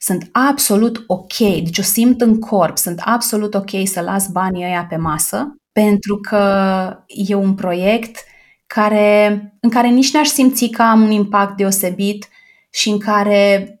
sunt 0.00 0.28
absolut 0.32 1.04
ok, 1.06 1.36
deci 1.38 1.78
o 1.78 1.82
simt 1.82 2.20
în 2.20 2.38
corp, 2.38 2.78
sunt 2.78 3.00
absolut 3.04 3.54
ok 3.54 3.70
să 3.84 4.00
las 4.00 4.26
banii 4.28 4.64
ăia 4.64 4.86
pe 4.88 4.96
masă, 4.96 5.56
pentru 5.72 6.16
că 6.16 6.42
e 7.06 7.34
un 7.34 7.54
proiect 7.54 8.24
care, 8.66 9.28
în 9.60 9.70
care 9.70 9.88
nici 9.88 10.12
n-aș 10.12 10.28
simți 10.28 10.66
că 10.66 10.82
am 10.82 11.02
un 11.02 11.10
impact 11.10 11.56
deosebit 11.56 12.28
și 12.70 12.88
în 12.88 12.98
care 12.98 13.76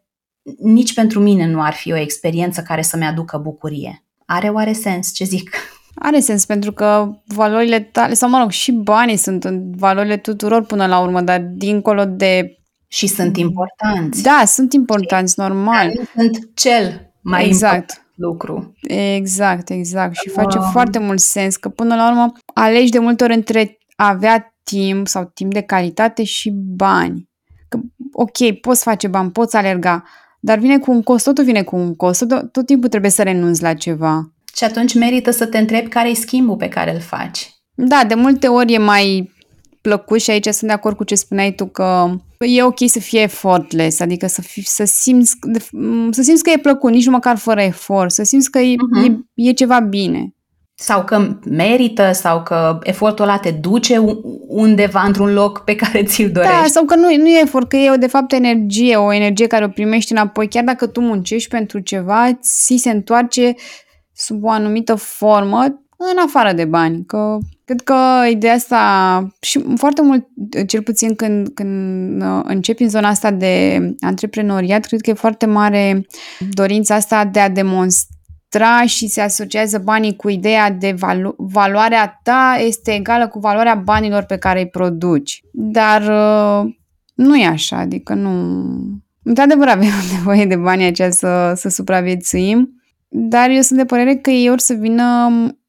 nici 0.58 0.94
pentru 0.94 1.20
mine 1.20 1.46
nu 1.46 1.62
ar 1.62 1.72
fi 1.72 1.92
o 1.92 1.96
experiență 1.96 2.62
care 2.62 2.82
să-mi 2.82 3.06
aducă 3.06 3.38
bucurie. 3.38 4.04
Are 4.26 4.48
oare 4.48 4.72
sens 4.72 5.12
ce 5.12 5.24
zic? 5.24 5.50
Are 5.94 6.20
sens, 6.20 6.46
pentru 6.46 6.72
că 6.72 7.10
valorile 7.26 7.80
tale, 7.80 8.14
sau 8.14 8.28
mă 8.28 8.38
rog, 8.38 8.50
și 8.50 8.72
banii 8.72 9.16
sunt 9.16 9.44
în 9.44 9.76
valorile 9.76 10.16
tuturor 10.16 10.64
până 10.64 10.86
la 10.86 11.00
urmă, 11.00 11.20
dar 11.20 11.40
dincolo 11.40 12.04
de 12.04 12.61
și 12.92 13.06
sunt 13.06 13.36
importanți. 13.36 14.22
Da, 14.22 14.42
sunt 14.46 14.72
importanți, 14.72 15.34
normal. 15.36 15.86
Dar 15.86 15.96
nu 15.96 16.22
sunt 16.22 16.48
cel 16.54 17.12
mai 17.20 17.46
exact. 17.46 17.74
important 17.74 18.06
lucru. 18.14 18.72
Exact, 18.82 19.70
exact. 19.70 20.16
Și 20.16 20.28
face 20.28 20.58
wow. 20.58 20.70
foarte 20.70 20.98
mult 20.98 21.20
sens 21.20 21.56
că 21.56 21.68
până 21.68 21.94
la 21.94 22.10
urmă 22.10 22.32
alegi 22.54 22.90
de 22.90 22.98
multe 22.98 23.24
ori 23.24 23.34
între 23.34 23.78
avea 23.96 24.54
timp 24.62 25.08
sau 25.08 25.30
timp 25.34 25.52
de 25.52 25.60
calitate 25.60 26.24
și 26.24 26.50
bani. 26.76 27.28
Că, 27.68 27.78
ok, 28.12 28.60
poți 28.60 28.82
face 28.82 29.08
bani, 29.08 29.30
poți 29.30 29.56
alerga, 29.56 30.04
dar 30.40 30.58
vine 30.58 30.78
cu 30.78 30.90
un 30.90 31.02
cost, 31.02 31.24
totul 31.24 31.44
vine 31.44 31.62
cu 31.62 31.76
un 31.76 31.94
cost, 31.96 32.26
tot, 32.26 32.52
tot 32.52 32.66
timpul 32.66 32.88
trebuie 32.88 33.10
să 33.10 33.22
renunți 33.22 33.62
la 33.62 33.74
ceva. 33.74 34.32
Și 34.54 34.64
atunci 34.64 34.94
merită 34.94 35.30
să 35.30 35.46
te 35.46 35.58
întrebi 35.58 35.88
care 35.88 36.08
e 36.08 36.14
schimbul 36.14 36.56
pe 36.56 36.68
care 36.68 36.94
îl 36.94 37.00
faci. 37.00 37.50
Da, 37.74 38.04
de 38.08 38.14
multe 38.14 38.46
ori 38.46 38.72
e 38.72 38.78
mai 38.78 39.31
plăcut 39.82 40.20
și 40.20 40.30
aici 40.30 40.44
sunt 40.44 40.70
de 40.70 40.72
acord 40.72 40.96
cu 40.96 41.04
ce 41.04 41.14
spuneai 41.14 41.52
tu 41.52 41.66
că 41.66 42.10
e 42.38 42.62
ok 42.62 42.78
să 42.86 42.98
fie 42.98 43.20
effortless, 43.20 44.00
adică 44.00 44.26
să, 44.26 44.42
fi, 44.42 44.68
să, 44.68 44.84
simți, 44.84 45.38
să 46.10 46.22
simți 46.22 46.42
că 46.42 46.50
e 46.50 46.58
plăcut, 46.58 46.90
nici 46.90 47.06
măcar 47.06 47.36
fără 47.36 47.60
efort, 47.60 48.10
să 48.10 48.22
simți 48.22 48.50
că 48.50 48.58
e, 48.58 48.74
uh-huh. 48.74 49.06
e, 49.34 49.48
e 49.48 49.52
ceva 49.52 49.80
bine. 49.80 50.34
Sau 50.74 51.04
că 51.04 51.38
merită, 51.50 52.12
sau 52.12 52.42
că 52.42 52.78
efortul 52.82 53.24
ăla 53.24 53.38
te 53.38 53.50
duce 53.50 53.98
undeva 54.48 55.02
într-un 55.02 55.32
loc 55.32 55.58
pe 55.58 55.74
care 55.74 56.02
ți-l 56.02 56.30
da, 56.30 56.40
dorești. 56.40 56.62
Da, 56.62 56.66
sau 56.66 56.84
că 56.84 56.94
nu, 56.94 57.16
nu 57.16 57.28
e 57.28 57.40
efort, 57.42 57.68
că 57.68 57.76
e 57.76 57.96
de 57.96 58.06
fapt 58.06 58.32
energie, 58.32 58.96
o 58.96 59.12
energie 59.12 59.46
care 59.46 59.64
o 59.64 59.68
primești 59.68 60.12
înapoi. 60.12 60.48
Chiar 60.48 60.64
dacă 60.64 60.86
tu 60.86 61.00
muncești 61.00 61.48
pentru 61.48 61.78
ceva, 61.78 62.38
ți 62.40 62.76
se 62.76 62.90
întoarce 62.90 63.54
sub 64.12 64.44
o 64.44 64.50
anumită 64.50 64.94
formă 64.94 65.81
în 66.10 66.22
afară 66.24 66.52
de 66.52 66.64
bani. 66.64 67.04
Că, 67.06 67.38
cred 67.64 67.80
că 67.80 67.94
ideea 68.30 68.54
asta 68.54 69.34
și 69.40 69.64
foarte 69.76 70.02
mult, 70.02 70.26
cel 70.66 70.82
puțin 70.82 71.14
când, 71.14 71.48
când 71.48 72.22
uh, 72.22 72.40
începi 72.44 72.82
în 72.82 72.88
zona 72.88 73.08
asta 73.08 73.30
de 73.30 73.80
antreprenoriat, 74.00 74.84
cred 74.84 75.00
că 75.00 75.10
e 75.10 75.14
foarte 75.14 75.46
mare 75.46 76.06
dorința 76.50 76.94
asta 76.94 77.24
de 77.24 77.40
a 77.40 77.48
demonstra 77.48 78.86
și 78.86 79.06
se 79.06 79.20
asociază 79.20 79.78
banii 79.78 80.16
cu 80.16 80.28
ideea 80.28 80.70
de 80.70 80.94
valo- 80.94 81.36
valoarea 81.36 82.20
ta 82.22 82.56
este 82.66 82.94
egală 82.94 83.28
cu 83.28 83.38
valoarea 83.38 83.74
banilor 83.74 84.22
pe 84.22 84.36
care 84.36 84.58
îi 84.58 84.68
produci. 84.68 85.40
Dar 85.52 86.00
uh, 86.02 86.72
nu 87.14 87.36
e 87.36 87.46
așa, 87.46 87.76
adică 87.76 88.14
nu... 88.14 88.30
Într-adevăr 89.22 89.68
avem 89.68 89.90
nevoie 90.16 90.44
de 90.44 90.56
banii 90.56 90.86
aceia 90.86 91.10
să, 91.10 91.52
să 91.56 91.68
supraviețuim, 91.68 92.68
dar 93.08 93.50
eu 93.50 93.60
sunt 93.60 93.78
de 93.78 93.84
părere 93.84 94.14
că 94.14 94.30
ei 94.30 94.50
ori 94.50 94.62
să 94.62 94.72
vină 94.72 95.28
Mm, 95.30 95.61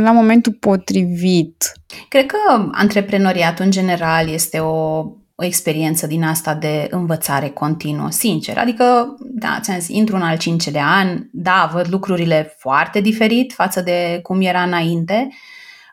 la 0.00 0.12
momentul 0.12 0.52
potrivit. 0.52 1.72
Cred 2.08 2.26
că 2.26 2.68
antreprenoriatul 2.72 3.64
în 3.64 3.70
general 3.70 4.28
este 4.28 4.58
o, 4.58 4.98
o 5.34 5.44
experiență 5.44 6.06
din 6.06 6.22
asta 6.22 6.54
de 6.54 6.86
învățare 6.90 7.48
continuă, 7.48 8.10
sincer. 8.10 8.58
Adică, 8.58 9.16
da, 9.20 9.58
ți-am 9.62 9.78
zis, 9.78 9.88
intru 9.88 10.16
în 10.16 10.22
al 10.22 10.36
cincelea 10.36 10.86
an, 10.86 11.22
da, 11.32 11.70
văd 11.72 11.86
lucrurile 11.90 12.54
foarte 12.58 13.00
diferit 13.00 13.52
față 13.52 13.80
de 13.80 14.18
cum 14.22 14.40
era 14.40 14.62
înainte, 14.62 15.28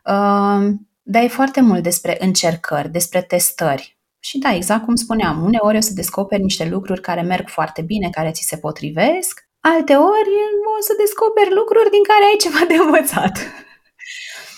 uh, 0.03 0.73
dar 1.01 1.23
e 1.23 1.27
foarte 1.27 1.61
mult 1.61 1.83
despre 1.83 2.17
încercări, 2.19 2.91
despre 2.91 3.21
testări. 3.21 3.97
Și 4.19 4.37
da, 4.37 4.55
exact 4.55 4.83
cum 4.83 4.95
spuneam, 4.95 5.43
uneori 5.43 5.77
o 5.77 5.79
să 5.79 5.93
descoperi 5.93 6.41
niște 6.41 6.67
lucruri 6.69 7.01
care 7.01 7.21
merg 7.21 7.47
foarte 7.47 7.81
bine, 7.81 8.09
care 8.09 8.31
ți 8.31 8.47
se 8.47 8.57
potrivesc, 8.57 9.49
Alte 9.71 9.93
ori 9.93 10.33
o 10.77 10.81
să 10.87 10.93
descoperi 10.97 11.53
lucruri 11.53 11.89
din 11.89 12.03
care 12.11 12.23
ai 12.23 12.37
ceva 12.45 12.63
de 12.67 12.75
învățat. 12.83 13.39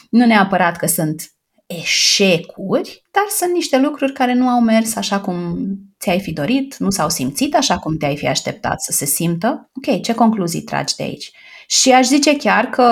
Nu 0.10 0.26
neapărat 0.26 0.78
că 0.78 0.86
sunt 0.86 1.36
eșecuri, 1.66 3.03
dar 3.12 3.24
sunt 3.30 3.51
niște 3.51 3.78
lucruri 3.78 4.14
care 4.14 4.34
nu 4.34 4.47
au 4.47 4.62
mers 4.62 4.95
așa 4.95 5.20
cum 5.20 5.66
ți-ai 5.99 6.20
fi 6.20 6.34
dorit, 6.34 6.76
nu 6.78 6.89
s-au 6.89 7.10
simțit 7.10 7.56
așa 7.56 7.78
cum 7.78 7.97
te-ai 7.97 8.18
fi 8.18 8.28
așteptat 8.28 8.82
să 8.82 8.91
se 8.91 9.06
simtă. 9.06 9.70
Ok, 9.74 10.01
ce 10.01 10.14
concluzii 10.14 10.62
tragi 10.62 10.95
de 10.95 11.03
aici? 11.03 11.32
Și 11.68 11.91
aș 11.91 12.06
zice 12.06 12.36
chiar 12.36 12.66
că 12.66 12.88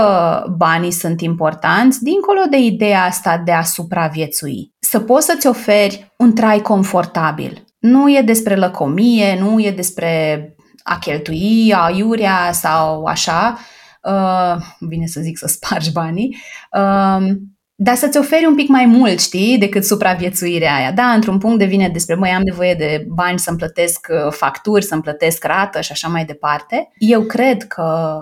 banii 0.57 0.91
sunt 0.91 1.21
importanți, 1.21 2.03
dincolo 2.03 2.41
de 2.49 2.57
ideea 2.57 3.03
asta 3.03 3.37
de 3.45 3.51
a 3.51 3.63
supraviețui. 3.63 4.73
Să 4.79 4.99
poți 4.99 5.25
să-ți 5.25 5.47
oferi 5.47 6.13
un 6.17 6.35
trai 6.35 6.61
confortabil. 6.61 7.63
Nu 7.79 8.17
e 8.17 8.21
despre 8.21 8.55
lăcomie, 8.55 9.39
nu 9.39 9.61
e 9.61 9.71
despre 9.71 10.52
a 10.83 10.97
cheltui, 10.97 11.73
a 11.75 11.89
iurea 11.89 12.51
sau 12.51 13.03
așa, 13.03 13.57
uh, 14.01 14.55
bine 14.87 15.05
să 15.05 15.21
zic 15.21 15.37
să 15.37 15.47
spargi 15.47 15.91
banii, 15.91 16.37
uh, 16.71 17.27
dar 17.75 17.95
să-ți 17.95 18.17
oferi 18.17 18.45
un 18.45 18.55
pic 18.55 18.67
mai 18.67 18.85
mult, 18.85 19.19
știi, 19.19 19.57
decât 19.57 19.83
supraviețuirea 19.83 20.75
aia. 20.75 20.91
Da, 20.91 21.05
într-un 21.05 21.37
punct 21.37 21.57
devine 21.57 21.89
despre, 21.89 22.15
măi, 22.15 22.29
am 22.29 22.41
nevoie 22.41 22.73
de 22.73 23.05
bani 23.09 23.39
să-mi 23.39 23.57
plătesc 23.57 24.07
uh, 24.09 24.31
facturi, 24.31 24.83
să-mi 24.83 25.01
plătesc 25.01 25.43
rată 25.43 25.81
și 25.81 25.91
așa 25.91 26.07
mai 26.07 26.25
departe. 26.25 26.91
Eu 26.97 27.21
cred 27.21 27.67
că 27.67 28.17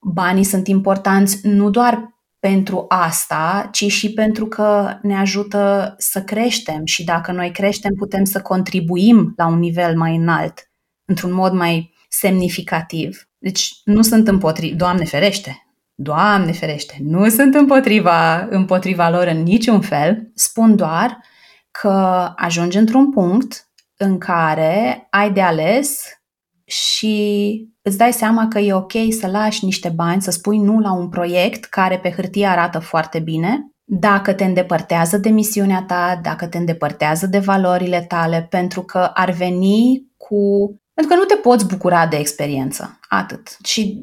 banii 0.00 0.44
sunt 0.44 0.66
importanți 0.68 1.46
nu 1.46 1.70
doar 1.70 2.18
pentru 2.38 2.84
asta, 2.88 3.68
ci 3.72 3.84
și 3.84 4.12
pentru 4.12 4.46
că 4.46 4.98
ne 5.02 5.16
ajută 5.16 5.94
să 5.98 6.22
creștem 6.22 6.84
și 6.84 7.04
dacă 7.04 7.32
noi 7.32 7.50
creștem 7.50 7.94
putem 7.94 8.24
să 8.24 8.40
contribuim 8.40 9.32
la 9.36 9.46
un 9.46 9.58
nivel 9.58 9.96
mai 9.96 10.16
înalt, 10.16 10.69
într-un 11.10 11.32
mod 11.32 11.52
mai 11.52 11.94
semnificativ. 12.08 13.28
Deci 13.38 13.72
nu 13.84 14.02
sunt 14.02 14.28
împotriva, 14.28 14.76
Doamne 14.76 15.04
ferește, 15.04 15.66
Doamne 15.94 16.52
ferește, 16.52 16.96
nu 17.02 17.28
sunt 17.28 17.54
împotriva, 17.54 18.46
împotriva 18.50 19.10
lor 19.10 19.26
în 19.26 19.42
niciun 19.42 19.80
fel, 19.80 20.30
spun 20.34 20.76
doar 20.76 21.18
că 21.70 22.32
ajungi 22.36 22.76
într-un 22.76 23.10
punct 23.10 23.68
în 23.96 24.18
care 24.18 25.06
ai 25.10 25.32
de 25.32 25.40
ales 25.40 26.02
și 26.64 27.68
îți 27.82 27.98
dai 27.98 28.12
seama 28.12 28.48
că 28.48 28.58
e 28.58 28.72
ok 28.72 28.92
să 29.20 29.26
lași 29.26 29.64
niște 29.64 29.88
bani, 29.88 30.22
să 30.22 30.30
spui 30.30 30.58
nu 30.58 30.78
la 30.78 30.92
un 30.92 31.08
proiect 31.08 31.64
care 31.64 31.98
pe 31.98 32.10
hârtie 32.10 32.46
arată 32.46 32.78
foarte 32.78 33.18
bine, 33.18 33.70
dacă 33.84 34.32
te 34.32 34.44
îndepărtează 34.44 35.18
de 35.18 35.28
misiunea 35.28 35.84
ta, 35.86 36.20
dacă 36.22 36.46
te 36.46 36.58
îndepărtează 36.58 37.26
de 37.26 37.38
valorile 37.38 38.00
tale, 38.00 38.46
pentru 38.50 38.82
că 38.82 39.10
ar 39.14 39.30
veni 39.30 40.06
cu 40.16 40.74
pentru 41.00 41.18
că 41.18 41.24
nu 41.24 41.34
te 41.34 41.48
poți 41.48 41.66
bucura 41.66 42.06
de 42.06 42.16
experiență. 42.16 42.98
Atât. 43.08 43.56
Și 43.64 44.02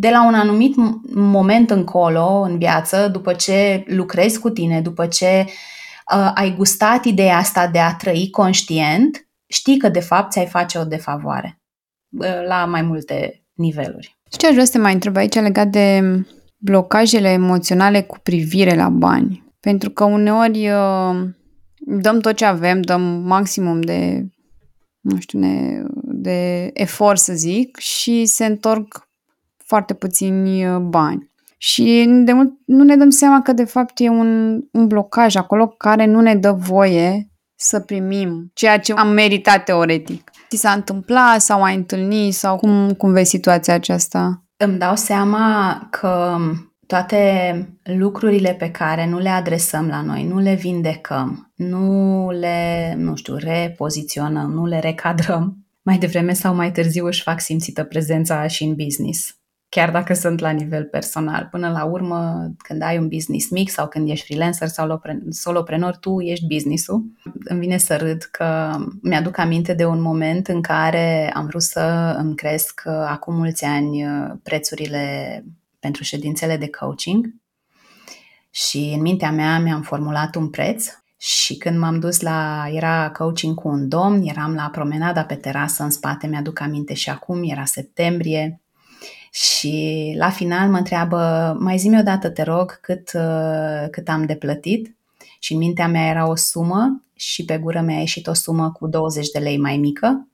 de 0.00 0.10
la 0.10 0.26
un 0.26 0.34
anumit 0.34 0.74
moment 1.14 1.70
încolo 1.70 2.40
în 2.40 2.58
viață, 2.58 3.08
după 3.12 3.32
ce 3.32 3.84
lucrezi 3.86 4.38
cu 4.38 4.50
tine, 4.50 4.80
după 4.80 5.06
ce 5.06 5.44
uh, 5.46 6.30
ai 6.34 6.54
gustat 6.56 7.04
ideea 7.04 7.36
asta 7.36 7.68
de 7.68 7.78
a 7.78 7.94
trăi 7.94 8.28
conștient, 8.30 9.26
știi 9.46 9.78
că 9.78 9.88
de 9.88 10.00
fapt 10.00 10.30
ți-ai 10.30 10.46
face 10.46 10.78
o 10.78 10.84
defavoare 10.84 11.60
uh, 12.10 12.46
la 12.46 12.64
mai 12.64 12.82
multe 12.82 13.44
niveluri. 13.52 14.18
Și 14.32 14.38
ce 14.38 14.46
aș 14.46 14.52
vrea 14.52 14.64
să 14.64 14.72
te 14.72 14.78
mai 14.78 14.92
întreb 14.92 15.16
aici 15.16 15.34
legat 15.34 15.68
de 15.68 16.02
blocajele 16.58 17.28
emoționale 17.28 18.02
cu 18.02 18.18
privire 18.22 18.74
la 18.74 18.88
bani? 18.88 19.44
Pentru 19.60 19.90
că 19.90 20.04
uneori 20.04 20.68
uh, 20.68 21.28
dăm 21.78 22.20
tot 22.20 22.36
ce 22.36 22.44
avem, 22.44 22.80
dăm 22.80 23.00
maximum 23.24 23.80
de 23.80 24.26
nu 25.02 25.18
știu, 25.18 25.38
ne, 25.38 25.82
de 26.02 26.70
efort, 26.72 27.18
să 27.18 27.32
zic, 27.32 27.76
și 27.76 28.24
se 28.24 28.44
întorc 28.44 29.08
foarte 29.56 29.94
puțini 29.94 30.66
uh, 30.66 30.76
bani. 30.80 31.30
Și 31.56 32.06
de 32.24 32.32
mult 32.32 32.52
nu 32.64 32.84
ne 32.84 32.96
dăm 32.96 33.10
seama 33.10 33.42
că 33.42 33.52
de 33.52 33.64
fapt 33.64 34.00
e 34.00 34.08
un, 34.08 34.60
un 34.72 34.86
blocaj 34.86 35.36
acolo 35.36 35.66
care 35.66 36.06
nu 36.06 36.20
ne 36.20 36.34
dă 36.34 36.52
voie 36.52 37.30
să 37.54 37.80
primim 37.80 38.50
ceea 38.54 38.78
ce 38.78 38.92
am 38.92 39.08
meritat 39.08 39.64
teoretic. 39.64 40.30
Ți 40.48 40.56
s-a 40.56 40.72
întâmplat 40.72 41.40
sau 41.40 41.62
ai 41.62 41.74
întâlnit 41.74 42.34
sau 42.34 42.56
cum, 42.56 42.92
cum 42.92 43.12
vezi 43.12 43.30
situația 43.30 43.74
aceasta? 43.74 44.44
Îmi 44.56 44.78
dau 44.78 44.96
seama 44.96 45.78
că 45.90 46.36
toate 46.92 47.78
lucrurile 47.82 48.54
pe 48.54 48.70
care 48.70 49.06
nu 49.06 49.18
le 49.18 49.28
adresăm 49.28 49.88
la 49.88 50.02
noi, 50.02 50.24
nu 50.24 50.38
le 50.38 50.54
vindecăm, 50.54 51.52
nu 51.54 52.30
le, 52.30 52.94
nu 52.96 53.16
știu, 53.16 53.36
repoziționăm, 53.36 54.50
nu 54.50 54.66
le 54.66 54.78
recadrăm, 54.78 55.56
mai 55.82 55.98
devreme 55.98 56.32
sau 56.32 56.54
mai 56.54 56.72
târziu 56.72 57.06
își 57.06 57.22
fac 57.22 57.40
simțită 57.40 57.84
prezența 57.84 58.46
și 58.46 58.64
în 58.64 58.74
business. 58.74 59.36
Chiar 59.68 59.90
dacă 59.90 60.14
sunt 60.14 60.40
la 60.40 60.50
nivel 60.50 60.84
personal. 60.84 61.48
Până 61.50 61.70
la 61.70 61.84
urmă, 61.84 62.50
când 62.56 62.82
ai 62.82 62.98
un 62.98 63.08
business 63.08 63.50
mic 63.50 63.70
sau 63.70 63.88
când 63.88 64.08
ești 64.08 64.24
freelancer 64.24 64.68
sau 64.68 65.00
soloprenor, 65.28 65.96
tu 65.96 66.20
ești 66.20 66.46
businessul. 66.46 67.04
Îmi 67.44 67.60
vine 67.60 67.76
să 67.76 67.96
râd 67.96 68.22
că 68.22 68.70
mi-aduc 69.02 69.38
aminte 69.38 69.74
de 69.74 69.84
un 69.84 70.00
moment 70.00 70.48
în 70.48 70.62
care 70.62 71.30
am 71.34 71.46
vrut 71.46 71.62
să 71.62 72.14
îmi 72.18 72.34
cresc 72.34 72.82
uh, 72.86 72.92
acum 73.08 73.34
mulți 73.34 73.64
ani 73.64 74.04
uh, 74.04 74.30
prețurile 74.42 75.44
pentru 75.82 76.02
ședințele 76.02 76.56
de 76.56 76.70
coaching. 76.70 77.34
Și 78.50 78.92
în 78.94 79.00
mintea 79.00 79.30
mea 79.30 79.58
mi-am 79.58 79.82
formulat 79.82 80.34
un 80.34 80.50
preț 80.50 80.86
și 81.16 81.56
când 81.56 81.78
m-am 81.78 81.98
dus 81.98 82.20
la, 82.20 82.68
era 82.72 83.10
coaching 83.10 83.54
cu 83.54 83.68
un 83.68 83.88
domn, 83.88 84.22
eram 84.22 84.54
la 84.54 84.68
promenada 84.72 85.24
pe 85.24 85.34
terasă 85.34 85.82
în 85.82 85.90
spate, 85.90 86.26
mi-aduc 86.26 86.60
aminte 86.60 86.94
și 86.94 87.10
acum, 87.10 87.42
era 87.42 87.64
septembrie. 87.64 88.60
Și 89.30 90.14
la 90.18 90.30
final 90.30 90.68
mă 90.68 90.76
întreabă, 90.76 91.56
mai 91.60 91.78
zi-mi 91.78 91.98
odată, 91.98 92.30
te 92.30 92.42
rog, 92.42 92.80
cât, 92.80 93.10
uh, 93.14 93.88
cât 93.90 94.08
am 94.08 94.26
de 94.26 94.36
plătit? 94.36 94.96
Și 95.38 95.52
în 95.52 95.58
mintea 95.58 95.88
mea 95.88 96.08
era 96.08 96.28
o 96.28 96.36
sumă 96.36 97.02
și 97.14 97.44
pe 97.44 97.58
gură 97.58 97.80
mi-a 97.80 97.98
ieșit 97.98 98.26
o 98.26 98.32
sumă 98.32 98.72
cu 98.72 98.86
20 98.86 99.28
de 99.30 99.38
lei 99.38 99.58
mai 99.58 99.76
mică. 99.76 100.28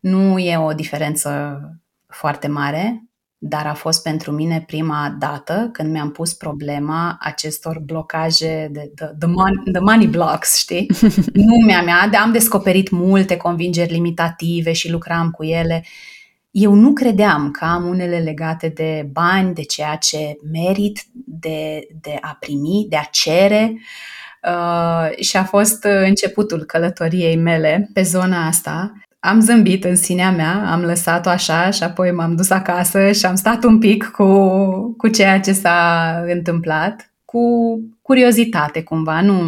Nu 0.00 0.38
e 0.38 0.58
o 0.58 0.72
diferență 0.72 1.60
foarte 2.06 2.48
mare, 2.48 3.06
dar 3.48 3.66
a 3.66 3.74
fost 3.74 4.02
pentru 4.02 4.32
mine 4.32 4.64
prima 4.66 5.16
dată 5.18 5.68
când 5.72 5.90
mi-am 5.90 6.10
pus 6.10 6.32
problema 6.32 7.16
acestor 7.20 7.78
blocaje 7.78 8.68
de 8.72 8.92
the, 8.94 9.06
the, 9.18 9.28
money, 9.28 9.62
the 9.72 9.80
money 9.80 10.06
blocks, 10.06 10.56
știi? 10.56 10.90
nu 11.48 11.56
mi-a 11.64 11.82
mea, 11.82 12.08
de 12.10 12.16
am 12.16 12.32
descoperit 12.32 12.90
multe 12.90 13.36
convingeri 13.36 13.92
limitative 13.92 14.72
și 14.72 14.90
lucram 14.90 15.30
cu 15.30 15.44
ele. 15.44 15.84
Eu 16.50 16.74
nu 16.74 16.92
credeam 16.92 17.50
că 17.50 17.64
am 17.64 17.84
unele 17.84 18.18
legate 18.18 18.68
de 18.68 19.08
bani, 19.12 19.54
de 19.54 19.62
ceea 19.62 19.96
ce 19.96 20.36
merit, 20.52 21.04
de, 21.12 21.86
de 22.00 22.18
a 22.20 22.36
primi, 22.40 22.86
de 22.88 22.96
a 22.96 23.08
cere. 23.10 23.80
Uh, 24.42 25.24
și 25.24 25.36
a 25.36 25.44
fost 25.44 25.84
începutul 25.84 26.64
călătoriei 26.64 27.36
mele 27.36 27.90
pe 27.92 28.02
zona 28.02 28.46
asta 28.46 28.92
am 29.26 29.40
zâmbit 29.40 29.84
în 29.84 29.96
sinea 29.96 30.30
mea, 30.30 30.70
am 30.72 30.80
lăsat-o 30.80 31.28
așa 31.28 31.70
și 31.70 31.82
apoi 31.82 32.10
m-am 32.12 32.36
dus 32.36 32.50
acasă 32.50 33.12
și 33.12 33.26
am 33.26 33.34
stat 33.34 33.64
un 33.64 33.78
pic 33.78 34.04
cu, 34.04 34.26
cu 34.96 35.08
ceea 35.08 35.40
ce 35.40 35.52
s-a 35.52 36.22
întâmplat, 36.26 37.12
cu 37.24 37.40
curiozitate 38.02 38.82
cumva, 38.82 39.20
nu, 39.20 39.40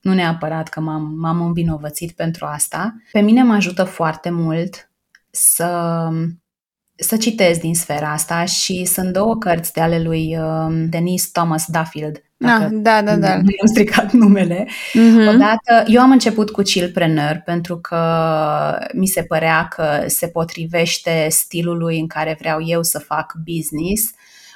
nu 0.00 0.14
neapărat 0.14 0.68
că 0.68 0.80
m-am, 0.80 1.14
m-am 1.20 1.40
învinovățit 1.40 2.12
pentru 2.12 2.46
asta. 2.46 2.94
Pe 3.12 3.20
mine 3.20 3.42
mă 3.42 3.54
ajută 3.54 3.84
foarte 3.84 4.30
mult 4.30 4.90
să, 5.30 6.08
să 6.94 7.16
citesc 7.16 7.60
din 7.60 7.74
sfera 7.74 8.12
asta 8.12 8.44
și 8.44 8.84
sunt 8.84 9.12
două 9.12 9.36
cărți 9.36 9.72
de 9.72 9.80
ale 9.80 10.02
lui 10.02 10.36
um, 10.38 10.88
Denis 10.88 11.30
Thomas 11.30 11.64
Duffield 11.66 12.22
Ah, 12.46 12.68
da, 12.70 13.02
da, 13.02 13.16
da. 13.16 13.36
Nu 13.36 13.50
am 13.60 13.66
stricat 13.66 14.12
numele. 14.12 14.66
Uh-huh. 14.68 15.28
Odată, 15.28 15.84
eu 15.86 16.00
am 16.00 16.10
început 16.10 16.50
cu 16.50 16.62
chillpreneur 16.62 17.42
pentru 17.44 17.78
că 17.78 17.98
mi 18.94 19.06
se 19.06 19.22
părea 19.22 19.68
că 19.68 20.04
se 20.06 20.28
potrivește 20.28 21.26
stilului 21.30 21.98
în 22.00 22.06
care 22.06 22.36
vreau 22.38 22.62
eu 22.66 22.82
să 22.82 22.98
fac 22.98 23.34
business. 23.44 24.10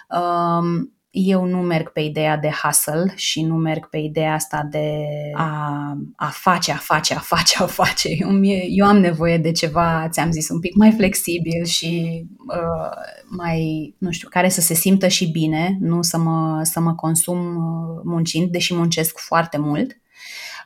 Um, 0.08 0.97
eu 1.26 1.44
nu 1.44 1.58
merg 1.58 1.92
pe 1.92 2.00
ideea 2.00 2.36
de 2.36 2.50
hustle 2.62 3.12
și 3.14 3.42
nu 3.42 3.54
merg 3.54 3.88
pe 3.88 3.98
ideea 3.98 4.34
asta 4.34 4.66
de 4.70 5.04
a, 5.34 5.96
a 6.16 6.26
face, 6.26 6.72
a 6.72 6.76
face, 6.76 7.14
a 7.14 7.18
face, 7.18 7.62
a 7.62 7.66
face. 7.66 8.08
Eu, 8.18 8.28
eu 8.68 8.86
am 8.86 8.98
nevoie 8.98 9.38
de 9.38 9.52
ceva, 9.52 10.08
ți-am 10.10 10.30
zis, 10.30 10.48
un 10.48 10.60
pic 10.60 10.74
mai 10.74 10.90
flexibil 10.90 11.64
și 11.64 12.24
uh, 12.48 12.90
mai, 13.28 13.94
nu 13.98 14.10
știu, 14.10 14.28
care 14.28 14.48
să 14.48 14.60
se 14.60 14.74
simtă 14.74 15.08
și 15.08 15.26
bine, 15.30 15.76
nu 15.80 16.02
să 16.02 16.18
mă, 16.18 16.60
să 16.62 16.80
mă 16.80 16.94
consum 16.94 17.38
uh, 17.38 18.00
muncind, 18.04 18.50
deși 18.50 18.74
muncesc 18.74 19.18
foarte 19.18 19.58
mult. 19.58 19.96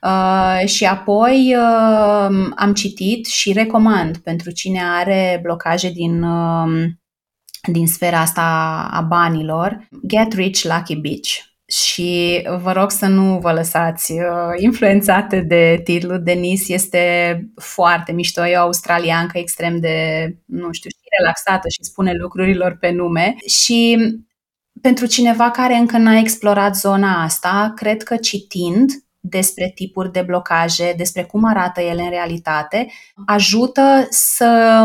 Uh, 0.02 0.66
și 0.68 0.84
apoi 0.84 1.54
uh, 1.56 2.52
am 2.56 2.72
citit 2.74 3.26
și 3.26 3.52
recomand 3.52 4.16
pentru 4.16 4.50
cine 4.50 4.80
are 4.84 5.38
blocaje 5.42 5.90
din 5.90 6.22
uh, 6.22 6.84
din 7.70 7.86
sfera 7.86 8.20
asta 8.20 8.42
a 8.90 9.00
banilor, 9.00 9.88
Get 10.06 10.32
Rich 10.32 10.62
Lucky 10.62 10.96
Bitch. 10.96 11.50
Și 11.66 12.42
vă 12.62 12.72
rog 12.72 12.90
să 12.90 13.06
nu 13.06 13.38
vă 13.38 13.52
lăsați 13.52 14.12
uh, 14.12 14.18
influențate 14.56 15.40
de 15.40 15.80
titlul. 15.84 16.22
Denis 16.22 16.68
este 16.68 17.36
foarte 17.60 18.12
mișto, 18.12 18.46
e 18.46 18.56
o 18.56 18.60
australiancă 18.60 19.38
extrem 19.38 19.80
de, 19.80 20.26
nu 20.46 20.72
știu, 20.72 20.90
și 20.90 21.16
relaxată 21.18 21.68
și 21.68 21.84
spune 21.84 22.12
lucrurilor 22.12 22.76
pe 22.80 22.90
nume. 22.90 23.34
Și 23.46 23.98
pentru 24.80 25.06
cineva 25.06 25.50
care 25.50 25.74
încă 25.74 25.98
n-a 25.98 26.18
explorat 26.18 26.76
zona 26.76 27.22
asta, 27.22 27.72
cred 27.76 28.02
că 28.02 28.16
citind 28.16 28.90
despre 29.20 29.72
tipuri 29.74 30.12
de 30.12 30.22
blocaje, 30.22 30.94
despre 30.96 31.24
cum 31.24 31.44
arată 31.44 31.80
ele 31.80 32.02
în 32.02 32.10
realitate, 32.10 32.90
ajută 33.26 34.06
să, 34.10 34.84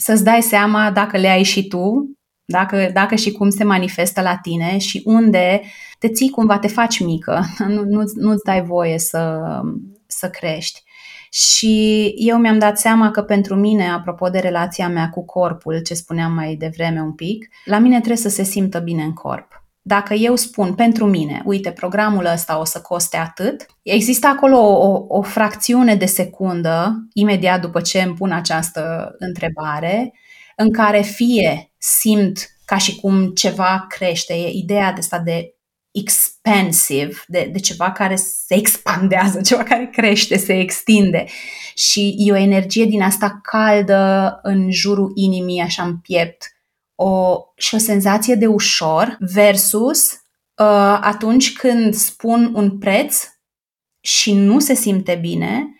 să-ți 0.00 0.24
dai 0.24 0.42
seama 0.42 0.90
dacă 0.90 1.16
le 1.16 1.28
ai 1.28 1.42
și 1.42 1.68
tu, 1.68 2.10
dacă, 2.44 2.90
dacă 2.92 3.14
și 3.14 3.32
cum 3.32 3.50
se 3.50 3.64
manifestă 3.64 4.20
la 4.20 4.36
tine 4.36 4.78
și 4.78 5.02
unde 5.04 5.62
te 5.98 6.08
ții 6.08 6.30
cumva, 6.30 6.58
te 6.58 6.68
faci 6.68 7.00
mică, 7.00 7.44
nu, 7.74 7.82
nu, 7.84 8.02
nu-ți 8.14 8.44
dai 8.44 8.62
voie 8.62 8.98
să, 8.98 9.40
să 10.06 10.30
crești. 10.30 10.82
Și 11.30 12.04
eu 12.16 12.38
mi-am 12.38 12.58
dat 12.58 12.78
seama 12.78 13.10
că 13.10 13.22
pentru 13.22 13.54
mine, 13.54 13.90
apropo 13.90 14.28
de 14.28 14.38
relația 14.38 14.88
mea 14.88 15.08
cu 15.08 15.24
corpul, 15.24 15.82
ce 15.82 15.94
spuneam 15.94 16.32
mai 16.32 16.54
devreme 16.54 17.00
un 17.00 17.12
pic, 17.12 17.48
la 17.64 17.78
mine 17.78 17.96
trebuie 17.96 18.16
să 18.16 18.28
se 18.28 18.42
simtă 18.42 18.78
bine 18.78 19.02
în 19.02 19.12
corp. 19.12 19.59
Dacă 19.82 20.14
eu 20.14 20.36
spun 20.36 20.74
pentru 20.74 21.06
mine, 21.06 21.42
uite, 21.44 21.70
programul 21.70 22.24
ăsta 22.24 22.58
o 22.58 22.64
să 22.64 22.80
coste 22.80 23.16
atât, 23.16 23.66
există 23.82 24.26
acolo 24.26 24.56
o, 24.58 25.04
o 25.08 25.22
fracțiune 25.22 25.94
de 25.94 26.06
secundă, 26.06 27.06
imediat 27.12 27.60
după 27.60 27.80
ce 27.80 28.02
îmi 28.02 28.14
pun 28.14 28.32
această 28.32 29.14
întrebare, 29.18 30.12
în 30.56 30.72
care 30.72 31.00
fie 31.00 31.72
simt 31.78 32.48
ca 32.64 32.76
și 32.76 32.96
cum 32.96 33.26
ceva 33.26 33.86
crește, 33.88 34.34
e 34.34 34.50
ideea 34.52 34.92
de 34.92 34.98
asta 34.98 35.18
de 35.18 35.54
expansive, 35.90 37.12
de, 37.26 37.48
de 37.52 37.58
ceva 37.58 37.92
care 37.92 38.16
se 38.16 38.54
expandează, 38.54 39.40
ceva 39.48 39.62
care 39.62 39.90
crește, 39.92 40.36
se 40.36 40.58
extinde. 40.58 41.24
Și 41.74 42.14
e 42.18 42.32
o 42.32 42.36
energie 42.36 42.84
din 42.84 43.02
asta 43.02 43.40
caldă 43.42 44.38
în 44.42 44.70
jurul 44.70 45.12
inimii, 45.14 45.60
așa 45.60 45.82
în 45.82 45.96
piept, 45.96 46.59
o, 47.02 47.42
și 47.56 47.74
o 47.74 47.78
senzație 47.78 48.34
de 48.34 48.46
ușor 48.46 49.16
versus 49.20 50.12
uh, 50.12 50.98
atunci 51.00 51.52
când 51.52 51.94
spun 51.94 52.50
un 52.54 52.78
preț 52.78 53.24
și 54.00 54.32
nu 54.34 54.58
se 54.58 54.74
simte 54.74 55.18
bine 55.20 55.74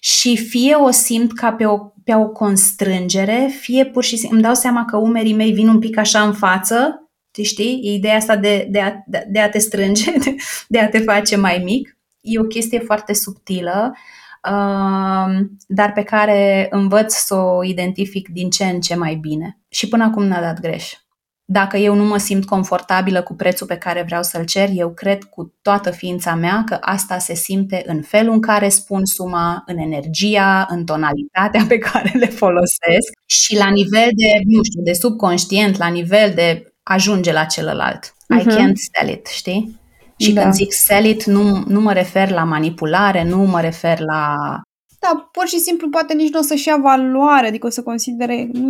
și 0.00 0.36
fie 0.36 0.74
o 0.74 0.90
simt 0.90 1.32
ca 1.32 1.52
pe 1.52 1.66
o, 1.66 1.78
pe 2.04 2.14
o 2.14 2.28
constrângere, 2.28 3.50
fie 3.60 3.86
pur 3.86 4.04
și 4.04 4.16
simplu 4.16 4.36
îmi 4.36 4.44
dau 4.44 4.54
seama 4.54 4.84
că 4.84 4.96
umerii 4.96 5.34
mei 5.34 5.52
vin 5.52 5.68
un 5.68 5.78
pic 5.78 5.96
așa 5.96 6.22
în 6.22 6.32
față 6.32 6.94
știi? 7.42 7.80
E 7.82 7.92
ideea 7.92 8.16
asta 8.16 8.36
de, 8.36 8.66
de, 8.70 8.80
a, 8.80 8.92
de 9.28 9.40
a 9.40 9.48
te 9.48 9.58
strânge, 9.58 10.10
de, 10.10 10.34
de 10.68 10.78
a 10.78 10.88
te 10.88 10.98
face 10.98 11.36
mai 11.36 11.60
mic. 11.64 11.98
E 12.20 12.38
o 12.38 12.44
chestie 12.44 12.78
foarte 12.78 13.12
subtilă, 13.12 13.92
uh, 13.92 13.98
dar 15.66 15.92
pe 15.94 16.02
care 16.02 16.66
învăț 16.70 17.14
să 17.14 17.34
o 17.34 17.64
identific 17.64 18.28
din 18.28 18.50
ce 18.50 18.64
în 18.64 18.80
ce 18.80 18.94
mai 18.94 19.14
bine. 19.14 19.58
Și 19.68 19.88
până 19.88 20.04
acum 20.04 20.24
n-a 20.24 20.40
dat 20.40 20.60
greș. 20.60 20.92
Dacă 21.52 21.76
eu 21.76 21.94
nu 21.94 22.04
mă 22.04 22.16
simt 22.16 22.44
confortabilă 22.44 23.22
cu 23.22 23.34
prețul 23.34 23.66
pe 23.66 23.76
care 23.76 24.02
vreau 24.02 24.22
să-l 24.22 24.44
cer, 24.44 24.68
eu 24.72 24.90
cred 24.90 25.24
cu 25.24 25.54
toată 25.62 25.90
ființa 25.90 26.34
mea 26.34 26.62
că 26.66 26.76
asta 26.80 27.18
se 27.18 27.34
simte 27.34 27.82
în 27.86 28.02
felul 28.02 28.32
în 28.32 28.40
care 28.40 28.68
spun 28.68 29.04
suma, 29.04 29.62
în 29.66 29.78
energia, 29.78 30.66
în 30.68 30.84
tonalitatea 30.84 31.64
pe 31.68 31.78
care 31.78 32.18
le 32.18 32.26
folosesc 32.26 33.12
și 33.26 33.56
la 33.56 33.70
nivel 33.70 34.08
de, 34.14 34.40
nu 34.44 34.62
știu, 34.62 34.82
de 34.82 34.92
subconștient, 34.92 35.76
la 35.76 35.88
nivel 35.88 36.32
de 36.34 36.74
ajunge 36.82 37.32
la 37.32 37.44
celălalt. 37.44 38.06
Uh-huh. 38.06 38.42
I 38.42 38.46
mhm. 38.46 38.56
can't 38.56 38.74
sell 38.92 39.10
it, 39.10 39.26
știi? 39.26 39.80
Și 40.20 40.32
da. 40.32 40.40
când 40.40 40.54
zic 40.54 40.72
sell 40.72 41.04
it, 41.06 41.24
nu, 41.24 41.62
nu 41.66 41.80
mă 41.80 41.92
refer 41.92 42.30
la 42.30 42.44
manipulare, 42.44 43.24
nu 43.24 43.36
mă 43.36 43.60
refer 43.60 44.00
la... 44.00 44.34
Da, 45.00 45.28
pur 45.32 45.46
și 45.46 45.58
simplu 45.58 45.88
poate 45.88 46.14
nici 46.14 46.32
nu 46.32 46.38
o 46.38 46.42
să-și 46.42 46.68
ia 46.68 46.76
valoare, 46.76 47.46
adică 47.46 47.66
o 47.66 47.70
să 47.70 47.82
considere, 47.82 48.48
nu, 48.52 48.68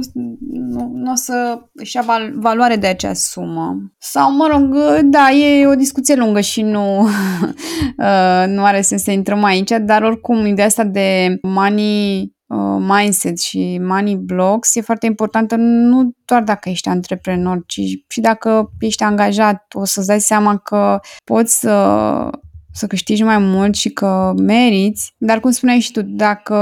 nu, 0.51 0.91
nu 0.95 1.11
o 1.11 1.15
să 1.15 1.61
își 1.73 1.97
ia 1.97 2.03
val, 2.03 2.33
valoare 2.35 2.77
de 2.77 2.87
acea 2.87 3.13
sumă. 3.13 3.77
Sau, 3.99 4.33
mă 4.33 4.49
rog, 4.51 4.77
da, 5.03 5.31
e 5.31 5.67
o 5.67 5.75
discuție 5.75 6.15
lungă 6.15 6.41
și 6.41 6.63
nu, 6.63 7.01
uh, 7.01 8.45
nu 8.47 8.65
are 8.65 8.81
sens 8.81 9.03
să 9.03 9.11
intrăm 9.11 9.45
aici, 9.45 9.71
dar 9.81 10.03
oricum 10.03 10.47
ideea 10.47 10.67
asta 10.67 10.85
de 10.85 11.39
money 11.43 12.19
Uh, 12.19 12.39
mindset 12.79 13.41
și 13.41 13.81
money 13.83 14.17
blocks 14.17 14.75
e 14.75 14.81
foarte 14.81 15.07
importantă 15.07 15.57
nu 15.57 16.11
doar 16.25 16.43
dacă 16.43 16.69
ești 16.69 16.89
antreprenor, 16.89 17.63
ci 17.67 17.81
și 18.09 18.21
dacă 18.21 18.71
ești 18.79 19.03
angajat, 19.03 19.65
o 19.73 19.85
să-ți 19.85 20.07
dai 20.07 20.21
seama 20.21 20.57
că 20.57 21.01
poți 21.25 21.59
să, 21.59 22.31
să 22.73 22.87
câștigi 22.87 23.23
mai 23.23 23.39
mult 23.39 23.75
și 23.75 23.91
că 23.91 24.33
meriți, 24.37 25.15
dar 25.19 25.41
cum 25.41 25.51
spuneai 25.51 25.81
și 25.81 25.93
tu, 25.93 26.03
dacă 26.03 26.57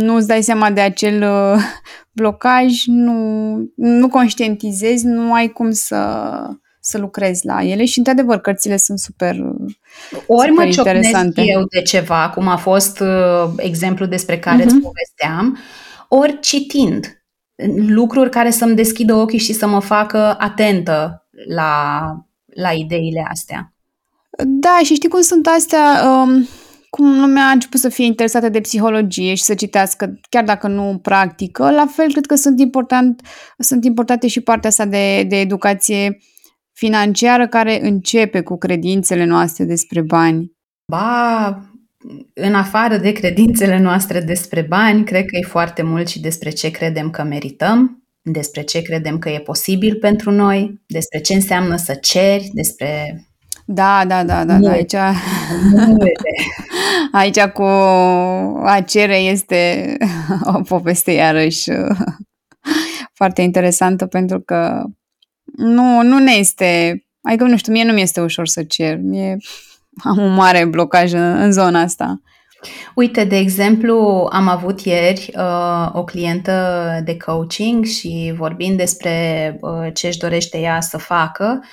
nu 0.00 0.14
îți 0.14 0.26
dai 0.26 0.42
seama 0.42 0.70
de 0.70 0.80
acel 0.80 1.22
uh, 1.22 1.62
blocaj, 2.12 2.84
nu, 2.86 3.56
nu 3.76 4.08
conștientizezi, 4.08 5.06
nu 5.06 5.32
ai 5.32 5.48
cum 5.48 5.70
să, 5.70 6.26
să 6.80 6.98
lucrezi 6.98 7.46
la 7.46 7.62
ele 7.62 7.84
și, 7.84 7.98
într-adevăr, 7.98 8.38
cărțile 8.38 8.76
sunt 8.76 8.98
super 8.98 9.36
Ori 10.26 10.48
super 10.48 10.50
mă 10.50 10.70
ciocnesc 10.70 11.30
eu 11.34 11.64
de 11.64 11.82
ceva, 11.82 12.30
cum 12.34 12.48
a 12.48 12.56
fost 12.56 13.00
uh, 13.00 13.50
exemplu 13.56 14.06
despre 14.06 14.38
care 14.38 14.62
uh-huh. 14.62 14.66
îți 14.66 14.78
povesteam, 14.78 15.58
ori 16.08 16.40
citind 16.40 17.24
lucruri 17.86 18.30
care 18.30 18.50
să-mi 18.50 18.74
deschidă 18.74 19.14
ochii 19.14 19.38
și 19.38 19.52
să 19.52 19.66
mă 19.66 19.80
facă 19.80 20.36
atentă 20.38 21.26
la, 21.54 22.02
la 22.46 22.70
ideile 22.70 23.26
astea. 23.30 23.72
Da, 24.44 24.78
și 24.84 24.94
știi 24.94 25.08
cum 25.08 25.20
sunt 25.20 25.46
astea... 25.46 26.02
Um 26.04 26.48
cum 26.90 27.20
lumea 27.20 27.46
a 27.46 27.50
început 27.50 27.80
să 27.80 27.88
fie 27.88 28.04
interesată 28.04 28.48
de 28.48 28.60
psihologie 28.60 29.34
și 29.34 29.42
să 29.42 29.54
citească, 29.54 30.20
chiar 30.28 30.44
dacă 30.44 30.68
nu 30.68 30.98
practică, 31.02 31.70
la 31.70 31.86
fel 31.86 32.10
cred 32.10 32.26
că 32.26 32.34
sunt, 32.34 32.60
important, 32.60 33.20
sunt 33.58 33.84
importante 33.84 34.26
și 34.26 34.40
partea 34.40 34.68
asta 34.68 34.84
de, 34.84 35.22
de 35.22 35.40
educație 35.40 36.18
financiară 36.80 37.46
care 37.46 37.80
începe 37.82 38.40
cu 38.40 38.58
credințele 38.58 39.24
noastre 39.24 39.64
despre 39.64 40.00
bani? 40.00 40.52
Ba, 40.86 41.48
în 42.34 42.54
afară 42.54 42.96
de 42.96 43.12
credințele 43.12 43.78
noastre 43.78 44.20
despre 44.20 44.60
bani, 44.60 45.04
cred 45.04 45.24
că 45.24 45.36
e 45.36 45.46
foarte 45.46 45.82
mult 45.82 46.08
și 46.08 46.20
despre 46.20 46.50
ce 46.50 46.70
credem 46.70 47.10
că 47.10 47.22
merităm, 47.22 48.04
despre 48.22 48.62
ce 48.62 48.82
credem 48.82 49.18
că 49.18 49.28
e 49.28 49.38
posibil 49.38 49.94
pentru 49.94 50.30
noi, 50.30 50.80
despre 50.86 51.20
ce 51.20 51.34
înseamnă 51.34 51.76
să 51.76 51.94
ceri, 51.94 52.50
despre 52.52 53.24
da, 53.64 54.04
da, 54.06 54.24
da, 54.24 54.44
da, 54.44 54.58
da. 54.58 54.70
aici, 54.70 54.94
aici 57.22 57.40
cu 57.40 57.62
a 58.64 58.82
cere 58.86 59.16
este 59.16 59.96
o 60.56 60.60
poveste 60.60 61.10
iarăși 61.10 61.70
foarte 63.18 63.42
interesantă 63.42 64.06
pentru 64.06 64.40
că 64.40 64.84
nu, 65.56 66.02
nu 66.02 66.18
ne 66.18 66.32
este, 66.32 67.02
adică 67.22 67.44
nu 67.44 67.56
știu, 67.56 67.72
mie 67.72 67.84
nu 67.84 67.92
mi 67.92 68.02
este 68.02 68.20
ușor 68.20 68.46
să 68.46 68.62
cer, 68.62 68.98
mie 69.02 69.36
am 70.04 70.18
un 70.18 70.34
mare 70.34 70.64
blocaj 70.64 71.12
în, 71.12 71.20
în 71.20 71.52
zona 71.52 71.80
asta. 71.80 72.20
Uite, 72.94 73.24
de 73.24 73.36
exemplu, 73.36 74.28
am 74.32 74.48
avut 74.48 74.80
ieri 74.80 75.32
uh, 75.36 75.90
o 75.92 76.04
clientă 76.04 76.54
de 77.04 77.16
coaching 77.16 77.84
și 77.84 78.32
vorbind 78.36 78.76
despre 78.76 79.56
uh, 79.60 79.88
ce 79.94 80.06
își 80.06 80.18
dorește 80.18 80.58
ea 80.58 80.80
să 80.80 80.98
facă, 80.98 81.64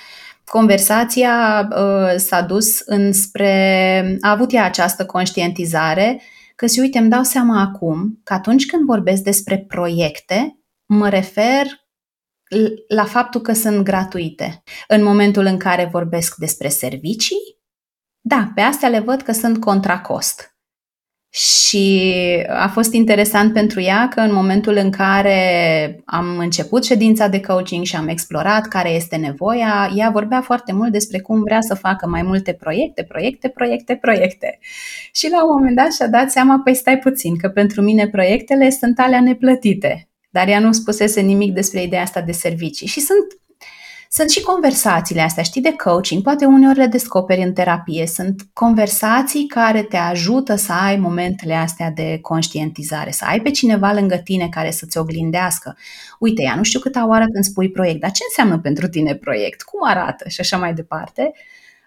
conversația 0.44 1.68
uh, 1.70 2.14
s-a 2.16 2.40
dus 2.40 2.80
înspre, 2.84 4.16
a 4.20 4.30
avut 4.30 4.52
ea 4.52 4.64
această 4.64 5.06
conștientizare 5.06 6.20
că, 6.56 6.66
și 6.66 6.80
uite, 6.80 6.98
îmi 6.98 7.10
dau 7.10 7.22
seama 7.22 7.60
acum 7.60 8.20
că 8.24 8.32
atunci 8.32 8.66
când 8.66 8.84
vorbesc 8.84 9.22
despre 9.22 9.64
proiecte, 9.68 10.58
mă 10.86 11.08
refer 11.08 11.66
la 12.88 13.04
faptul 13.04 13.40
că 13.40 13.52
sunt 13.52 13.84
gratuite. 13.84 14.62
În 14.88 15.02
momentul 15.02 15.44
în 15.44 15.56
care 15.56 15.88
vorbesc 15.92 16.36
despre 16.36 16.68
servicii, 16.68 17.56
da, 18.20 18.52
pe 18.54 18.60
astea 18.60 18.88
le 18.88 18.98
văd 18.98 19.22
că 19.22 19.32
sunt 19.32 19.60
contra 19.60 20.00
cost. 20.00 20.52
Și 21.30 22.12
a 22.48 22.68
fost 22.68 22.92
interesant 22.92 23.52
pentru 23.52 23.80
ea 23.80 24.08
că 24.08 24.20
în 24.20 24.32
momentul 24.32 24.76
în 24.76 24.90
care 24.90 26.02
am 26.04 26.38
început 26.38 26.84
ședința 26.84 27.28
de 27.28 27.40
coaching 27.40 27.84
și 27.84 27.96
am 27.96 28.08
explorat 28.08 28.66
care 28.66 28.90
este 28.90 29.16
nevoia, 29.16 29.90
ea 29.96 30.10
vorbea 30.10 30.40
foarte 30.40 30.72
mult 30.72 30.92
despre 30.92 31.20
cum 31.20 31.42
vrea 31.42 31.60
să 31.60 31.74
facă 31.74 32.06
mai 32.06 32.22
multe 32.22 32.52
proiecte, 32.52 33.02
proiecte, 33.02 33.48
proiecte, 33.48 33.96
proiecte. 33.96 34.58
Și 35.12 35.30
la 35.30 35.44
un 35.44 35.50
moment 35.52 35.76
dat 35.76 35.92
și-a 35.92 36.08
dat 36.08 36.30
seama, 36.30 36.60
păi 36.64 36.74
stai 36.74 36.98
puțin, 36.98 37.38
că 37.38 37.48
pentru 37.48 37.82
mine 37.82 38.08
proiectele 38.08 38.70
sunt 38.70 38.98
alea 38.98 39.20
neplătite 39.20 40.07
dar 40.30 40.48
ea 40.48 40.58
nu 40.58 40.72
spusese 40.72 41.20
nimic 41.20 41.54
despre 41.54 41.82
ideea 41.82 42.02
asta 42.02 42.20
de 42.20 42.32
servicii. 42.32 42.86
Și 42.86 43.00
sunt, 43.00 43.26
sunt 44.10 44.30
și 44.30 44.42
conversațiile 44.42 45.20
astea, 45.20 45.42
știi, 45.42 45.60
de 45.60 45.74
coaching, 45.84 46.22
poate 46.22 46.44
uneori 46.44 46.78
le 46.78 46.86
descoperi 46.86 47.42
în 47.42 47.52
terapie. 47.52 48.06
Sunt 48.06 48.42
conversații 48.52 49.46
care 49.46 49.82
te 49.82 49.96
ajută 49.96 50.54
să 50.54 50.72
ai 50.72 50.96
momentele 50.96 51.54
astea 51.54 51.90
de 51.90 52.18
conștientizare, 52.22 53.10
să 53.10 53.24
ai 53.28 53.40
pe 53.40 53.50
cineva 53.50 53.92
lângă 53.92 54.16
tine 54.16 54.48
care 54.48 54.70
să-ți 54.70 54.98
oglindească. 54.98 55.76
Uite, 56.18 56.42
ea 56.42 56.54
nu 56.54 56.62
știu 56.62 56.80
câta 56.80 57.06
oară 57.08 57.24
când 57.32 57.44
spui 57.44 57.70
proiect, 57.70 58.00
dar 58.00 58.10
ce 58.10 58.22
înseamnă 58.28 58.62
pentru 58.62 58.88
tine 58.88 59.14
proiect? 59.14 59.62
Cum 59.62 59.88
arată? 59.88 60.28
Și 60.28 60.40
așa 60.40 60.56
mai 60.56 60.74
departe. 60.74 61.32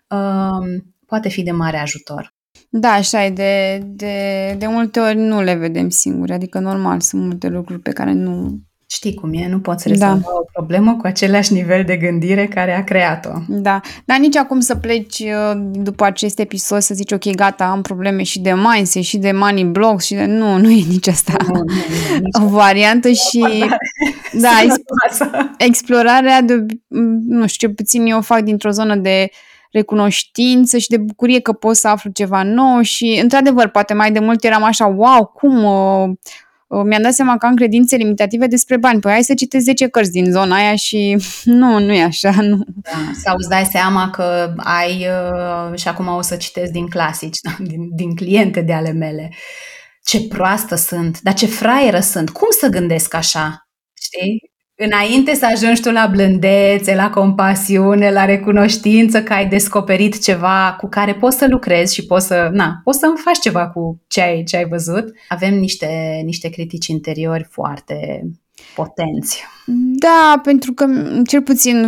Um, 0.08 0.94
poate 1.06 1.30
fi 1.30 1.44
de 1.44 1.52
mare 1.52 1.78
ajutor. 1.78 2.34
Da, 2.74 2.90
așa 2.90 3.26
e. 3.26 3.30
De, 3.30 3.84
de, 3.86 4.16
de 4.58 4.68
multe 4.68 5.00
ori 5.00 5.18
nu 5.18 5.42
le 5.42 5.54
vedem 5.54 5.90
singuri. 5.90 6.32
Adică, 6.32 6.60
normal, 6.60 7.00
sunt 7.00 7.22
multe 7.22 7.48
lucruri 7.48 7.80
pe 7.80 7.92
care 7.92 8.14
nu, 8.14 8.62
Știi 8.94 9.14
cum 9.14 9.34
e, 9.34 9.48
nu 9.50 9.60
poți 9.60 9.88
rezolva 9.88 10.14
da. 10.14 10.32
o 10.40 10.44
problemă 10.54 10.96
cu 10.96 11.08
același 11.08 11.54
nivel 11.54 11.84
de 11.84 11.98
gândire 11.98 12.48
care 12.48 12.76
a 12.78 12.84
creat-o. 12.84 13.30
Da, 13.48 13.80
dar 14.06 14.18
nici 14.18 14.36
acum 14.36 14.60
să 14.60 14.76
pleci 14.76 15.20
uh, 15.20 15.62
după 15.72 16.04
acest 16.04 16.40
episod 16.40 16.82
să 16.82 16.94
zici, 16.94 17.12
ok, 17.12 17.36
gata, 17.36 17.66
am 17.66 17.82
probleme 17.82 18.24
și 18.24 18.40
de 18.40 18.54
mindset, 18.54 19.04
și 19.04 19.18
de 19.18 19.32
money 19.32 19.64
blocks, 19.64 20.06
și 20.06 20.14
de... 20.14 20.26
Nu, 20.26 20.58
nu 20.58 20.72
e 20.72 20.84
nici 20.88 21.08
asta. 21.08 21.34
Nu, 21.48 21.54
nu, 21.54 21.64
nu, 21.64 22.20
nici 22.20 22.38
o 22.46 22.48
variantă 22.48 23.08
nu, 23.08 23.14
și... 23.14 23.66
Da, 24.32 24.50
exp- 24.66 25.56
explorarea 25.58 26.42
de, 26.42 26.66
nu 27.28 27.48
știu, 27.48 27.68
ce 27.68 27.74
puțin 27.74 28.06
eu 28.06 28.18
o 28.18 28.22
fac 28.22 28.40
dintr-o 28.40 28.70
zonă 28.72 28.96
de 28.96 29.30
recunoștință 29.72 30.78
și 30.78 30.88
de 30.88 30.98
bucurie 30.98 31.40
că 31.40 31.54
pot 31.54 31.76
să 31.76 31.88
aflu 31.88 32.12
ceva 32.12 32.44
nou 32.44 32.82
și, 32.82 33.20
într-adevăr, 33.22 33.68
poate 33.68 33.94
mai 33.94 34.12
de 34.12 34.20
mult 34.20 34.44
eram 34.44 34.64
așa, 34.64 34.86
wow, 34.86 35.26
cum... 35.26 35.64
Uh, 35.64 36.84
mi-am 36.86 37.02
dat 37.02 37.14
seama 37.14 37.38
că 37.38 37.46
am 37.46 37.56
credințe 37.56 37.96
limitative 37.96 38.48
despre 38.48 38.78
bani. 38.78 39.00
Păi 39.00 39.12
hai 39.12 39.24
să 39.24 39.34
citesc 39.34 39.64
10 39.64 39.88
cărți 39.88 40.12
din 40.12 40.32
zona 40.32 40.56
aia 40.56 40.76
și 40.76 41.18
nu, 41.44 41.80
nu 41.80 41.94
e 41.94 42.04
așa. 42.04 42.36
Nu. 42.42 42.64
Da, 42.66 43.12
sau 43.24 43.36
îți 43.38 43.50
dai 43.50 43.66
seama 43.66 44.10
că 44.10 44.54
ai, 44.58 45.08
uh, 45.08 45.80
și 45.80 45.88
acum 45.88 46.08
o 46.08 46.22
să 46.22 46.36
citesc 46.36 46.72
din 46.72 46.88
clasici, 46.88 47.38
da, 47.42 47.52
din, 47.70 47.96
din 47.96 48.16
cliente 48.16 48.62
de 48.62 48.74
ale 48.74 48.92
mele, 48.92 49.34
ce 50.04 50.28
proastă 50.28 50.76
sunt, 50.76 51.22
dar 51.22 51.34
ce 51.34 51.46
fraieră 51.46 52.00
sunt, 52.00 52.30
cum 52.30 52.48
să 52.60 52.68
gândesc 52.68 53.14
așa? 53.14 53.68
Știi? 53.94 54.51
Înainte 54.84 55.34
să 55.34 55.46
ajungi 55.46 55.82
tu 55.82 55.92
la 55.92 56.08
blândețe, 56.12 56.96
la 56.96 57.10
compasiune, 57.10 58.12
la 58.12 58.26
recunoștință 58.26 59.24
că 59.24 59.34
ai 59.34 59.48
descoperit 59.48 60.24
ceva 60.24 60.76
cu 60.80 60.88
care 60.88 61.14
poți 61.14 61.38
să 61.38 61.48
lucrezi 61.50 61.94
și 61.94 62.06
poți 62.06 62.28
să, 62.28 62.50
na, 62.52 62.82
poți 62.84 63.00
să 63.00 63.14
faci 63.24 63.40
ceva 63.40 63.68
cu 63.68 64.02
ce 64.08 64.22
ai, 64.22 64.44
ce 64.44 64.58
ai 64.58 64.66
văzut, 64.66 65.14
avem 65.28 65.54
niște, 65.54 66.22
niște 66.26 66.50
critici 66.50 66.88
interiori 66.88 67.48
foarte 67.50 68.22
potenți. 68.76 69.44
Da, 70.00 70.40
pentru 70.44 70.74
că 70.74 70.86
cel 71.28 71.42
puțin 71.42 71.88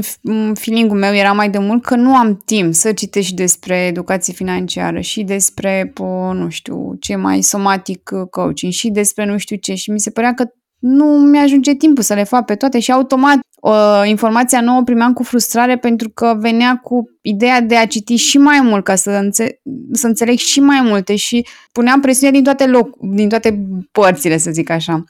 feeling-ul 0.54 0.98
meu 0.98 1.14
era 1.14 1.32
mai 1.32 1.50
de 1.50 1.58
mult 1.58 1.84
că 1.84 1.96
nu 1.96 2.16
am 2.16 2.41
timp 2.46 2.74
să 2.74 2.91
citesc 2.91 3.28
și 3.28 3.34
despre 3.34 3.76
educație 3.86 4.34
financiară 4.34 5.00
și 5.00 5.24
despre, 5.24 5.91
po, 5.94 6.34
nu 6.34 6.50
știu, 6.50 6.96
ce 7.00 7.16
mai 7.16 7.41
somatic 7.41 8.12
coaching 8.30 8.72
și 8.72 8.89
despre 8.89 9.26
nu 9.26 9.38
știu 9.38 9.56
ce 9.56 9.74
și 9.74 9.91
mi 9.91 10.00
se 10.00 10.12
părea 10.12 10.34
că 10.34 10.44
nu 10.84 11.06
mi-ajunge 11.06 11.74
timpul 11.74 12.04
să 12.04 12.14
le 12.14 12.24
fac 12.24 12.46
pe 12.46 12.56
toate 12.56 12.80
și 12.80 12.92
automat 12.92 13.40
uh, 13.62 14.02
informația 14.06 14.62
nouă 14.62 14.82
primeam 14.84 15.14
cu 15.14 15.24
frustrare 15.24 15.78
pentru 15.78 16.10
că 16.10 16.36
venea 16.40 16.80
cu 16.84 17.10
ideea 17.22 17.62
de 17.62 17.76
a 17.76 17.88
citi 17.88 18.16
și 18.16 18.38
mai 18.38 18.60
mult 18.62 18.84
ca 18.84 18.96
să, 18.96 19.12
înțe- 19.12 19.62
să 19.92 20.08
înțeleg 20.08 20.38
și 20.38 20.60
mai 20.60 20.82
multe 20.82 21.16
și 21.16 21.48
puneam 21.72 22.00
presiune 22.00 22.32
din 22.32 22.44
toate, 22.44 22.66
loc- 22.66 22.98
din 23.00 23.30
toate 23.30 23.66
părțile, 23.92 24.38
să 24.38 24.52
zic 24.52 24.70
așa. 24.70 25.04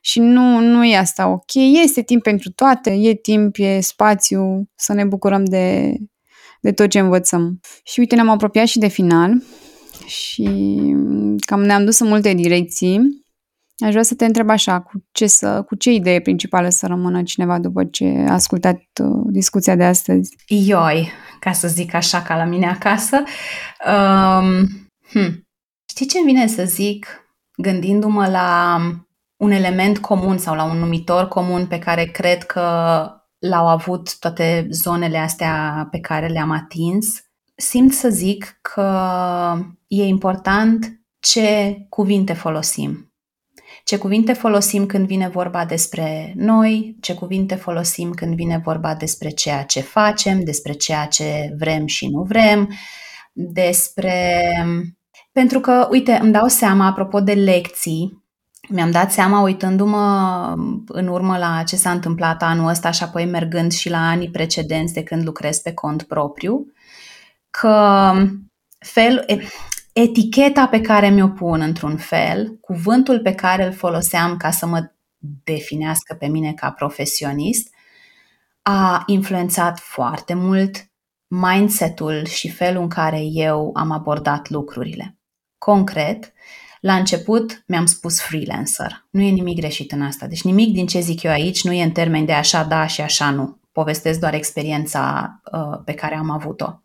Și 0.00 0.20
nu, 0.20 0.60
nu 0.60 0.84
e 0.84 0.96
asta 0.96 1.28
ok. 1.28 1.54
Este 1.82 2.02
timp 2.02 2.22
pentru 2.22 2.50
toate, 2.50 2.90
e 2.90 3.14
timp, 3.14 3.54
e 3.58 3.80
spațiu 3.80 4.70
să 4.74 4.92
ne 4.92 5.04
bucurăm 5.04 5.44
de, 5.44 5.94
de 6.60 6.72
tot 6.72 6.88
ce 6.88 6.98
învățăm. 6.98 7.60
Și 7.84 8.00
uite, 8.00 8.14
ne-am 8.14 8.28
apropiat 8.28 8.66
și 8.66 8.78
de 8.78 8.88
final 8.88 9.42
și 10.06 10.48
cam 11.46 11.60
ne-am 11.60 11.84
dus 11.84 11.98
în 11.98 12.08
multe 12.08 12.32
direcții 12.32 13.00
Aș 13.80 13.90
vrea 13.90 14.02
să 14.02 14.14
te 14.14 14.24
întreb 14.24 14.50
așa, 14.50 14.80
cu 14.80 15.04
ce, 15.12 15.26
să, 15.26 15.62
cu 15.62 15.74
ce 15.74 15.92
idee 15.92 16.20
principală 16.20 16.68
să 16.68 16.86
rămână 16.86 17.22
cineva 17.22 17.58
după 17.58 17.84
ce 17.84 18.24
a 18.28 18.32
ascultat 18.32 18.80
uh, 19.02 19.22
discuția 19.26 19.76
de 19.76 19.84
astăzi? 19.84 20.36
Ioi, 20.46 21.10
ca 21.40 21.52
să 21.52 21.68
zic 21.68 21.94
așa 21.94 22.22
ca 22.22 22.36
la 22.36 22.44
mine 22.44 22.66
acasă. 22.66 23.22
Um, 23.86 24.66
hm. 25.10 25.48
Știi 25.90 26.06
ce 26.06 26.22
vine 26.24 26.46
să 26.46 26.64
zic 26.64 27.06
gândindu-mă 27.56 28.26
la 28.26 28.80
un 29.36 29.50
element 29.50 29.98
comun 29.98 30.38
sau 30.38 30.54
la 30.54 30.64
un 30.64 30.78
numitor 30.78 31.28
comun 31.28 31.66
pe 31.66 31.78
care 31.78 32.04
cred 32.04 32.42
că 32.42 32.60
l-au 33.38 33.68
avut 33.68 34.18
toate 34.18 34.66
zonele 34.70 35.18
astea 35.18 35.88
pe 35.90 36.00
care 36.00 36.26
le-am 36.26 36.50
atins? 36.50 37.24
Simt 37.54 37.92
să 37.92 38.08
zic 38.08 38.58
că 38.62 38.90
e 39.86 40.04
important 40.04 41.00
ce 41.18 41.76
cuvinte 41.88 42.32
folosim 42.32 43.09
ce 43.90 43.98
cuvinte 43.98 44.32
folosim 44.32 44.86
când 44.86 45.06
vine 45.06 45.28
vorba 45.28 45.64
despre 45.64 46.32
noi, 46.36 46.96
ce 47.00 47.14
cuvinte 47.14 47.54
folosim 47.54 48.10
când 48.10 48.34
vine 48.34 48.60
vorba 48.64 48.94
despre 48.94 49.28
ceea 49.28 49.62
ce 49.62 49.80
facem, 49.80 50.44
despre 50.44 50.72
ceea 50.72 51.06
ce 51.06 51.54
vrem 51.58 51.86
și 51.86 52.06
nu 52.08 52.22
vrem, 52.22 52.70
despre. 53.32 54.50
Pentru 55.32 55.60
că, 55.60 55.88
uite, 55.90 56.18
îmi 56.22 56.32
dau 56.32 56.48
seama, 56.48 56.86
apropo 56.86 57.20
de 57.20 57.32
lecții, 57.32 58.24
mi-am 58.68 58.90
dat 58.90 59.12
seama 59.12 59.40
uitându-mă 59.40 60.54
în 60.86 61.06
urmă 61.06 61.38
la 61.38 61.62
ce 61.62 61.76
s-a 61.76 61.90
întâmplat 61.90 62.42
anul 62.42 62.68
ăsta 62.68 62.90
și 62.90 63.02
apoi 63.02 63.24
mergând 63.24 63.72
și 63.72 63.90
la 63.90 64.08
anii 64.08 64.30
precedenți 64.30 64.94
de 64.94 65.02
când 65.02 65.24
lucrez 65.24 65.58
pe 65.58 65.72
cont 65.72 66.02
propriu, 66.02 66.66
că 67.50 68.12
fel, 68.78 69.24
eticheta 69.92 70.66
pe 70.66 70.80
care 70.80 71.08
mi-o 71.08 71.28
pun 71.28 71.60
într-un 71.60 71.96
fel, 71.96 72.58
cuvântul 72.60 73.20
pe 73.20 73.34
care 73.34 73.64
îl 73.64 73.72
foloseam 73.72 74.36
ca 74.36 74.50
să 74.50 74.66
mă 74.66 74.90
definească 75.44 76.14
pe 76.14 76.26
mine 76.26 76.52
ca 76.52 76.70
profesionist, 76.70 77.74
a 78.62 79.02
influențat 79.06 79.78
foarte 79.78 80.34
mult 80.34 80.90
mindset-ul 81.26 82.26
și 82.26 82.48
felul 82.48 82.82
în 82.82 82.88
care 82.88 83.20
eu 83.22 83.70
am 83.74 83.90
abordat 83.90 84.48
lucrurile. 84.48 85.18
Concret, 85.58 86.32
la 86.80 86.94
început 86.94 87.64
mi-am 87.66 87.86
spus 87.86 88.20
freelancer. 88.20 89.06
Nu 89.10 89.20
e 89.20 89.30
nimic 89.30 89.56
greșit 89.56 89.92
în 89.92 90.02
asta. 90.02 90.26
Deci 90.26 90.42
nimic 90.42 90.72
din 90.72 90.86
ce 90.86 91.00
zic 91.00 91.22
eu 91.22 91.30
aici 91.30 91.64
nu 91.64 91.72
e 91.72 91.82
în 91.82 91.90
termeni 91.90 92.26
de 92.26 92.32
așa 92.32 92.62
da 92.62 92.86
și 92.86 93.00
așa 93.00 93.30
nu. 93.30 93.58
Povestesc 93.72 94.20
doar 94.20 94.34
experiența 94.34 95.34
uh, 95.52 95.80
pe 95.84 95.92
care 95.92 96.14
am 96.14 96.30
avut-o. 96.30 96.82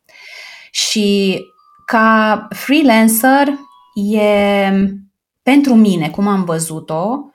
Și 0.72 1.40
ca 1.86 2.48
freelancer 2.50 3.48
e 3.94 4.70
pentru 5.44 5.76
mine, 5.76 6.10
cum 6.10 6.28
am 6.28 6.44
văzut-o, 6.44 7.30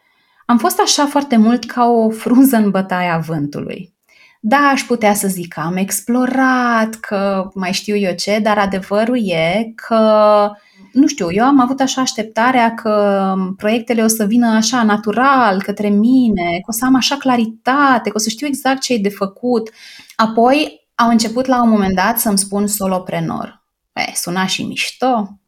am 0.47 0.59
fost 0.59 0.81
așa 0.81 1.07
foarte 1.07 1.37
mult 1.37 1.65
ca 1.65 1.85
o 1.85 2.11
frunză 2.11 2.57
în 2.57 2.71
bătaia 2.71 3.19
vântului. 3.19 3.95
Da, 4.43 4.57
aș 4.57 4.83
putea 4.83 5.15
să 5.15 5.29
zic 5.29 5.53
că 5.53 5.61
am 5.61 5.77
explorat, 5.77 6.95
că 6.95 7.49
mai 7.55 7.73
știu 7.73 7.97
eu 7.97 8.15
ce, 8.15 8.39
dar 8.39 8.59
adevărul 8.59 9.29
e 9.29 9.73
că, 9.75 10.51
nu 10.93 11.07
știu, 11.07 11.33
eu 11.33 11.45
am 11.45 11.61
avut 11.61 11.81
așa 11.81 12.01
așteptarea 12.01 12.75
că 12.75 13.35
proiectele 13.57 14.03
o 14.03 14.07
să 14.07 14.25
vină 14.25 14.49
așa 14.49 14.83
natural 14.83 15.63
către 15.63 15.89
mine, 15.89 16.49
că 16.51 16.67
o 16.67 16.73
să 16.73 16.85
am 16.85 16.95
așa 16.95 17.17
claritate, 17.17 18.11
că 18.11 18.17
o 18.17 18.19
să 18.19 18.29
știu 18.29 18.47
exact 18.47 18.81
ce 18.81 18.93
e 18.95 18.99
de 18.99 19.09
făcut. 19.09 19.71
Apoi 20.17 20.89
au 20.95 21.09
început 21.09 21.47
la 21.47 21.63
un 21.63 21.69
moment 21.69 21.95
dat 21.95 22.19
să-mi 22.19 22.39
spun 22.39 22.67
soloprenor. 22.67 23.60
E, 23.93 24.15
suna 24.15 24.47
și 24.47 24.63
mișto. 24.63 25.39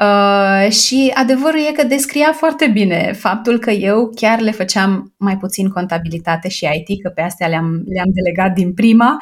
Uh, 0.00 0.70
și 0.70 1.12
adevărul 1.14 1.60
e 1.60 1.72
că 1.72 1.84
descria 1.84 2.32
foarte 2.32 2.66
bine 2.66 3.12
faptul 3.12 3.58
că 3.58 3.70
eu 3.70 4.10
chiar 4.14 4.40
le 4.40 4.50
făceam 4.50 5.14
mai 5.18 5.38
puțin 5.38 5.68
contabilitate 5.68 6.48
și 6.48 6.64
IT, 6.64 7.02
că 7.02 7.08
pe 7.08 7.20
astea 7.20 7.48
le-am, 7.48 7.82
le-am 7.86 8.10
delegat 8.12 8.54
din 8.54 8.74
prima, 8.74 9.16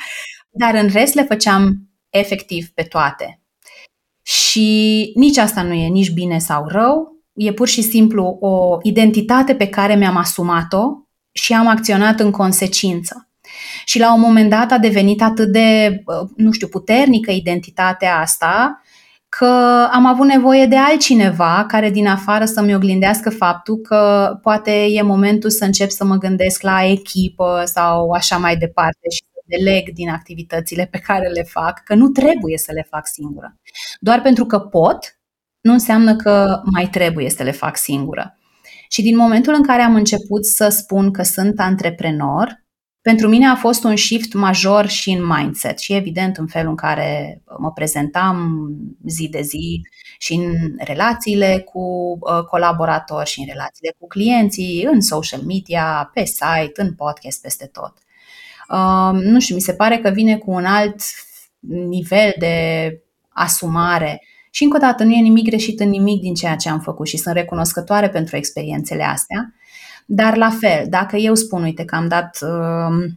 dar 0.51 0.75
în 0.75 0.89
rest 0.89 1.15
le 1.15 1.23
făceam 1.23 1.89
efectiv 2.11 2.69
pe 2.69 2.83
toate. 2.83 3.41
Și 4.23 5.13
nici 5.15 5.37
asta 5.37 5.63
nu 5.63 5.73
e 5.73 5.87
nici 5.87 6.11
bine 6.11 6.39
sau 6.39 6.67
rău, 6.67 7.21
e 7.35 7.53
pur 7.53 7.69
și 7.69 7.83
simplu 7.83 8.25
o 8.41 8.79
identitate 8.83 9.55
pe 9.55 9.69
care 9.69 9.95
mi-am 9.95 10.17
asumat-o 10.17 10.85
și 11.33 11.53
am 11.53 11.67
acționat 11.67 12.21
în 12.21 12.31
consecință. 12.31 13.30
Și 13.91 13.99
la 13.99 14.15
un 14.15 14.21
moment 14.21 14.51
dat 14.51 14.71
a 14.71 14.79
devenit 14.79 15.23
atât 15.23 15.53
de, 15.53 16.03
nu 16.37 16.53
știu, 16.53 16.69
puternică 16.69 17.31
identitatea 17.31 18.19
asta, 18.19 18.83
că 19.29 19.47
am 19.93 20.07
avut 20.07 20.27
nevoie 20.27 20.67
de 20.67 20.77
altcineva 20.77 21.65
care 21.69 21.91
din 21.91 22.07
afară 22.07 22.45
să-mi 22.45 22.75
oglindească 22.75 23.31
faptul 23.31 23.77
că 23.77 24.33
poate 24.43 24.71
e 24.71 25.03
momentul 25.03 25.51
să 25.51 25.65
încep 25.65 25.91
să 25.91 26.05
mă 26.05 26.17
gândesc 26.17 26.63
la 26.63 26.85
echipă 26.85 27.63
sau 27.65 28.11
așa 28.11 28.37
mai 28.37 28.57
departe 28.57 29.09
și 29.11 29.23
să 29.33 29.41
deleg 29.45 29.93
din 29.93 30.09
activitățile 30.09 30.89
pe 30.91 30.99
care 30.99 31.29
le 31.29 31.43
fac, 31.43 31.83
că 31.85 31.95
nu 31.95 32.09
trebuie 32.09 32.59
să 32.59 32.73
le 32.73 32.87
fac 32.91 33.07
singură. 33.07 33.57
Doar 34.01 34.21
pentru 34.21 34.45
că 34.45 34.59
pot, 34.59 35.21
nu 35.61 35.73
înseamnă 35.73 36.17
că 36.17 36.61
mai 36.65 36.89
trebuie 36.91 37.31
să 37.31 37.43
le 37.43 37.53
fac 37.53 37.77
singură. 37.77 38.39
Și 38.89 39.03
din 39.03 39.17
momentul 39.17 39.55
în 39.55 39.63
care 39.63 39.83
am 39.83 39.95
început 39.95 40.45
să 40.45 40.69
spun 40.69 41.11
că 41.11 41.23
sunt 41.23 41.61
antreprenor, 41.61 42.69
pentru 43.03 43.29
mine 43.29 43.47
a 43.47 43.55
fost 43.55 43.85
un 43.85 43.97
shift 43.97 44.33
major 44.33 44.87
și 44.87 45.11
în 45.11 45.27
mindset 45.27 45.79
și 45.79 45.93
evident 45.93 46.37
în 46.37 46.47
felul 46.47 46.71
în 46.71 46.77
care 46.77 47.43
mă 47.59 47.73
prezentam 47.73 48.69
zi 49.07 49.29
de 49.29 49.41
zi 49.41 49.81
și 50.19 50.35
în 50.35 50.55
relațiile 50.79 51.59
cu 51.73 51.81
uh, 52.21 52.45
colaboratori 52.45 53.29
și 53.29 53.41
în 53.41 53.47
relațiile 53.49 53.95
cu 53.99 54.07
clienții, 54.07 54.89
în 54.93 55.01
social 55.01 55.41
media, 55.41 56.11
pe 56.15 56.25
site, 56.25 56.73
în 56.75 56.95
podcast, 56.95 57.43
peste 57.43 57.67
tot. 57.67 57.93
Uh, 58.69 59.21
nu 59.23 59.41
știu, 59.41 59.55
mi 59.55 59.61
se 59.61 59.75
pare 59.75 59.99
că 59.99 60.11
vine 60.11 60.37
cu 60.37 60.51
un 60.51 60.65
alt 60.65 61.01
nivel 61.89 62.35
de 62.39 62.99
asumare 63.29 64.23
și 64.51 64.65
încă 64.65 64.77
o 64.77 64.81
dată 64.81 65.05
nu 65.05 65.13
e 65.13 65.21
nimic 65.21 65.45
greșit 65.45 65.81
în 65.81 65.89
nimic 65.89 66.21
din 66.21 66.35
ceea 66.35 66.57
ce 66.57 66.69
am 66.69 66.81
făcut 66.81 67.07
și 67.07 67.17
sunt 67.17 67.35
recunoscătoare 67.35 68.09
pentru 68.09 68.37
experiențele 68.37 69.05
astea 69.05 69.55
Dar 70.13 70.37
la 70.37 70.51
fel, 70.61 70.87
dacă 70.89 71.17
eu 71.17 71.35
spun, 71.35 71.63
uite 71.63 71.85
că 71.85 71.95
am 71.95 72.09
dat 72.09 72.39
uh, 72.43 73.13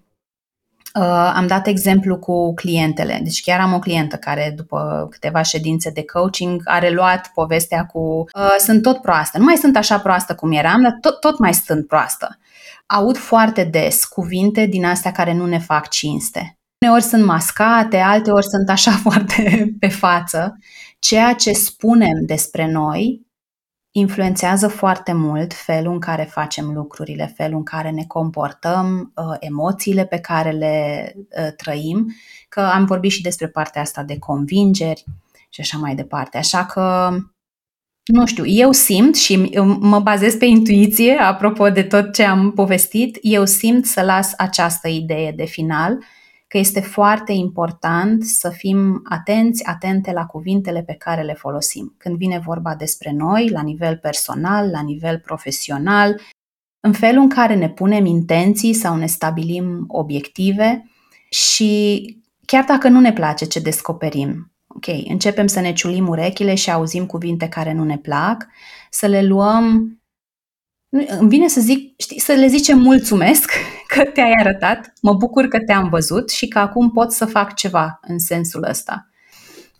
Uh, 1.00 1.32
am 1.36 1.48
dat 1.48 1.68
exemplu 1.68 2.18
cu 2.18 2.54
clientele. 2.54 3.20
Deci 3.24 3.42
chiar 3.42 3.60
am 3.60 3.74
o 3.74 3.80
clientă 3.80 4.16
care 4.16 4.54
după 4.56 5.08
câteva 5.12 5.42
ședințe 5.42 5.90
de 5.90 6.06
coaching 6.06 6.62
a 6.66 6.80
reluat 6.80 7.32
povestea 7.34 7.86
cu 7.86 8.00
uh, 8.00 8.56
sunt 8.58 8.82
tot 8.82 9.02
proastă. 9.02 9.38
Nu 9.38 9.44
mai 9.44 9.56
sunt 9.56 9.78
așa 9.78 10.00
proastă 10.00 10.36
cum 10.36 10.52
eram, 10.52 10.82
dar 10.82 10.98
tot, 11.02 11.20
tot 11.20 11.40
mai 11.40 11.54
sunt 11.54 11.88
proastă. 11.88 12.40
Aud 12.86 13.18
foarte 13.18 13.64
des 13.64 14.06
cuvinte 14.06 14.66
din 14.66 14.86
astea 14.86 15.12
care 15.12 15.34
nu 15.34 15.46
ne 15.46 15.60
fac 15.60 15.88
cinste. 15.88 16.58
Uneori 16.82 17.04
sunt 17.04 17.26
mascate, 17.26 17.98
alteori 17.98 18.46
sunt 18.46 18.70
așa 18.70 18.92
foarte 19.10 19.74
pe 19.80 19.88
față. 19.88 20.58
Ceea 21.00 21.34
ce 21.34 21.52
spunem 21.52 22.26
despre 22.26 22.72
noi 22.72 23.22
influențează 23.96 24.68
foarte 24.68 25.14
mult 25.14 25.54
felul 25.54 25.94
în 25.94 26.00
care 26.00 26.24
facem 26.24 26.74
lucrurile, 26.74 27.34
felul 27.36 27.58
în 27.58 27.64
care 27.64 27.90
ne 27.90 28.04
comportăm, 28.08 29.12
uh, 29.16 29.36
emoțiile 29.40 30.06
pe 30.06 30.18
care 30.18 30.52
le 30.52 31.06
uh, 31.16 31.54
trăim, 31.58 32.14
că 32.50 32.60
am 32.60 32.86
vorbit 32.86 33.12
și 33.12 33.22
despre 33.22 33.48
partea 33.48 33.82
asta 33.82 34.04
de 34.04 34.20
convingeri 34.20 35.04
și 35.50 35.62
așa 35.62 35.78
mai 35.78 35.96
departe. 35.96 36.38
Așa 36.38 36.66
că, 36.66 37.16
nu 38.04 38.26
știu, 38.26 38.46
eu 38.46 38.72
simt 38.72 39.16
și 39.16 39.62
mă 39.80 40.00
bazez 40.00 40.36
pe 40.36 40.46
intuiție, 40.46 41.14
apropo 41.14 41.70
de 41.70 41.84
tot 41.84 42.14
ce 42.14 42.24
am 42.24 42.52
povestit, 42.52 43.18
eu 43.22 43.46
simt 43.46 43.86
să 43.86 44.02
las 44.02 44.34
această 44.38 44.88
idee 44.88 45.32
de 45.32 45.46
final 45.46 46.04
că 46.54 46.60
este 46.60 46.80
foarte 46.80 47.32
important 47.32 48.24
să 48.24 48.50
fim 48.50 49.02
atenți, 49.04 49.66
atente 49.66 50.12
la 50.12 50.26
cuvintele 50.26 50.84
pe 50.84 50.94
care 50.94 51.22
le 51.22 51.34
folosim. 51.34 51.96
Când 51.98 52.18
vine 52.18 52.40
vorba 52.40 52.76
despre 52.76 53.12
noi, 53.12 53.50
la 53.50 53.62
nivel 53.62 53.98
personal, 53.98 54.70
la 54.70 54.82
nivel 54.82 55.20
profesional, 55.20 56.22
în 56.80 56.92
felul 56.92 57.22
în 57.22 57.30
care 57.30 57.56
ne 57.56 57.70
punem 57.70 58.06
intenții 58.06 58.74
sau 58.74 58.96
ne 58.96 59.06
stabilim 59.06 59.86
obiective 59.88 60.90
și 61.30 62.04
chiar 62.46 62.64
dacă 62.64 62.88
nu 62.88 63.00
ne 63.00 63.14
place 63.14 63.46
ce 63.46 63.60
descoperim, 63.60 64.52
ok, 64.68 64.86
începem 65.08 65.48
să 65.48 65.60
ne 65.60 65.74
ciulim 65.74 66.08
urechile 66.08 66.56
și 66.56 66.72
auzim 66.72 67.06
cuvinte 67.06 67.48
care 67.48 67.74
nu 67.74 67.84
ne 67.84 67.98
plac, 67.98 68.48
să 68.90 69.08
le 69.08 69.24
luăm 69.24 69.98
îmi 71.20 71.30
vine 71.30 71.48
să 71.48 71.62
zic, 71.62 72.02
știi, 72.02 72.20
să 72.20 72.32
le 72.32 72.48
zicem 72.48 72.80
mulțumesc 72.80 73.52
că 73.94 74.04
te-ai 74.04 74.34
arătat, 74.40 74.94
mă 75.02 75.14
bucur 75.14 75.48
că 75.48 75.60
te-am 75.60 75.90
văzut 75.90 76.30
și 76.30 76.48
că 76.48 76.60
acum 76.60 76.92
pot 76.92 77.12
să 77.12 77.26
fac 77.26 77.56
ceva 77.56 78.00
în 78.02 78.20
sensul 78.20 78.64
ăsta. 78.70 79.08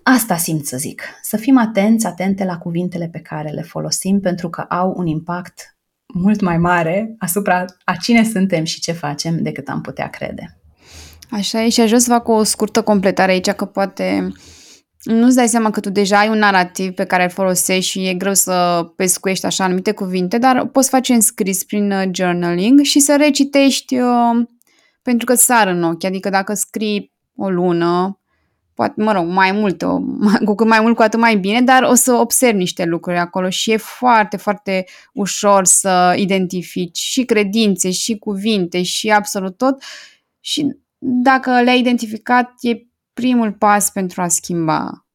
Asta 0.04 0.38
simt 0.38 0.66
să 0.66 0.78
zic, 0.78 1.04
să 1.22 1.38
fim 1.38 1.58
atenți, 1.58 2.06
atente 2.06 2.44
la 2.44 2.58
cuvintele 2.58 3.08
pe 3.12 3.20
care 3.20 3.50
le 3.50 3.62
folosim 3.62 4.20
pentru 4.20 4.50
că 4.50 4.62
au 4.62 4.94
un 4.98 5.08
impact 5.08 5.76
mult 6.14 6.42
mai 6.42 6.58
mare 6.58 7.16
asupra 7.18 7.66
a 7.84 7.94
cine 7.96 8.24
suntem 8.24 8.64
și 8.64 8.80
ce 8.80 8.92
facem 8.92 9.42
decât 9.42 9.68
am 9.68 9.82
putea 9.82 10.08
crede. 10.08 10.58
Așa 11.30 11.64
e 11.64 11.70
și 11.70 11.82
aș 11.82 11.88
vrea 11.88 12.00
să 12.00 12.10
fac 12.10 12.28
o 12.28 12.44
scurtă 12.44 12.82
completare 12.82 13.32
aici, 13.32 13.50
că 13.52 13.66
poate 13.66 14.32
nu-ți 15.04 15.36
dai 15.36 15.48
seama 15.48 15.70
că 15.70 15.80
tu 15.80 15.90
deja 15.90 16.20
ai 16.20 16.30
un 16.30 16.38
narativ 16.38 16.94
pe 16.94 17.04
care 17.04 17.24
îl 17.24 17.30
folosești 17.30 17.92
și 17.92 18.08
e 18.08 18.14
greu 18.14 18.34
să 18.34 18.88
pescuiești 18.96 19.46
așa 19.46 19.64
anumite 19.64 19.92
cuvinte, 19.92 20.38
dar 20.38 20.66
poți 20.66 20.90
face 20.90 21.14
în 21.14 21.22
scris 21.22 21.64
prin 21.64 21.92
uh, 21.92 22.04
journaling 22.12 22.82
și 22.82 23.00
să 23.00 23.16
recitești 23.16 24.00
uh, 24.00 24.46
pentru 25.02 25.26
că 25.26 25.34
sar 25.34 25.68
în 25.68 25.84
ochi. 25.84 26.04
Adică 26.04 26.30
dacă 26.30 26.54
scrii 26.54 27.12
o 27.36 27.50
lună, 27.50 28.20
poate, 28.74 28.94
mă 28.98 29.12
rog, 29.12 29.28
mai 29.28 29.52
mult, 29.52 29.84
cu 30.46 30.56
cât 30.56 30.68
mai 30.68 30.80
mult, 30.82 30.96
cu 30.96 31.02
atât 31.02 31.20
mai 31.20 31.36
bine, 31.36 31.62
dar 31.62 31.84
o 31.84 31.94
să 31.94 32.14
observi 32.14 32.58
niște 32.58 32.86
lucruri 32.86 33.18
acolo 33.18 33.50
și 33.50 33.72
e 33.72 33.78
foarte, 33.78 34.38
foarte 34.38 34.86
ușor 35.14 35.66
să 35.66 36.14
identifici 36.18 36.98
și 36.98 37.24
credințe, 37.24 37.92
și 37.92 38.18
cuvinte, 38.18 38.84
și 38.84 39.10
absolut 39.10 39.58
tot. 39.58 39.84
Și 40.40 40.76
dacă 40.98 41.62
le-ai 41.62 41.80
identificat, 41.80 42.52
e 42.62 42.74
primul 43.14 43.52
pas 43.52 43.90
pentru 43.90 44.22
a 44.22 44.28
schimba. 44.28 45.06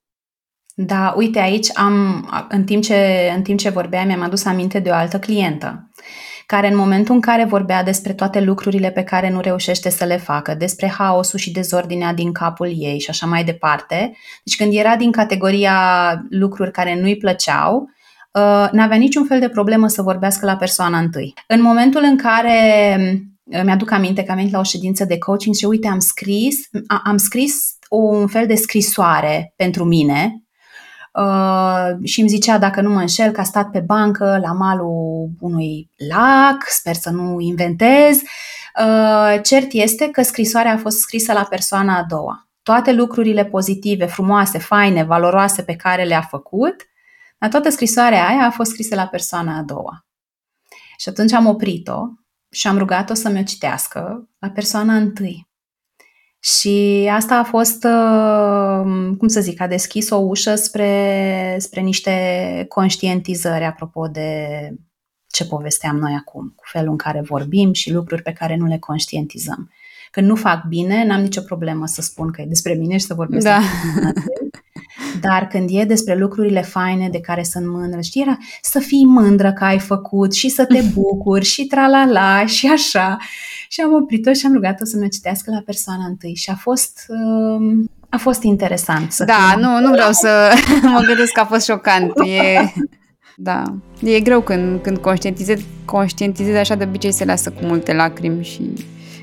Da, 0.74 1.14
uite 1.16 1.38
aici 1.38 1.68
am, 1.74 2.28
în 2.48 2.64
timp 2.64 2.82
ce, 2.82 3.32
în 3.36 3.42
timp 3.42 3.58
ce 3.58 3.68
vorbeam, 3.68 4.06
mi-am 4.06 4.22
adus 4.22 4.44
aminte 4.44 4.78
de 4.78 4.90
o 4.90 4.94
altă 4.94 5.18
clientă 5.18 5.88
care 6.48 6.68
în 6.68 6.76
momentul 6.76 7.14
în 7.14 7.20
care 7.20 7.44
vorbea 7.44 7.82
despre 7.82 8.12
toate 8.12 8.40
lucrurile 8.40 8.90
pe 8.90 9.02
care 9.02 9.30
nu 9.30 9.40
reușește 9.40 9.90
să 9.90 10.04
le 10.04 10.16
facă, 10.16 10.54
despre 10.54 10.88
haosul 10.88 11.38
și 11.38 11.52
dezordinea 11.52 12.12
din 12.12 12.32
capul 12.32 12.72
ei 12.76 13.00
și 13.00 13.10
așa 13.10 13.26
mai 13.26 13.44
departe, 13.44 14.16
deci 14.44 14.56
când 14.56 14.74
era 14.74 14.96
din 14.96 15.12
categoria 15.12 15.76
lucruri 16.30 16.70
care 16.70 17.00
nu-i 17.00 17.16
plăceau, 17.16 17.90
uh, 18.32 18.68
n-avea 18.72 18.96
niciun 18.96 19.24
fel 19.24 19.40
de 19.40 19.48
problemă 19.48 19.88
să 19.88 20.02
vorbească 20.02 20.46
la 20.46 20.56
persoana 20.56 20.98
întâi. 20.98 21.34
În 21.46 21.62
momentul 21.62 22.02
în 22.02 22.16
care 22.16 22.96
uh, 22.98 23.20
mi-aduc 23.64 23.90
aminte 23.90 24.22
că 24.22 24.30
am 24.30 24.36
venit 24.36 24.52
la 24.52 24.58
o 24.58 24.62
ședință 24.62 25.04
de 25.04 25.18
coaching 25.18 25.54
și 25.54 25.64
uite, 25.64 25.88
am 25.88 25.98
scris, 25.98 26.68
am 27.04 27.16
scris 27.16 27.76
un 27.88 28.26
fel 28.26 28.46
de 28.46 28.54
scrisoare 28.54 29.52
pentru 29.56 29.84
mine 29.84 30.42
uh, 31.12 32.04
și 32.04 32.20
îmi 32.20 32.28
zicea, 32.28 32.58
dacă 32.58 32.80
nu 32.80 32.90
mă 32.90 33.00
înșel, 33.00 33.32
că 33.32 33.40
a 33.40 33.44
stat 33.44 33.70
pe 33.70 33.80
bancă 33.80 34.38
la 34.42 34.52
malul 34.52 35.30
unui 35.40 35.90
lac, 36.08 36.64
sper 36.66 36.94
să 36.94 37.10
nu 37.10 37.40
inventez. 37.40 38.20
Uh, 38.84 39.38
cert 39.42 39.72
este 39.72 40.08
că 40.08 40.22
scrisoarea 40.22 40.72
a 40.72 40.78
fost 40.78 40.98
scrisă 40.98 41.32
la 41.32 41.44
persoana 41.44 41.96
a 41.96 42.04
doua. 42.08 42.48
Toate 42.62 42.92
lucrurile 42.92 43.44
pozitive, 43.44 44.06
frumoase, 44.06 44.58
faine, 44.58 45.04
valoroase 45.04 45.62
pe 45.62 45.74
care 45.74 46.04
le-a 46.04 46.26
făcut, 46.30 46.76
dar 47.38 47.50
toată 47.50 47.70
scrisoarea 47.70 48.26
aia 48.26 48.46
a 48.46 48.50
fost 48.50 48.70
scrisă 48.70 48.94
la 48.94 49.06
persoana 49.06 49.56
a 49.56 49.62
doua. 49.62 50.06
Și 50.96 51.08
atunci 51.08 51.32
am 51.32 51.46
oprit-o 51.46 52.00
și 52.50 52.66
am 52.66 52.78
rugat-o 52.78 53.14
să-mi 53.14 53.38
o 53.38 53.42
citească 53.42 54.28
la 54.38 54.48
persoana 54.48 54.96
întâi. 54.96 55.48
Și 56.40 57.08
asta 57.12 57.34
a 57.34 57.44
fost, 57.44 57.84
uh, 57.84 59.16
cum 59.18 59.28
să 59.28 59.40
zic, 59.40 59.60
a 59.60 59.66
deschis 59.66 60.10
o 60.10 60.16
ușă 60.16 60.54
spre, 60.54 61.56
spre 61.58 61.80
niște 61.80 62.64
conștientizări 62.68 63.64
apropo 63.64 64.06
de 64.06 64.48
ce 65.26 65.44
povesteam 65.44 65.96
noi 65.96 66.14
acum, 66.18 66.52
cu 66.56 66.64
felul 66.72 66.90
în 66.90 66.96
care 66.96 67.20
vorbim 67.20 67.72
și 67.72 67.92
lucruri 67.92 68.22
pe 68.22 68.32
care 68.32 68.56
nu 68.56 68.66
le 68.66 68.78
conștientizăm. 68.78 69.70
Când 70.10 70.26
nu 70.26 70.34
fac 70.34 70.64
bine, 70.64 71.04
n-am 71.04 71.20
nicio 71.20 71.40
problemă 71.40 71.86
să 71.86 72.02
spun 72.02 72.30
că 72.30 72.40
e 72.40 72.46
despre 72.46 72.74
mine 72.74 72.96
și 72.96 73.04
să 73.04 73.14
vorbesc 73.14 73.44
da. 73.44 73.60
Dar 75.20 75.46
când 75.46 75.68
e 75.72 75.84
despre 75.84 76.16
lucrurile 76.16 76.62
faine 76.62 77.08
de 77.08 77.20
care 77.20 77.42
sunt 77.42 77.66
mândră, 77.66 78.00
știi, 78.00 78.22
era 78.22 78.36
să 78.62 78.78
fii 78.78 79.04
mândră 79.06 79.52
că 79.52 79.64
ai 79.64 79.78
făcut 79.78 80.34
și 80.34 80.48
să 80.48 80.64
te 80.64 80.80
bucuri 80.94 81.44
și 81.44 81.66
tralala 81.66 82.46
și 82.46 82.66
așa. 82.66 83.16
Și 83.68 83.80
am 83.80 83.94
oprit-o 83.94 84.32
și 84.32 84.46
am 84.46 84.52
rugat-o 84.52 84.84
să 84.84 84.96
mi 84.96 85.08
citească 85.08 85.50
la 85.50 85.62
persoana 85.64 86.06
întâi 86.06 86.34
și 86.34 86.50
a 86.50 86.54
fost... 86.54 87.00
Uh, 87.08 87.84
a 88.08 88.16
fost 88.16 88.42
interesant 88.42 89.12
să 89.12 89.24
Da, 89.24 89.54
nu, 89.56 89.80
nu 89.80 89.90
vreau 89.90 90.12
să 90.12 90.52
mă 90.92 91.00
gândesc 91.06 91.32
că 91.32 91.40
a 91.40 91.44
fost 91.44 91.64
șocant. 91.64 92.12
E, 92.26 92.72
da, 93.36 93.62
e 94.02 94.20
greu 94.20 94.40
când, 94.40 94.82
când 94.82 94.98
conștientizezi, 94.98 95.64
conștientizezi 95.84 96.56
așa 96.56 96.74
de 96.74 96.84
obicei 96.84 97.12
se 97.12 97.24
lasă 97.24 97.50
cu 97.50 97.64
multe 97.64 97.92
lacrimi 97.92 98.44
și 98.44 98.72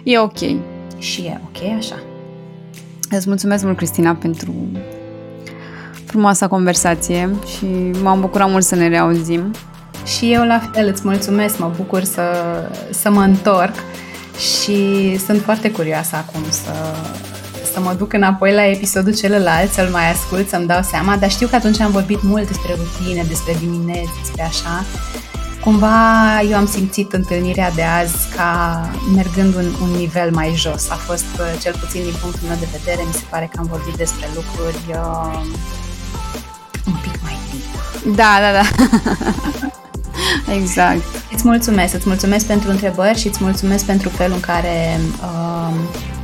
e 0.04 0.20
ok. 0.20 0.38
Și 0.98 1.22
e 1.22 1.42
ok 1.44 1.78
așa. 1.78 2.04
Îți 3.10 3.28
mulțumesc 3.28 3.64
mult, 3.64 3.78
Cristina, 3.78 4.16
pentru 4.16 4.54
frumoasa 6.16 6.48
conversație 6.48 7.36
și 7.56 7.66
m-am 8.02 8.20
bucurat 8.20 8.50
mult 8.50 8.64
să 8.64 8.76
ne 8.76 8.88
reauzim. 8.88 9.52
Și 10.06 10.34
eu 10.34 10.44
la 10.46 10.62
fel 10.74 10.88
îți 10.88 11.02
mulțumesc, 11.04 11.58
mă 11.58 11.72
bucur 11.76 12.04
să, 12.04 12.24
să 12.90 13.10
mă 13.10 13.22
întorc 13.22 13.74
și 14.38 14.78
sunt 15.26 15.42
foarte 15.42 15.72
curioasă 15.72 16.16
acum 16.16 16.42
să, 16.50 16.74
să 17.74 17.80
mă 17.80 17.94
duc 17.98 18.14
înapoi 18.14 18.54
la 18.54 18.66
episodul 18.66 19.16
celălalt, 19.16 19.72
să-l 19.72 19.90
mai 19.92 20.12
ascult, 20.12 20.50
să-mi 20.50 20.68
dau 20.68 20.82
seama, 20.82 21.16
dar 21.16 21.30
știu 21.30 21.48
că 21.48 21.56
atunci 21.56 21.80
am 21.80 21.92
vorbit 21.92 22.24
mult 22.24 22.48
despre 22.48 22.72
rutine, 22.78 23.24
despre 23.28 23.56
dimineți, 23.60 24.12
despre 24.22 24.44
așa. 24.44 24.86
Cumva 25.64 25.98
eu 26.50 26.58
am 26.58 26.68
simțit 26.68 27.14
întâlnirea 27.14 27.72
de 27.72 27.84
azi 27.84 28.36
ca 28.36 28.50
mergând 29.16 29.56
un, 29.56 29.66
un 29.82 29.90
nivel 29.90 30.32
mai 30.32 30.54
jos. 30.56 30.90
A 30.90 30.96
fost, 30.96 31.26
cel 31.62 31.76
puțin 31.80 32.02
din 32.02 32.14
punctul 32.22 32.48
meu 32.48 32.58
de 32.60 32.68
vedere, 32.78 33.02
mi 33.08 33.14
se 33.14 33.24
pare 33.30 33.50
că 33.52 33.60
am 33.60 33.68
vorbit 33.70 33.96
despre 33.96 34.28
lucruri 34.36 34.84
uh, 34.90 35.42
un 36.88 36.98
pic 37.02 37.22
mai 37.24 37.38
deep. 37.52 38.16
Da, 38.16 38.38
da, 38.40 38.52
da. 38.52 38.66
exact. 40.60 41.04
Îți 41.32 41.48
mulțumesc, 41.48 41.94
îți 41.94 42.08
mulțumesc 42.08 42.46
pentru 42.46 42.70
întrebări 42.70 43.20
și 43.20 43.28
îți 43.28 43.44
mulțumesc 43.44 43.86
pentru 43.86 44.10
felul 44.10 44.36
în 44.36 44.40
care, 44.40 45.00
uh, 45.22 45.76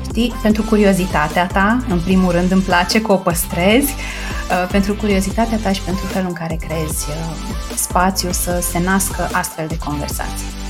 știi, 0.03 0.34
pentru 0.41 0.64
curiozitatea 0.64 1.47
ta, 1.47 1.84
în 1.89 1.99
primul 1.99 2.32
rând 2.32 2.51
îmi 2.51 2.62
place 2.62 3.01
că 3.01 3.12
o 3.12 3.16
păstrezi, 3.16 3.93
uh, 3.93 4.68
pentru 4.72 4.93
curiozitatea 4.93 5.57
ta 5.57 5.72
și 5.72 5.82
pentru 5.82 6.05
felul 6.05 6.28
în 6.28 6.34
care 6.36 6.55
crezi 6.55 7.05
uh, 7.09 7.36
spațiu 7.76 8.32
să 8.32 8.64
se 8.72 8.80
nască 8.80 9.30
astfel 9.32 9.68
de 9.68 9.78
conversații. 9.78 10.61